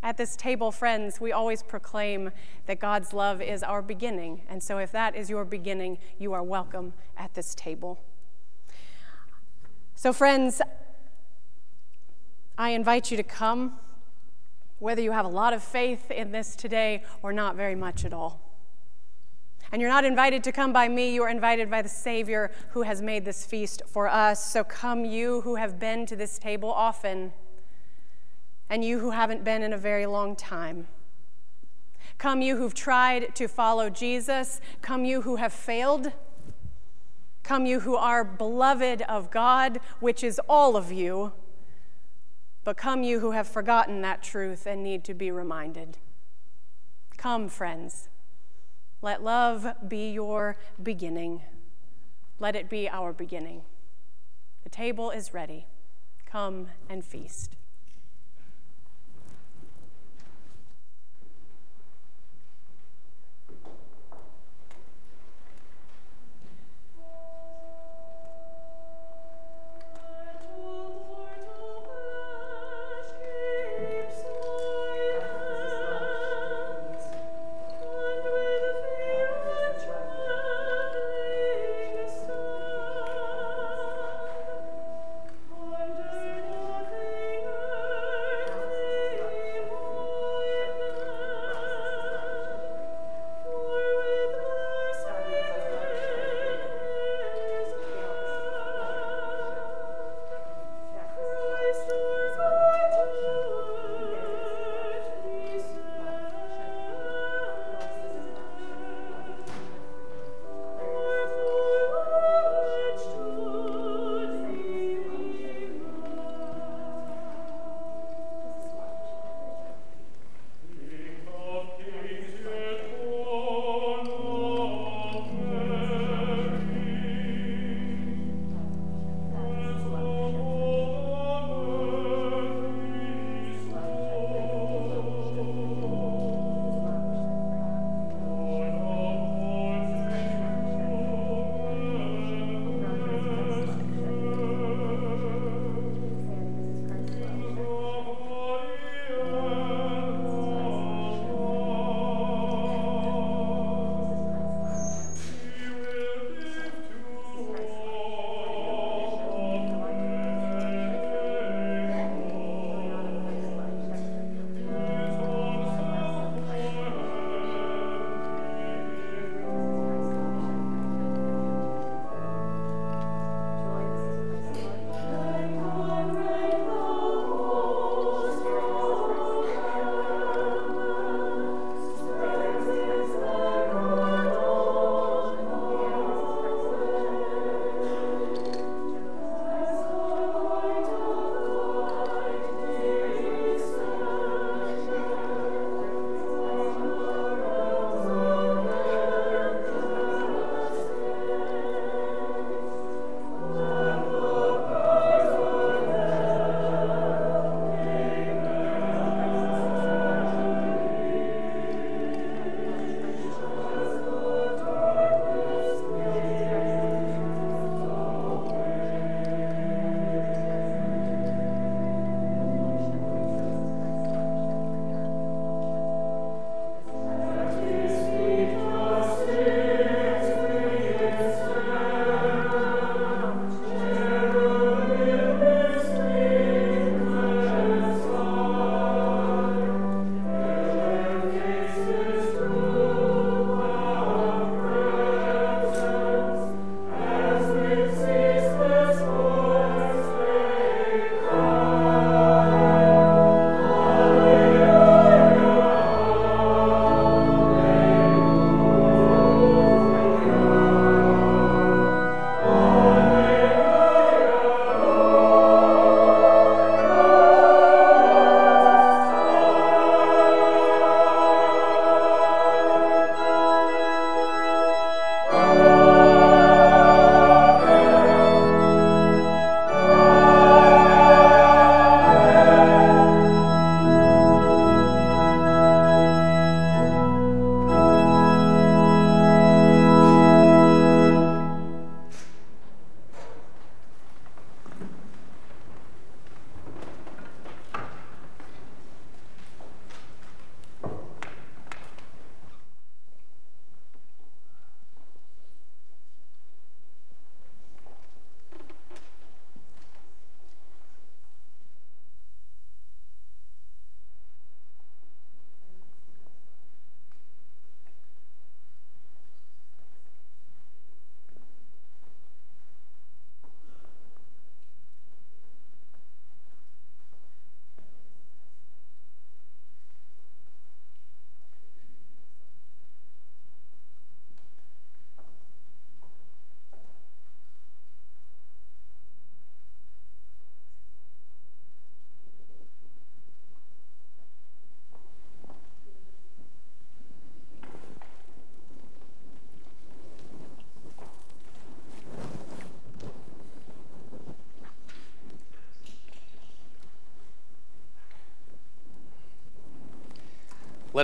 At 0.03 0.17
this 0.17 0.35
table, 0.35 0.73
friends, 0.73 1.21
we 1.21 1.31
always 1.31 1.63
proclaim 1.63 2.31
that 2.65 2.81
God's 2.81 3.13
love 3.13 3.43
is 3.43 3.63
our 3.63 3.83
beginning. 3.83 4.47
And 4.49 4.63
so, 4.63 4.79
if 4.79 4.91
that 4.93 5.15
is 5.15 5.29
your 5.29 5.45
beginning, 5.45 5.99
you 6.19 6.33
are 6.33 6.43
welcome 6.43 6.95
at 7.15 7.35
this 7.35 7.55
table. 7.55 8.01
So, 9.95 10.15
friends, 10.15 10.63
I 12.57 12.71
invite 12.71 13.11
you 13.11 13.19
to 13.19 13.23
come, 13.23 13.79
whether 14.79 15.03
you 15.03 15.13
have 15.13 15.27
a 15.27 15.29
lot 15.29 15.53
of 15.53 15.63
faith 15.63 16.11
in 16.11 16.33
this 16.33 16.57
today 16.57 17.05
or 17.23 17.35
not 17.35 17.57
very 17.57 17.75
much 17.75 18.07
at 18.07 18.15
all. 18.15 18.48
And 19.71 19.83
you're 19.83 19.91
not 19.91 20.05
invited 20.05 20.43
to 20.45 20.53
come 20.53 20.73
by 20.73 20.89
me, 20.89 21.13
you 21.13 21.23
are 21.23 21.29
invited 21.29 21.71
by 21.71 21.83
the 21.83 21.89
Savior 21.89 22.51
who 22.71 22.83
has 22.83 23.03
made 23.03 23.25
this 23.25 23.45
feast 23.45 23.83
for 23.87 24.09
us. 24.09 24.51
So, 24.51 24.65
come, 24.65 25.05
you 25.05 25.43
who 25.43 25.57
have 25.57 25.79
been 25.79 26.07
to 26.07 26.17
this 26.17 26.39
table 26.39 26.71
often 26.71 27.33
and 28.71 28.85
you 28.85 28.99
who 28.99 29.11
haven't 29.11 29.45
been 29.45 29.63
in 29.63 29.73
a 29.73 29.79
very 29.79 30.07
long 30.07 30.37
time. 30.37 30.89
Come, 32.19 32.43
you 32.43 32.57
who've 32.57 32.75
tried 32.75 33.35
to 33.37 33.47
follow 33.47 33.89
Jesus. 33.89 34.61
Come, 34.83 35.05
you 35.05 35.23
who 35.23 35.37
have 35.37 35.53
failed. 35.53 36.13
Come, 37.43 37.65
you 37.65 37.81
who 37.81 37.97
are 37.97 38.25
beloved 38.25 39.03
of 39.03 39.31
God, 39.31 39.81
which 40.01 40.25
is 40.25 40.41
all 40.49 40.77
of 40.77 40.91
you. 40.93 41.33
But 42.65 42.77
come, 42.77 43.03
you 43.03 43.21
who 43.21 43.31
have 43.31 43.47
forgotten 43.47 44.03
that 44.03 44.23
truth 44.23 44.67
and 44.67 44.83
need 44.83 45.05
to 45.05 45.15
be 45.15 45.31
reminded. 45.31 45.97
Come, 47.17 47.49
friends. 47.49 48.09
Let 49.01 49.23
love 49.23 49.75
be 49.87 50.11
your 50.11 50.57
beginning. 50.83 51.43
Let 52.39 52.57
it 52.57 52.69
be 52.69 52.89
our 52.89 53.13
beginning. 53.13 53.63
The 54.65 54.71
table 54.71 55.11
is 55.11 55.33
ready. 55.33 55.67
Come 56.27 56.69
and 56.89 57.05
feast. 57.05 57.58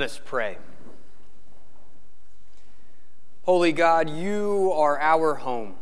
Us 0.04 0.20
pray. 0.22 0.58
Holy 3.44 3.72
God, 3.72 4.10
you 4.10 4.70
are 4.74 5.00
our 5.00 5.36
home. 5.36 5.76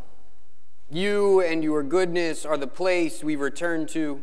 You 0.89 1.41
and 1.41 1.65
your 1.65 1.83
goodness 1.83 2.47
are 2.47 2.57
the 2.57 2.69
place 2.69 3.25
we 3.25 3.35
return 3.35 3.85
to, 3.89 4.23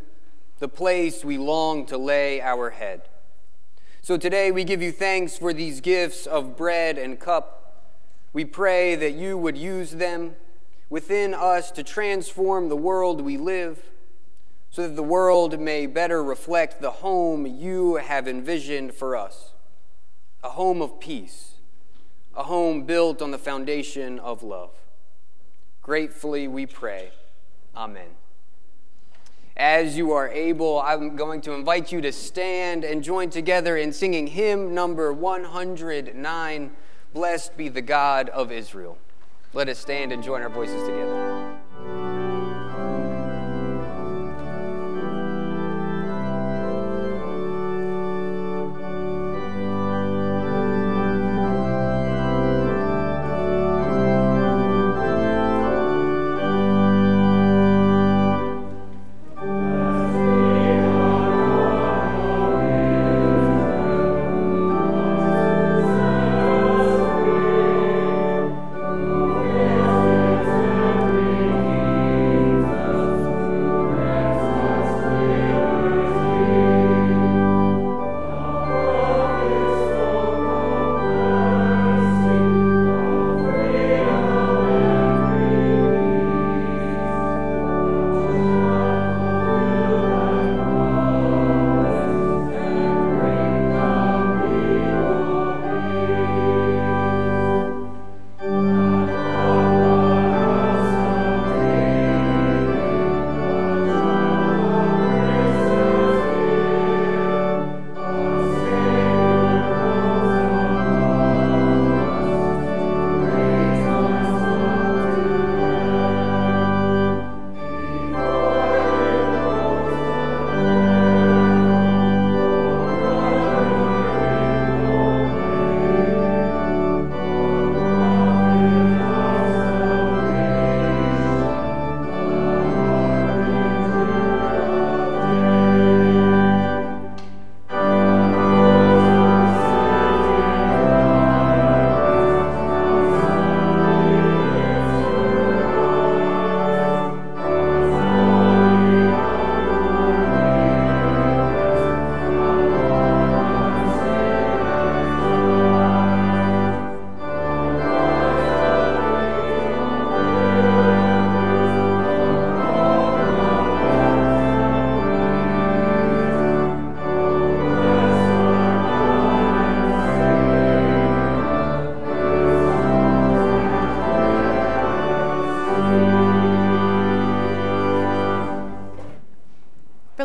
the 0.59 0.69
place 0.69 1.25
we 1.25 1.37
long 1.37 1.85
to 1.87 1.97
lay 1.97 2.41
our 2.41 2.69
head. 2.69 3.09
So 4.01 4.15
today 4.15 4.51
we 4.51 4.63
give 4.63 4.81
you 4.81 4.93
thanks 4.93 5.37
for 5.37 5.51
these 5.51 5.81
gifts 5.81 6.25
of 6.25 6.55
bread 6.55 6.97
and 6.97 7.19
cup. 7.19 7.91
We 8.31 8.45
pray 8.45 8.95
that 8.95 9.15
you 9.15 9.37
would 9.37 9.57
use 9.57 9.91
them 9.91 10.35
within 10.89 11.33
us 11.33 11.71
to 11.71 11.83
transform 11.83 12.69
the 12.69 12.77
world 12.77 13.19
we 13.19 13.35
live, 13.35 13.81
so 14.69 14.83
that 14.83 14.95
the 14.95 15.03
world 15.03 15.59
may 15.59 15.87
better 15.87 16.23
reflect 16.23 16.81
the 16.81 16.91
home 16.91 17.45
you 17.45 17.95
have 17.95 18.29
envisioned 18.29 18.93
for 18.93 19.17
us 19.17 19.51
a 20.43 20.49
home 20.49 20.81
of 20.81 20.99
peace, 20.99 21.53
a 22.35 22.43
home 22.43 22.83
built 22.83 23.21
on 23.21 23.31
the 23.31 23.37
foundation 23.37 24.19
of 24.19 24.43
love. 24.43 24.71
Gratefully 25.81 26.47
we 26.47 26.65
pray. 26.65 27.11
Amen. 27.75 28.09
As 29.57 29.97
you 29.97 30.11
are 30.13 30.29
able, 30.29 30.79
I'm 30.79 31.15
going 31.15 31.41
to 31.41 31.51
invite 31.51 31.91
you 31.91 31.99
to 32.01 32.11
stand 32.11 32.85
and 32.85 33.03
join 33.03 33.29
together 33.29 33.75
in 33.75 33.91
singing 33.91 34.27
hymn 34.27 34.73
number 34.73 35.11
109 35.11 36.71
Blessed 37.11 37.57
be 37.57 37.69
the 37.69 37.81
God 37.81 38.29
of 38.29 38.51
Israel. 38.51 38.97
Let 39.53 39.67
us 39.67 39.79
stand 39.79 40.11
and 40.11 40.23
join 40.23 40.43
our 40.43 40.49
voices 40.49 40.81
together. 40.87 42.18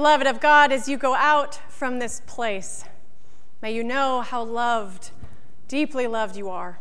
Beloved 0.05 0.27
of 0.27 0.39
God, 0.39 0.71
as 0.71 0.87
you 0.87 0.99
go 0.99 1.15
out 1.15 1.55
from 1.71 1.99
this 1.99 2.21
place, 2.27 2.85
may 3.63 3.75
you 3.75 3.83
know 3.83 4.21
how 4.21 4.45
loved, 4.45 5.13
deeply 5.67 6.07
loved 6.07 6.37
you 6.37 6.51
are. 6.51 6.79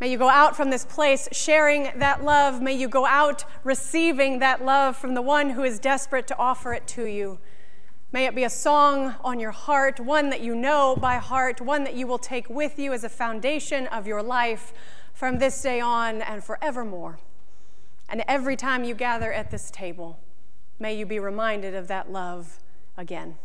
May 0.00 0.10
you 0.10 0.18
go 0.18 0.28
out 0.28 0.56
from 0.56 0.70
this 0.70 0.84
place 0.84 1.28
sharing 1.30 1.96
that 2.00 2.24
love. 2.24 2.60
May 2.60 2.72
you 2.72 2.88
go 2.88 3.06
out 3.06 3.44
receiving 3.62 4.40
that 4.40 4.64
love 4.64 4.96
from 4.96 5.14
the 5.14 5.22
one 5.22 5.50
who 5.50 5.62
is 5.62 5.78
desperate 5.78 6.26
to 6.26 6.36
offer 6.36 6.74
it 6.74 6.88
to 6.88 7.04
you. 7.04 7.38
May 8.10 8.26
it 8.26 8.34
be 8.34 8.42
a 8.42 8.50
song 8.50 9.14
on 9.22 9.38
your 9.38 9.52
heart, 9.52 10.00
one 10.00 10.30
that 10.30 10.40
you 10.40 10.56
know 10.56 10.96
by 10.96 11.18
heart, 11.18 11.60
one 11.60 11.84
that 11.84 11.94
you 11.94 12.08
will 12.08 12.18
take 12.18 12.50
with 12.50 12.76
you 12.76 12.92
as 12.92 13.04
a 13.04 13.08
foundation 13.08 13.86
of 13.86 14.04
your 14.04 14.20
life 14.20 14.72
from 15.12 15.38
this 15.38 15.62
day 15.62 15.78
on 15.78 16.22
and 16.22 16.42
forevermore. 16.42 17.20
And 18.08 18.24
every 18.26 18.56
time 18.56 18.82
you 18.82 18.96
gather 18.96 19.32
at 19.32 19.52
this 19.52 19.70
table, 19.70 20.18
may 20.78 20.94
you 20.94 21.06
be 21.06 21.18
reminded 21.18 21.74
of 21.74 21.88
that 21.88 22.10
love 22.10 22.58
again. 22.96 23.36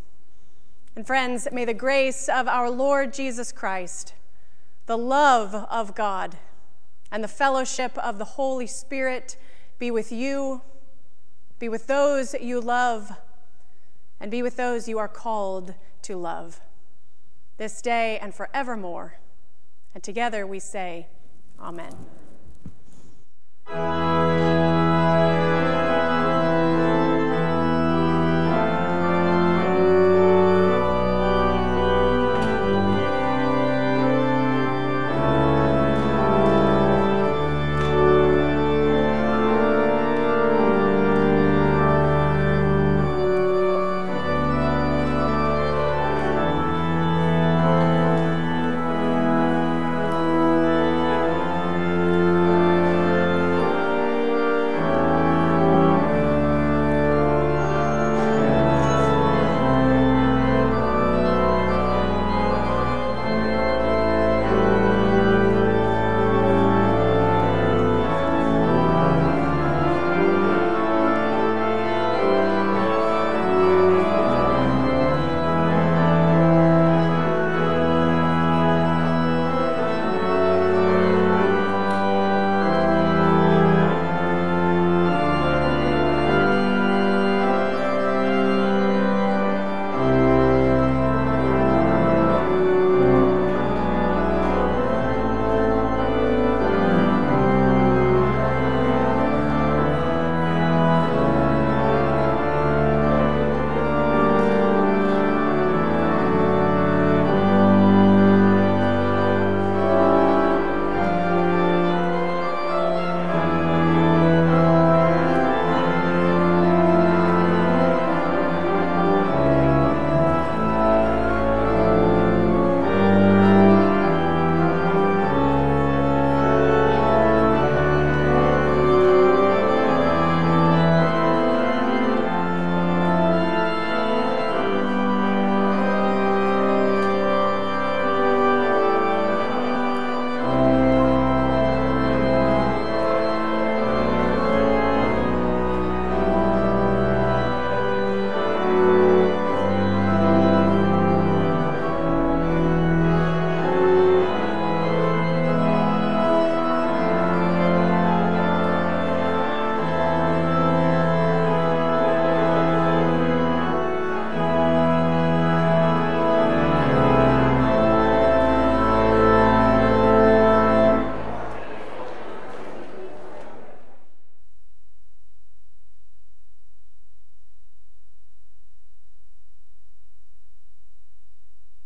And 0.95 1.05
friends, 1.05 1.47
may 1.51 1.65
the 1.65 1.73
grace 1.73 2.27
of 2.27 2.47
our 2.47 2.69
Lord 2.69 3.13
Jesus 3.13 3.51
Christ, 3.51 4.13
the 4.85 4.97
love 4.97 5.53
of 5.55 5.95
God, 5.95 6.37
and 7.11 7.23
the 7.23 7.27
fellowship 7.27 7.97
of 7.97 8.17
the 8.17 8.25
Holy 8.25 8.67
Spirit 8.67 9.37
be 9.77 9.91
with 9.91 10.11
you, 10.11 10.61
be 11.57 11.69
with 11.69 11.87
those 11.87 12.33
you 12.33 12.59
love, 12.59 13.11
and 14.19 14.29
be 14.29 14.41
with 14.41 14.57
those 14.57 14.87
you 14.87 14.99
are 14.99 15.07
called 15.07 15.75
to 16.01 16.17
love, 16.17 16.59
this 17.57 17.81
day 17.81 18.19
and 18.19 18.33
forevermore. 18.33 19.19
And 19.93 20.03
together 20.03 20.45
we 20.45 20.59
say, 20.59 21.07
Amen. 21.59 21.95